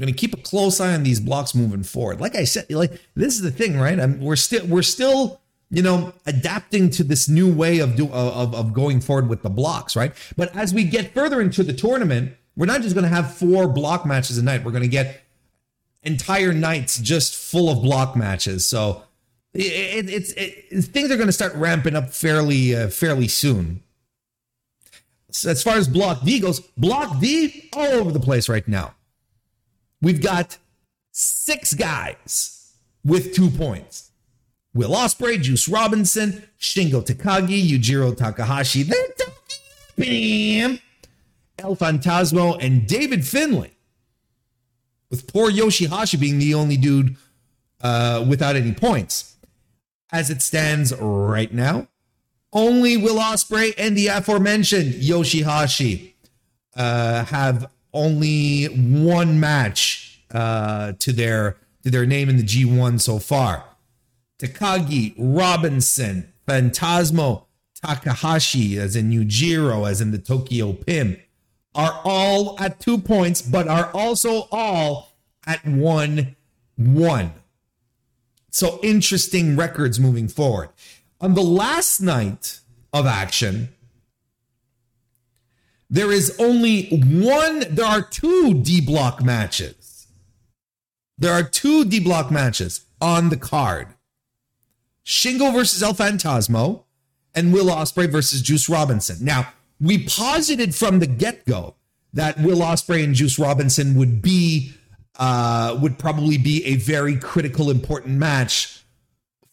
Going 0.02 0.14
to 0.14 0.20
keep 0.20 0.34
a 0.34 0.41
close 0.41 0.82
eye 0.82 0.93
on 0.93 1.04
these 1.04 1.20
blocks 1.20 1.54
moving 1.54 1.84
forward. 1.84 2.20
Like 2.20 2.36
I 2.36 2.43
said, 2.43 2.70
like 2.72 2.99
this 3.16 3.36
is 3.36 3.41
the 3.41 3.52
thing, 3.52 3.80
right? 3.80 3.99
I'm, 3.99 4.20
we're 4.20 4.36
still 4.36 4.66
we're 4.66 4.82
still 4.82 5.39
you 5.70 5.84
know 5.84 6.14
adapting 6.26 6.89
to 6.91 7.04
this 7.04 7.30
new 7.30 7.54
way 7.54 7.80
of 7.80 7.95
do 7.95 8.12
of 8.12 8.54
of 8.56 8.74
going 8.74 8.99
forward 8.99 9.30
with 9.30 9.43
the 9.43 9.49
blocks, 9.49 9.95
right? 9.95 10.14
But 10.36 10.56
as 10.58 10.74
we 10.74 10.84
get 10.84 11.14
further 11.14 11.39
into 11.39 11.64
the 11.64 11.74
tournament, 11.74 12.34
we're 12.56 12.66
not 12.66 12.82
just 12.82 12.95
going 12.95 13.04
to 13.04 13.16
have 13.16 13.38
four 13.38 13.68
block 13.68 14.06
matches 14.06 14.38
a 14.38 14.43
night. 14.43 14.66
We're 14.66 14.72
going 14.72 14.84
to 14.84 14.89
get 14.89 15.22
entire 16.04 16.52
nights 16.52 16.97
just 16.97 17.36
full 17.36 17.70
of 17.70 17.84
block 17.84 18.16
matches. 18.16 18.66
So 18.66 19.04
it, 19.54 20.08
it, 20.08 20.10
it's 20.10 20.32
it, 20.34 20.84
things 20.86 21.12
are 21.12 21.16
going 21.16 21.28
to 21.28 21.34
start 21.34 21.54
ramping 21.56 21.95
up 21.95 22.10
fairly 22.10 22.76
uh, 22.76 22.89
fairly 22.89 23.28
soon. 23.28 23.84
So 25.30 25.52
as 25.52 25.62
far 25.62 25.76
as 25.76 25.88
block 25.88 26.24
D 26.24 26.39
goes, 26.39 26.60
block 26.60 27.20
D 27.20 27.70
all 27.74 27.86
over 27.86 28.12
the 28.12 28.20
place 28.20 28.49
right 28.49 28.68
now. 28.68 28.95
We've 30.02 30.22
got 30.22 30.58
six 31.12 31.74
guys 31.74 32.74
with 33.04 33.36
two 33.36 33.49
points. 33.49 34.12
Will 34.74 34.91
Ospreay, 34.91 35.41
Juice 35.41 35.68
Robinson, 35.68 36.43
Shingo 36.60 37.06
Takagi, 37.06 37.70
Yujiro 37.70 38.16
Takahashi, 38.16 38.86
bam, 39.97 40.80
El 41.60 41.76
Phantasmo, 41.76 42.58
and 42.64 42.88
David 42.88 43.28
Finlay. 43.28 43.72
With 45.10 45.32
poor 45.32 45.52
Yoshihashi 45.52 46.18
being 46.20 46.39
the 46.39 46.54
only 46.54 46.78
dude 46.78 47.18
uh, 47.82 48.26
without 48.28 48.56
any 48.56 48.72
points. 48.72 49.36
As 50.14 50.30
it 50.30 50.41
stands 50.41 50.93
right 50.95 51.54
now, 51.54 51.88
only 52.54 52.97
Will 52.97 53.18
Ospreay 53.18 53.74
and 53.78 53.97
the 53.97 54.08
aforementioned 54.08 54.93
Yoshihashi 54.93 56.14
uh, 56.76 57.26
have 57.26 57.70
only 57.93 58.65
one 58.65 59.39
match 59.39 60.21
uh, 60.33 60.93
to 60.99 61.11
their 61.11 61.57
to 61.83 61.89
their 61.89 62.05
name 62.05 62.29
in 62.29 62.37
the 62.37 62.43
G1 62.43 63.01
so 63.01 63.17
far. 63.17 63.65
Takagi, 64.37 65.15
Robinson, 65.17 66.31
Phantasmo, 66.47 67.45
Takahashi, 67.83 68.77
as 68.77 68.95
in 68.95 69.09
Yujiro, 69.11 69.89
as 69.89 69.99
in 69.99 70.11
the 70.11 70.19
Tokyo 70.19 70.73
Pimp, 70.73 71.19
are 71.73 71.99
all 72.03 72.59
at 72.59 72.79
two 72.79 72.97
points, 72.97 73.41
but 73.41 73.67
are 73.67 73.91
also 73.93 74.47
all 74.51 75.13
at 75.45 75.65
one 75.65 76.35
one. 76.75 77.33
So 78.51 78.79
interesting 78.83 79.55
records 79.55 79.99
moving 79.99 80.27
forward. 80.27 80.69
On 81.19 81.33
the 81.35 81.43
last 81.43 82.01
night 82.01 82.59
of 82.91 83.05
action, 83.05 83.69
there 85.91 86.11
is 86.11 86.35
only 86.39 86.87
one, 87.03 87.65
there 87.69 87.85
are 87.85 88.01
two 88.01 88.55
D 88.55 88.79
block 88.81 89.21
matches. 89.21 90.07
There 91.17 91.33
are 91.33 91.43
two 91.43 91.85
D 91.85 91.99
block 91.99 92.31
matches 92.31 92.85
on 92.99 93.29
the 93.29 93.37
card 93.37 93.89
Shingo 95.05 95.53
versus 95.53 95.83
El 95.83 95.93
Phantasmo 95.93 96.83
and 97.35 97.53
Will 97.53 97.67
Ospreay 97.67 98.09
versus 98.09 98.41
Juice 98.41 98.69
Robinson. 98.69 99.17
Now, 99.23 99.53
we 99.79 100.05
posited 100.05 100.73
from 100.73 100.99
the 100.99 101.07
get 101.07 101.45
go 101.45 101.75
that 102.13 102.39
Will 102.39 102.59
Ospreay 102.59 103.03
and 103.03 103.13
Juice 103.13 103.37
Robinson 103.37 103.95
would 103.95 104.21
be 104.21 104.73
uh, 105.17 105.77
would 105.81 105.99
probably 105.99 106.37
be 106.37 106.65
a 106.65 106.75
very 106.77 107.17
critical, 107.17 107.69
important 107.69 108.17
match 108.17 108.80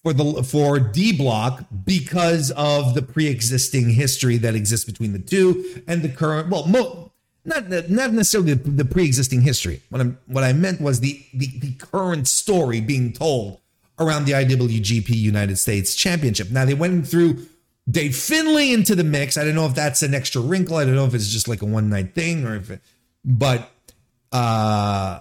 for 0.02 0.12
the 0.12 0.42
for 0.42 0.78
D 0.78 1.12
Block 1.12 1.64
because 1.84 2.50
of 2.52 2.94
the 2.94 3.02
pre-existing 3.02 3.90
history 3.90 4.36
that 4.38 4.54
exists 4.54 4.84
between 4.84 5.12
the 5.12 5.18
two 5.18 5.82
and 5.86 6.02
the 6.02 6.08
current. 6.08 6.48
Well, 6.48 6.66
mo- 6.66 7.12
not 7.44 7.68
not 7.70 8.12
necessarily 8.12 8.54
the, 8.54 8.70
the 8.70 8.84
pre-existing 8.84 9.42
history. 9.42 9.82
What 9.90 10.02
I 10.02 10.04
what 10.26 10.44
I 10.44 10.52
meant 10.52 10.80
was 10.80 11.00
the, 11.00 11.24
the 11.34 11.46
the 11.58 11.72
current 11.72 12.28
story 12.28 12.80
being 12.80 13.12
told 13.12 13.60
around 13.98 14.26
the 14.26 14.32
IWGP 14.32 15.08
United 15.08 15.58
States 15.58 15.94
Championship. 15.94 16.50
Now 16.50 16.64
they 16.64 16.74
went 16.74 17.06
through 17.08 17.46
Dave 17.90 18.14
Finlay 18.14 18.72
into 18.72 18.94
the 18.94 19.04
mix. 19.04 19.36
I 19.36 19.44
don't 19.44 19.54
know 19.54 19.66
if 19.66 19.74
that's 19.74 20.02
an 20.02 20.14
extra 20.14 20.40
wrinkle. 20.40 20.76
I 20.76 20.84
don't 20.84 20.94
know 20.94 21.06
if 21.06 21.14
it's 21.14 21.28
just 21.28 21.48
like 21.48 21.62
a 21.62 21.66
one 21.66 21.88
night 21.88 22.14
thing 22.14 22.46
or 22.46 22.54
if 22.54 22.70
it, 22.70 22.80
but 23.24 23.70
uh 24.30 25.20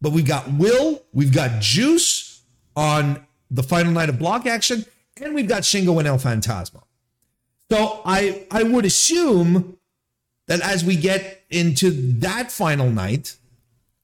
but 0.00 0.10
we've 0.10 0.26
got 0.26 0.52
Will, 0.52 1.00
we've 1.12 1.32
got 1.32 1.60
Juice 1.60 2.42
on 2.74 3.24
the 3.52 3.62
final 3.62 3.92
night 3.92 4.08
of 4.08 4.18
block 4.18 4.46
action, 4.46 4.84
and 5.20 5.34
we've 5.34 5.48
got 5.48 5.62
Shingo 5.62 5.98
and 5.98 6.08
El 6.08 6.18
Phantasmo. 6.18 6.82
So 7.70 8.00
I 8.04 8.46
I 8.50 8.62
would 8.62 8.84
assume 8.84 9.78
that 10.48 10.60
as 10.60 10.84
we 10.84 10.96
get 10.96 11.42
into 11.50 11.90
that 12.20 12.50
final 12.50 12.90
night, 12.90 13.36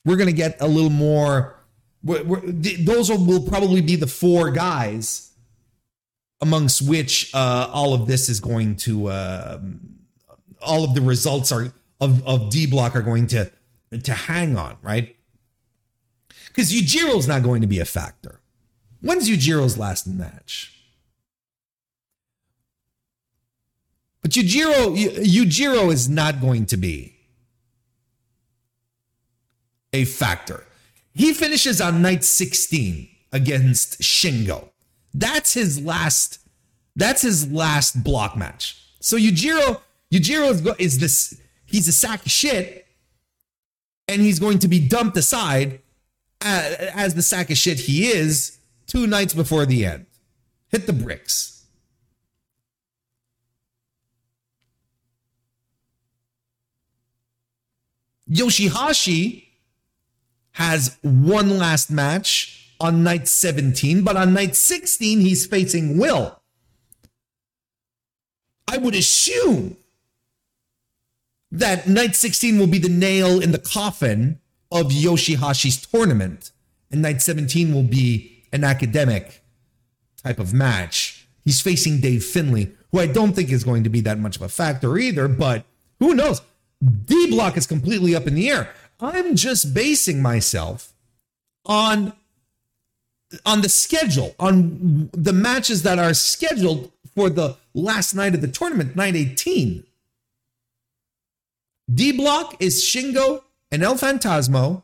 we're 0.04 0.16
going 0.16 0.28
to 0.28 0.36
get 0.36 0.60
a 0.60 0.68
little 0.68 0.90
more. 0.90 1.56
We're, 2.02 2.22
we're, 2.22 2.40
those 2.40 3.10
will 3.10 3.42
probably 3.42 3.80
be 3.80 3.96
the 3.96 4.06
four 4.06 4.50
guys 4.50 5.32
amongst 6.40 6.80
which 6.88 7.34
uh, 7.34 7.68
all 7.72 7.92
of 7.94 8.06
this 8.06 8.28
is 8.28 8.38
going 8.40 8.76
to. 8.76 9.08
Uh, 9.08 9.60
all 10.60 10.84
of 10.84 10.94
the 10.94 11.00
results 11.00 11.52
are 11.52 11.72
of 12.00 12.26
of 12.26 12.50
D 12.50 12.66
block 12.66 12.94
are 12.94 13.02
going 13.02 13.26
to 13.28 13.50
to 14.02 14.12
hang 14.12 14.56
on, 14.56 14.76
right? 14.82 15.16
Because 16.48 16.72
Yujiro's 16.72 17.28
not 17.28 17.42
going 17.42 17.60
to 17.62 17.66
be 17.66 17.80
a 17.80 17.84
factor. 17.84 18.37
When's 19.00 19.28
Yujiro's 19.28 19.78
last 19.78 20.06
match? 20.06 20.74
But 24.20 24.32
Yujiro, 24.32 24.96
Yujiro 24.96 25.92
is 25.92 26.08
not 26.08 26.40
going 26.40 26.66
to 26.66 26.76
be 26.76 27.16
a 29.92 30.04
factor. 30.04 30.64
He 31.14 31.32
finishes 31.32 31.80
on 31.80 32.02
night 32.02 32.24
16 32.24 33.08
against 33.32 34.00
Shingo. 34.00 34.70
That's 35.14 35.54
his 35.54 35.80
last. 35.80 36.40
That's 36.94 37.22
his 37.22 37.50
last 37.50 38.02
block 38.02 38.36
match. 38.36 38.84
So 39.00 39.16
Yujiro, 39.16 39.80
Yujiro 40.12 40.50
is, 40.50 40.66
is 40.78 40.98
this. 40.98 41.40
He's 41.64 41.86
a 41.86 41.92
sack 41.92 42.26
of 42.26 42.32
shit, 42.32 42.86
and 44.08 44.20
he's 44.20 44.40
going 44.40 44.58
to 44.58 44.68
be 44.68 44.86
dumped 44.86 45.16
aside 45.16 45.80
as, 46.40 46.74
as 46.94 47.14
the 47.14 47.22
sack 47.22 47.50
of 47.50 47.56
shit 47.56 47.80
he 47.80 48.08
is 48.08 48.57
two 48.88 49.06
nights 49.06 49.34
before 49.34 49.66
the 49.66 49.86
end. 49.86 50.06
Hit 50.70 50.86
the 50.86 50.92
bricks. 50.92 51.66
Yoshihashi 58.28 59.44
has 60.52 60.98
one 61.02 61.58
last 61.58 61.90
match 61.90 62.74
on 62.80 63.02
night 63.02 63.26
17, 63.26 64.02
but 64.02 64.16
on 64.16 64.34
night 64.34 64.54
16, 64.54 65.20
he's 65.20 65.46
facing 65.46 65.98
Will. 65.98 66.38
I 68.70 68.76
would 68.76 68.94
assume 68.94 69.76
that 71.50 71.88
night 71.88 72.14
16 72.14 72.58
will 72.58 72.66
be 72.66 72.78
the 72.78 72.90
nail 72.90 73.40
in 73.40 73.52
the 73.52 73.58
coffin 73.58 74.40
of 74.70 74.88
Yoshihashi's 74.88 75.86
tournament, 75.86 76.52
and 76.90 77.00
night 77.00 77.22
17 77.22 77.74
will 77.74 77.82
be 77.82 78.37
an 78.52 78.64
academic 78.64 79.42
type 80.22 80.38
of 80.38 80.52
match. 80.52 81.26
He's 81.44 81.60
facing 81.60 82.00
Dave 82.00 82.24
Finlay, 82.24 82.72
who 82.92 83.00
I 83.00 83.06
don't 83.06 83.32
think 83.32 83.50
is 83.50 83.64
going 83.64 83.84
to 83.84 83.90
be 83.90 84.00
that 84.02 84.18
much 84.18 84.36
of 84.36 84.42
a 84.42 84.48
factor 84.48 84.98
either, 84.98 85.28
but 85.28 85.64
who 85.98 86.14
knows? 86.14 86.42
D 87.04 87.30
block 87.30 87.56
is 87.56 87.66
completely 87.66 88.14
up 88.14 88.26
in 88.26 88.34
the 88.34 88.50
air. 88.50 88.72
I'm 89.00 89.36
just 89.36 89.74
basing 89.74 90.22
myself 90.22 90.92
on 91.64 92.12
on 93.44 93.60
the 93.60 93.68
schedule, 93.68 94.34
on 94.38 95.10
the 95.12 95.34
matches 95.34 95.82
that 95.82 95.98
are 95.98 96.14
scheduled 96.14 96.90
for 97.14 97.28
the 97.28 97.56
last 97.74 98.14
night 98.14 98.34
of 98.34 98.40
the 98.40 98.48
tournament, 98.48 98.96
night 98.96 99.14
18. 99.14 99.84
D 101.92 102.12
block 102.12 102.56
is 102.60 102.82
Shingo 102.82 103.42
and 103.70 103.82
El 103.82 103.96
Phantasmo. 103.96 104.82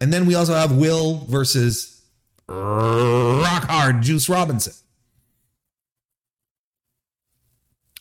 And 0.00 0.12
then 0.12 0.26
we 0.26 0.34
also 0.34 0.54
have 0.54 0.76
Will 0.76 1.24
versus 1.28 2.02
Rock 2.48 3.64
Hard 3.64 4.02
Juice 4.02 4.28
Robinson. 4.28 4.72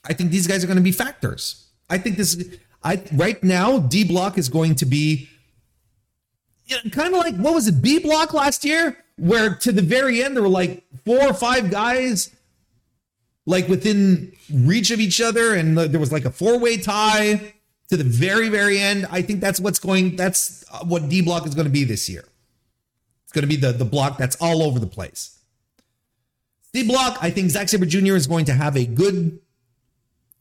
I 0.06 0.14
think 0.14 0.32
these 0.32 0.48
guys 0.48 0.64
are 0.64 0.68
going 0.68 0.78
to 0.78 0.84
be 0.84 0.92
factors. 0.92 1.68
I 1.90 1.98
think 1.98 2.18
this 2.18 2.42
I 2.84 3.04
right 3.14 3.44
now 3.44 3.80
D 3.80 4.04
block 4.04 4.38
is 4.38 4.48
going 4.50 4.76
to 4.76 4.86
be 4.86 5.30
kind 6.92 7.14
of 7.14 7.20
like 7.20 7.36
what 7.36 7.54
was 7.54 7.68
it 7.68 7.82
B 7.82 8.00
block 8.00 8.34
last 8.34 8.64
year 8.64 8.98
where 9.18 9.56
to 9.56 9.72
the 9.72 9.82
very 9.82 10.24
end 10.24 10.36
there 10.36 10.44
were 10.44 10.50
like 10.50 10.84
four 11.06 11.22
or 11.22 11.34
five 11.34 11.70
guys 11.70 12.34
like 13.46 13.68
within 13.68 14.32
reach 14.54 14.92
of 14.92 15.00
each 15.00 15.20
other 15.20 15.56
and 15.56 15.78
there 15.78 16.00
was 16.00 16.12
like 16.12 16.26
a 16.26 16.32
four-way 16.32 16.78
tie 16.78 17.54
to 17.90 17.98
the 17.98 18.04
very, 18.04 18.50
very 18.50 18.80
end. 18.80 19.08
I 19.12 19.22
think 19.22 19.42
that's 19.42 19.60
what's 19.60 19.80
going, 19.80 20.16
that's 20.16 20.64
what 20.86 21.10
D 21.10 21.22
block 21.22 21.46
is 21.46 21.56
going 21.56 21.66
to 21.66 21.72
be 21.72 21.84
this 21.84 22.08
year. 22.08 22.24
It's 23.24 23.32
going 23.32 23.44
to 23.44 23.48
be 23.48 23.56
the, 23.56 23.72
the 23.72 23.86
block 23.86 24.18
that's 24.18 24.36
all 24.40 24.64
over 24.64 24.80
the 24.80 24.88
place. 24.88 25.38
D 26.74 26.88
block, 26.88 27.18
I 27.22 27.32
think 27.32 27.50
Zack 27.50 27.70
Sabre 27.70 27.86
Jr. 27.86 28.16
is 28.16 28.28
going 28.28 28.46
to 28.46 28.54
have 28.54 28.78
a 28.78 28.86
good 28.86 29.40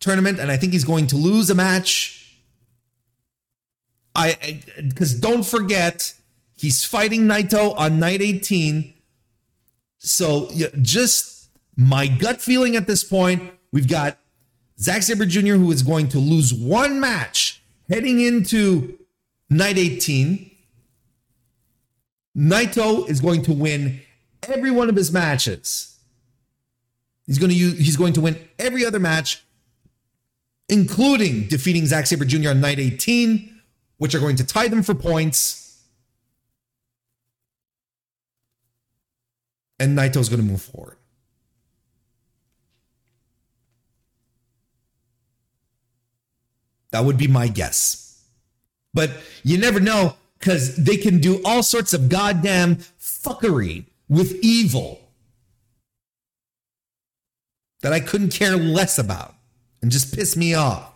tournament, 0.01 0.39
and 0.39 0.51
I 0.51 0.57
think 0.57 0.73
he's 0.73 0.85
going 0.85 1.07
to 1.09 1.17
lose 1.17 1.49
a 1.51 1.55
match. 1.55 2.37
I 4.15 4.61
because 4.77 5.15
don't 5.15 5.45
forget, 5.45 6.15
he's 6.57 6.85
fighting 6.85 7.23
Naito 7.23 7.75
on 7.79 7.99
night 7.99 8.21
18. 8.21 8.93
So 9.99 10.49
yeah, 10.53 10.69
just 10.83 11.49
my 11.77 12.07
gut 12.09 12.41
feeling 12.41 12.77
at 12.77 12.87
this 12.87 13.05
point, 13.05 13.53
we've 13.73 13.89
got 13.89 14.19
Zack 14.81 15.03
Sabre 15.03 15.27
Jr., 15.27 15.55
who 15.55 15.71
is 15.73 15.83
going 15.83 16.09
to 16.09 16.19
lose 16.19 16.55
one 16.55 17.01
match 17.01 17.63
heading 17.89 18.21
into 18.21 18.99
night 19.51 19.79
18. 19.79 20.51
Naito 22.37 23.09
is 23.09 23.21
going 23.21 23.43
to 23.43 23.53
win 23.53 24.01
every 24.49 24.71
one 24.71 24.89
of 24.89 24.95
his 24.95 25.13
matches. 25.13 25.99
He's 27.27 27.39
going 27.39 27.51
to 27.51 27.57
use, 27.57 27.79
he's 27.79 27.97
going 27.97 28.13
to 28.15 28.21
win 28.21 28.39
every 28.59 28.87
other 28.87 29.01
match, 29.01 29.45
including 30.69 31.49
defeating 31.49 31.87
Zack 31.87 32.07
Sabre 32.07 32.25
Jr. 32.25 32.51
on 32.51 32.61
night 32.61 32.79
18, 32.79 33.61
which 33.97 34.15
are 34.15 34.21
going 34.21 34.37
to 34.37 34.47
tie 34.47 34.69
them 34.69 34.83
for 34.83 34.95
points. 34.95 35.69
and 39.79 39.97
Naito's 39.97 40.29
going 40.29 40.41
to 40.41 40.47
move 40.47 40.63
forward. 40.63 40.97
That 46.91 47.05
would 47.05 47.19
be 47.19 47.29
my 47.29 47.49
guess. 47.49 48.25
But 48.95 49.11
you 49.43 49.59
never 49.59 49.81
know 49.81 50.17
because 50.39 50.77
they 50.77 50.97
can 50.97 51.19
do 51.19 51.43
all 51.45 51.63
sorts 51.63 51.93
of 51.93 52.09
goddamn 52.09 52.77
fuckery 52.99 53.85
with 54.09 54.39
evil 54.43 55.01
that 57.81 57.93
I 57.93 58.01
couldn't 58.01 58.31
care 58.31 58.57
less 58.57 58.99
about 58.99 59.35
and 59.83 59.91
just 59.91 60.15
piss 60.15 60.37
me 60.37 60.55
off. 60.55 60.93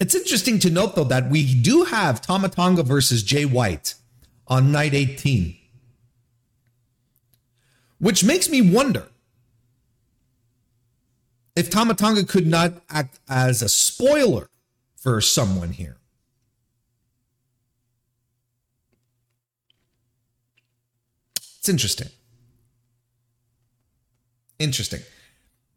It's 0.00 0.14
interesting 0.14 0.58
to 0.60 0.70
note, 0.70 0.96
though, 0.96 1.04
that 1.04 1.30
we 1.30 1.54
do 1.54 1.84
have 1.84 2.20
Tama 2.20 2.48
Tonga 2.50 2.82
versus 2.82 3.22
Jay 3.22 3.44
White 3.44 3.94
on 4.46 4.70
night 4.70 4.92
18, 4.92 5.56
which 7.98 8.22
makes 8.22 8.48
me 8.48 8.60
wonder 8.60 9.06
if 11.56 11.70
Tama 11.70 11.94
Tonga 11.94 12.24
could 12.24 12.46
not 12.46 12.82
act 12.90 13.18
as 13.28 13.62
a 13.62 13.68
spoiler 13.68 14.48
for 14.96 15.20
someone 15.20 15.70
here. 15.70 15.96
It's 21.58 21.68
interesting. 21.68 22.08
Interesting. 24.58 25.00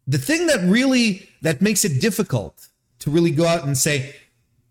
The 0.07 0.17
thing 0.17 0.47
that 0.47 0.61
really 0.61 1.29
that 1.41 1.61
makes 1.61 1.85
it 1.85 2.01
difficult 2.01 2.67
to 2.99 3.09
really 3.09 3.31
go 3.31 3.45
out 3.45 3.63
and 3.63 3.77
say 3.77 4.15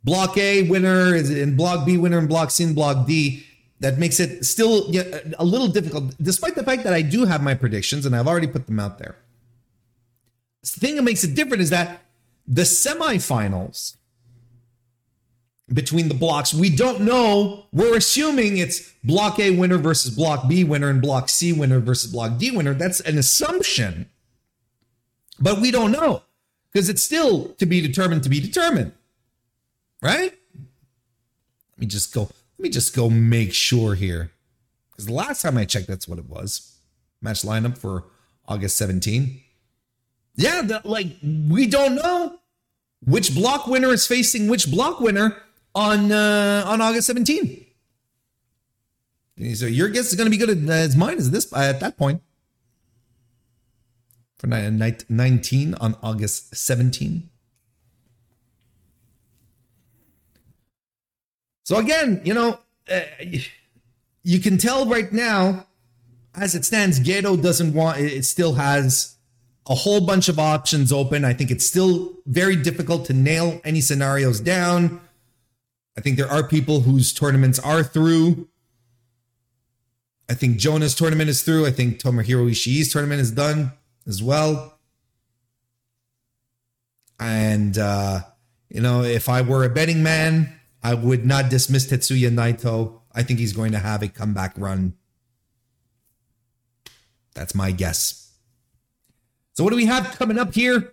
block 0.04 0.36
A 0.36 0.62
winner 0.68 1.14
is 1.14 1.30
in 1.30 1.56
block 1.56 1.86
B 1.86 1.96
winner 1.96 2.18
and 2.18 2.28
block 2.28 2.50
C 2.50 2.64
and 2.64 2.74
block 2.74 3.06
D 3.06 3.44
that 3.80 3.98
makes 3.98 4.20
it 4.20 4.44
still 4.44 4.90
a 5.38 5.44
little 5.44 5.68
difficult 5.68 6.14
despite 6.22 6.54
the 6.54 6.62
fact 6.62 6.84
that 6.84 6.92
I 6.92 7.02
do 7.02 7.24
have 7.24 7.42
my 7.42 7.54
predictions 7.54 8.06
and 8.06 8.16
I've 8.16 8.26
already 8.26 8.46
put 8.46 8.66
them 8.66 8.80
out 8.80 8.98
there. 8.98 9.16
The 10.72 10.80
thing 10.80 10.96
that 10.96 11.02
makes 11.02 11.24
it 11.24 11.34
different 11.34 11.62
is 11.62 11.70
that 11.70 12.02
the 12.46 12.62
semifinals 12.62 13.96
between 15.72 16.08
the 16.08 16.14
blocks, 16.14 16.54
we 16.54 16.70
don't 16.70 17.00
know. 17.00 17.66
We're 17.72 17.96
assuming 17.96 18.58
it's 18.58 18.92
block 19.02 19.38
A 19.40 19.50
winner 19.50 19.78
versus 19.78 20.14
block 20.14 20.48
B 20.48 20.64
winner 20.64 20.88
and 20.88 21.02
block 21.02 21.28
C 21.28 21.52
winner 21.52 21.80
versus 21.80 22.12
block 22.12 22.38
D 22.38 22.50
winner. 22.50 22.74
That's 22.74 23.00
an 23.00 23.18
assumption, 23.18 24.08
but 25.40 25.60
we 25.60 25.70
don't 25.70 25.92
know 25.92 26.22
because 26.72 26.88
it's 26.88 27.02
still 27.02 27.48
to 27.54 27.66
be 27.66 27.80
determined 27.80 28.22
to 28.24 28.28
be 28.28 28.40
determined. 28.40 28.92
Right? 30.02 30.32
Let 30.54 31.78
me 31.78 31.86
just 31.86 32.14
go. 32.14 32.22
Let 32.58 32.62
me 32.62 32.68
just 32.68 32.94
go 32.94 33.10
make 33.10 33.52
sure 33.52 33.94
here. 33.94 34.30
Because 34.90 35.06
the 35.06 35.12
last 35.12 35.42
time 35.42 35.58
I 35.58 35.64
checked, 35.64 35.88
that's 35.88 36.08
what 36.08 36.18
it 36.18 36.28
was. 36.28 36.78
Match 37.20 37.42
lineup 37.42 37.76
for 37.76 38.04
August 38.46 38.78
17. 38.78 39.42
Yeah, 40.36 40.62
the, 40.62 40.80
like 40.84 41.08
we 41.22 41.66
don't 41.66 41.96
know 41.96 42.38
which 43.04 43.34
block 43.34 43.66
winner 43.66 43.88
is 43.88 44.06
facing 44.06 44.48
which 44.48 44.70
block 44.70 45.00
winner 45.00 45.36
on 45.74 46.12
uh, 46.12 46.64
on 46.66 46.80
August 46.80 47.06
17. 47.06 47.64
So 49.54 49.66
your 49.66 49.88
guess 49.88 50.08
is 50.08 50.14
going 50.14 50.30
to 50.30 50.30
be 50.30 50.38
good 50.38 50.68
as 50.70 50.96
mine 50.96 51.18
is 51.18 51.30
this 51.30 51.52
at 51.52 51.80
that 51.80 51.98
point 51.98 52.22
for 54.38 54.46
night 54.46 55.04
19 55.08 55.74
on 55.74 55.96
August 56.02 56.54
17. 56.54 57.28
So 61.64 61.76
again, 61.76 62.22
you 62.24 62.32
know, 62.32 62.60
uh, 62.90 63.00
you 64.22 64.38
can 64.38 64.56
tell 64.56 64.86
right 64.86 65.12
now, 65.12 65.66
as 66.34 66.54
it 66.54 66.64
stands, 66.64 67.00
Gedo 67.00 67.40
doesn't 67.40 67.74
want. 67.74 67.98
It 67.98 68.24
still 68.24 68.54
has 68.54 69.15
a 69.68 69.74
whole 69.74 70.00
bunch 70.00 70.28
of 70.28 70.38
options 70.38 70.92
open. 70.92 71.24
I 71.24 71.32
think 71.32 71.50
it's 71.50 71.66
still 71.66 72.14
very 72.26 72.56
difficult 72.56 73.06
to 73.06 73.12
nail 73.12 73.60
any 73.64 73.80
scenarios 73.80 74.40
down. 74.40 75.00
I 75.98 76.00
think 76.00 76.16
there 76.16 76.30
are 76.30 76.46
people 76.46 76.80
whose 76.80 77.12
tournaments 77.12 77.58
are 77.58 77.82
through. 77.82 78.48
I 80.28 80.34
think 80.34 80.58
Jonah's 80.58 80.94
tournament 80.94 81.30
is 81.30 81.42
through. 81.42 81.66
I 81.66 81.70
think 81.70 81.98
Tomohiro 81.98 82.50
Ishii's 82.50 82.92
tournament 82.92 83.20
is 83.20 83.32
done 83.32 83.72
as 84.06 84.22
well. 84.22 84.78
And, 87.18 87.78
uh, 87.78 88.20
you 88.68 88.80
know, 88.80 89.02
if 89.02 89.28
I 89.28 89.42
were 89.42 89.64
a 89.64 89.70
betting 89.70 90.02
man, 90.02 90.52
I 90.82 90.94
would 90.94 91.24
not 91.24 91.48
dismiss 91.48 91.86
Tetsuya 91.86 92.30
Naito. 92.30 93.00
I 93.12 93.22
think 93.22 93.38
he's 93.38 93.52
going 93.52 93.72
to 93.72 93.78
have 93.78 94.02
a 94.02 94.08
comeback 94.08 94.54
run. 94.58 94.94
That's 97.34 97.54
my 97.54 97.70
guess. 97.70 98.25
So, 99.56 99.64
what 99.64 99.70
do 99.70 99.76
we 99.76 99.86
have 99.86 100.18
coming 100.18 100.38
up 100.38 100.52
here 100.52 100.92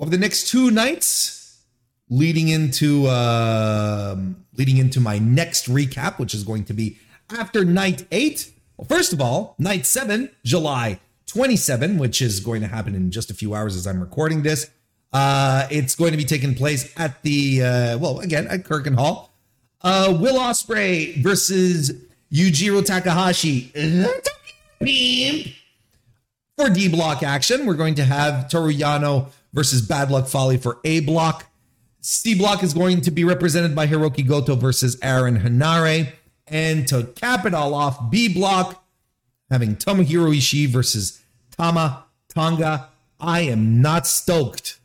over 0.00 0.10
the 0.10 0.18
next 0.18 0.48
two 0.48 0.72
nights, 0.72 1.62
leading 2.10 2.48
into 2.48 3.06
uh, 3.06 4.16
leading 4.56 4.78
into 4.78 4.98
my 4.98 5.20
next 5.20 5.68
recap, 5.68 6.18
which 6.18 6.34
is 6.34 6.42
going 6.42 6.64
to 6.64 6.72
be 6.72 6.98
after 7.30 7.64
night 7.64 8.04
eight. 8.10 8.50
Well, 8.76 8.88
first 8.88 9.12
of 9.12 9.20
all, 9.20 9.54
night 9.60 9.86
seven, 9.86 10.30
July 10.44 10.98
27, 11.26 11.98
which 11.98 12.20
is 12.20 12.40
going 12.40 12.62
to 12.62 12.66
happen 12.66 12.96
in 12.96 13.12
just 13.12 13.30
a 13.30 13.34
few 13.34 13.54
hours 13.54 13.76
as 13.76 13.86
I'm 13.86 14.00
recording 14.00 14.42
this. 14.42 14.68
Uh, 15.12 15.68
it's 15.70 15.94
going 15.94 16.10
to 16.10 16.16
be 16.16 16.24
taking 16.24 16.56
place 16.56 16.92
at 16.96 17.22
the, 17.22 17.62
uh, 17.62 17.98
well, 17.98 18.18
again, 18.18 18.48
at 18.48 18.64
Korakuen 18.64 18.96
Hall. 18.96 19.32
Uh, 19.80 20.16
Will 20.18 20.40
Ospreay 20.40 21.22
versus 21.22 21.92
Yujiro 22.32 22.84
Takahashi. 22.84 23.70
For 26.56 26.70
D 26.70 26.88
block 26.88 27.22
action, 27.22 27.66
we're 27.66 27.74
going 27.74 27.96
to 27.96 28.04
have 28.04 28.48
Toru 28.48 28.72
Yano 28.72 29.30
versus 29.52 29.82
Bad 29.82 30.10
Luck 30.10 30.28
Fale 30.28 30.56
for 30.58 30.78
A 30.84 31.00
block. 31.00 31.46
C 32.00 32.34
block 32.34 32.62
is 32.62 32.74
going 32.74 33.00
to 33.02 33.10
be 33.10 33.24
represented 33.24 33.74
by 33.74 33.86
Hiroki 33.86 34.26
Goto 34.26 34.54
versus 34.54 34.96
Aaron 35.02 35.40
Henare. 35.40 36.12
And 36.46 36.86
to 36.88 37.04
cap 37.16 37.46
it 37.46 37.54
all 37.54 37.74
off, 37.74 38.10
B 38.10 38.32
block, 38.32 38.84
having 39.50 39.74
Tomohiro 39.76 40.36
Ishii 40.36 40.68
versus 40.68 41.22
Tama 41.56 42.04
Tonga. 42.28 42.88
I 43.18 43.40
am 43.40 43.80
not 43.80 44.06
stoked 44.06 44.78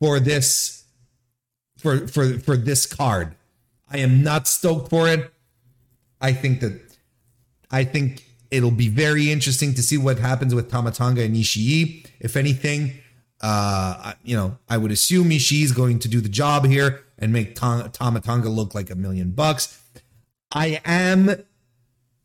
for 0.00 0.20
this 0.20 0.84
for 1.78 2.06
for 2.06 2.38
for 2.38 2.56
this 2.56 2.86
card. 2.86 3.34
I 3.90 3.98
am 3.98 4.22
not 4.22 4.46
stoked 4.46 4.88
for 4.88 5.08
it. 5.08 5.30
I 6.20 6.32
think 6.32 6.60
that 6.60 6.80
I 7.70 7.84
think 7.84 8.24
it'll 8.52 8.70
be 8.70 8.88
very 8.88 9.32
interesting 9.32 9.72
to 9.74 9.82
see 9.82 9.96
what 9.96 10.18
happens 10.18 10.54
with 10.54 10.70
Tama 10.70 10.92
Tonga 10.92 11.22
and 11.22 11.34
Ishii. 11.34 12.06
If 12.20 12.36
anything, 12.36 12.92
uh, 13.40 14.12
you 14.22 14.36
know, 14.36 14.58
I 14.68 14.76
would 14.76 14.92
assume 14.92 15.30
Ishii 15.30 15.64
is 15.64 15.72
going 15.72 15.98
to 16.00 16.08
do 16.08 16.20
the 16.20 16.28
job 16.28 16.66
here 16.66 17.02
and 17.18 17.32
make 17.32 17.54
Tama 17.56 18.20
Tonga 18.20 18.50
look 18.50 18.74
like 18.74 18.90
a 18.90 18.94
million 18.94 19.30
bucks. 19.30 19.80
I 20.52 20.80
am 20.84 21.30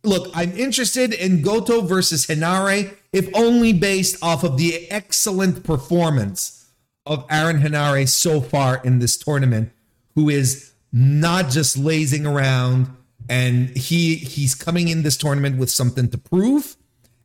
look, 0.03 0.30
I'm 0.36 0.51
interested 0.51 1.13
in 1.13 1.41
Goto 1.41 1.82
versus 1.82 2.28
Henare, 2.28 2.95
if 3.13 3.30
only 3.34 3.73
based 3.73 4.21
off 4.21 4.43
of 4.43 4.57
the 4.57 4.89
excellent 4.91 5.63
performance 5.63 6.65
of 7.05 7.25
Aaron 7.30 7.59
Henare 7.59 8.07
so 8.07 8.41
far 8.41 8.82
in 8.84 8.99
this 8.99 9.17
tournament, 9.17 9.71
who 10.15 10.30
is 10.30 10.73
not 10.91 11.49
just 11.49 11.78
lazing 11.78 12.25
around 12.25 12.88
and 13.30 13.69
he 13.69 14.15
he's 14.15 14.55
coming 14.55 14.88
in 14.88 15.03
this 15.03 15.17
tournament 15.17 15.57
with 15.57 15.69
something 15.69 16.09
to 16.09 16.17
prove 16.17 16.78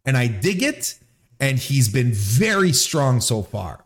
and 0.05 0.17
I 0.17 0.27
dig 0.27 0.63
it 0.63 0.99
and 1.41 1.59
he's 1.59 1.89
been 1.89 2.13
very 2.13 2.73
strong 2.73 3.21
so 3.21 3.43
far. 3.43 3.85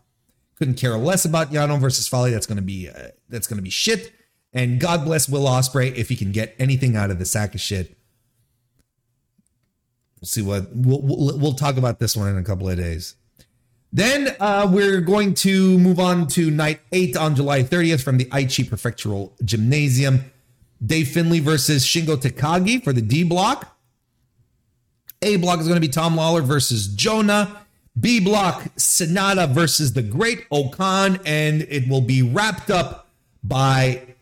Couldn't 0.55 0.75
care 0.75 0.97
less 0.97 1.25
about 1.25 1.51
Yano 1.51 1.79
versus 1.79 2.07
Fale. 2.07 2.31
That's 2.31 2.47
to 2.57 2.63
be 2.63 2.89
uh, 2.89 3.09
that's 3.29 3.47
to 3.57 3.63
be 3.63 3.69
shit. 3.69 4.11
And 4.53 4.79
God 4.79 5.05
bless 5.05 5.29
Will 5.29 5.45
Ospreay 5.45 5.93
if 5.95 6.09
he 6.09 6.15
can 6.15 6.31
get 6.31 6.55
anything 6.57 6.95
out 6.95 7.11
of 7.11 7.19
the 7.19 7.25
sack 7.25 7.53
of 7.53 7.61
shit 7.61 7.97
We'll 10.19 10.27
see 10.27 10.41
what 10.41 10.67
we'll, 10.73 11.01
we'll, 11.01 11.37
we'll 11.37 11.53
talk 11.53 11.77
about 11.77 11.99
this 11.99 12.15
one 12.15 12.29
in 12.29 12.37
a 12.37 12.43
couple 12.43 12.67
of 12.67 12.77
days. 12.77 13.15
Then 13.93 14.35
uh, 14.39 14.69
we're 14.71 14.99
going 15.01 15.33
to 15.35 15.77
move 15.77 15.99
on 15.99 16.27
to 16.29 16.51
night 16.51 16.81
eight 16.91 17.15
on 17.15 17.35
July 17.35 17.63
30th 17.63 18.03
from 18.03 18.17
the 18.17 18.25
Aichi 18.25 18.65
Prefectural 18.67 19.31
Gymnasium. 19.45 20.31
Dave 20.85 21.07
Finlay 21.07 21.39
versus 21.39 21.85
Shingo 21.85 22.15
Takagi 22.15 22.83
for 22.83 22.93
the 22.93 23.01
D 23.01 23.23
block. 23.23 23.77
A 25.21 25.37
block 25.37 25.59
is 25.59 25.67
going 25.67 25.81
to 25.81 25.87
be 25.87 25.91
Tom 25.91 26.15
Lawlor 26.15 26.43
versus 26.43 26.87
Jonah. 26.87 27.65
B 27.99 28.19
block, 28.19 28.63
Sanada 28.75 29.49
versus 29.49 29.93
the 29.93 30.03
Great 30.03 30.45
O-Khan. 30.51 31.19
And 31.25 31.63
it 31.63 31.89
will 31.89 32.01
be 32.01 32.21
wrapped 32.21 32.69
up 32.69 33.09
by 33.43 34.15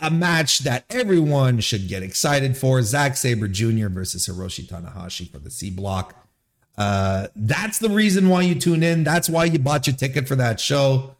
a 0.00 0.10
match 0.10 0.60
that 0.60 0.84
everyone 0.88 1.60
should 1.60 1.88
get 1.88 2.02
excited 2.02 2.56
for 2.56 2.80
Zack 2.82 3.16
Sabre 3.16 3.48
Jr. 3.48 3.88
versus 3.88 4.28
Hiroshi 4.28 4.66
Tanahashi 4.66 5.30
for 5.30 5.38
the 5.38 5.50
C 5.50 5.70
block. 5.70 6.14
Uh, 6.78 7.26
that's 7.34 7.78
the 7.78 7.90
reason 7.90 8.28
why 8.28 8.42
you 8.42 8.54
tune 8.54 8.82
in. 8.82 9.04
That's 9.04 9.28
why 9.28 9.44
you 9.44 9.58
bought 9.58 9.86
your 9.86 9.96
ticket 9.96 10.28
for 10.28 10.36
that 10.36 10.60
show. 10.60 11.16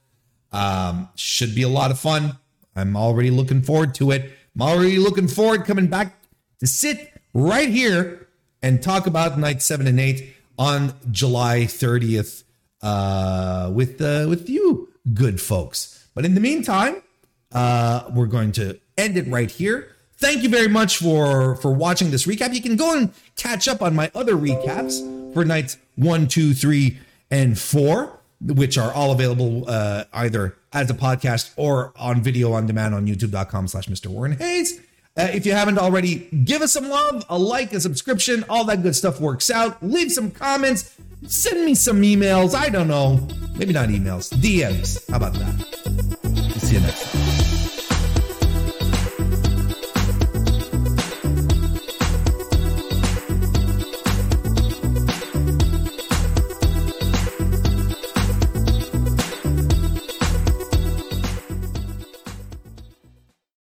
Um, 0.53 1.09
should 1.17 1.55
be 1.55 1.63
a 1.63 1.69
lot 1.69 1.91
of 1.91 1.99
fun. 1.99 2.39
I'm 2.81 2.97
already 2.97 3.31
looking 3.31 3.63
forward 3.63 3.95
to 3.97 4.11
it. 4.11 4.33
I'm 4.55 4.63
already 4.63 4.99
looking 4.99 5.29
forward 5.29 5.65
coming 5.65 5.87
back 5.87 6.15
to 6.61 6.67
sit 6.67 7.13
right 7.35 7.69
here 7.69 8.29
and 8.63 8.83
talk 8.83 9.07
about 9.07 9.39
night 9.39 9.63
seven 9.63 9.87
and 9.87 10.01
eight 10.01 10.35
on 10.59 10.95
July 11.11 11.61
30th 11.61 12.45
uh, 12.83 13.71
with 13.73 14.01
uh, 14.01 14.27
with 14.29 14.49
you 14.49 14.93
good 15.15 15.41
folks. 15.41 16.09
But 16.15 16.25
in 16.25 16.35
the 16.35 16.41
meantime, 16.41 17.03
uh, 17.53 18.11
we're 18.15 18.27
going 18.27 18.53
to 18.53 18.81
end 18.97 19.17
it 19.17 19.27
right 19.29 19.51
here. 19.51 19.95
Thank 20.17 20.43
you 20.43 20.49
very 20.49 20.69
much 20.69 20.99
for 20.99 21.57
for 21.57 21.73
watching 21.73 22.11
this 22.11 22.27
recap. 22.27 22.55
You 22.55 22.63
can 22.63 22.77
go 22.77 22.97
and 22.97 23.13
catch 23.37 23.69
up 23.69 23.83
on 23.83 23.95
my 23.95 24.11
other 24.15 24.35
recaps 24.35 25.01
for 25.33 25.45
nights 25.45 25.79
one, 25.97 26.29
two, 26.29 26.55
three, 26.55 26.99
and 27.31 27.59
four, 27.59 28.19
which 28.41 28.77
are 28.77 28.93
all 28.93 29.13
available 29.13 29.65
uh, 29.69 30.05
either 30.13 30.57
as 30.73 30.91
a 30.91 30.95
podcast 30.95 31.53
or 31.57 31.93
on 31.97 32.23
video 32.23 32.53
on 32.53 32.67
demand 32.67 32.95
on 32.95 33.07
youtube.com 33.07 33.69
slash 33.69 33.87
Mr. 33.87 34.07
Warren 34.09 34.33
Hayes. 34.33 34.81
Uh, 35.17 35.29
if 35.33 35.45
you 35.45 35.53
haven't 35.53 35.79
already, 35.79 36.29
give 36.45 36.63
us 36.63 36.73
some 36.73 36.89
love, 36.89 37.25
a 37.29 37.37
like, 37.37 37.73
a 37.73 37.81
subscription, 37.81 38.45
all 38.49 38.65
that 38.65 38.83
good 38.83 38.95
stuff 38.95 39.21
works 39.21 39.51
out. 39.51 39.83
Leave 39.83 40.13
some 40.13 40.31
comments, 40.31 40.97
send 41.27 41.65
me 41.65 41.75
some 41.75 42.01
emails. 42.03 42.55
I 42.55 42.69
don't 42.69 42.89
know. 42.89 43.27
Maybe 43.57 43.73
not 43.73 43.89
emails, 43.89 44.33
DMs. 44.33 45.11
How 45.11 45.17
about 45.17 45.35
that? 45.35 46.61
See 46.61 46.77
you 46.77 46.81
next 46.81 47.03
time. 47.03 47.10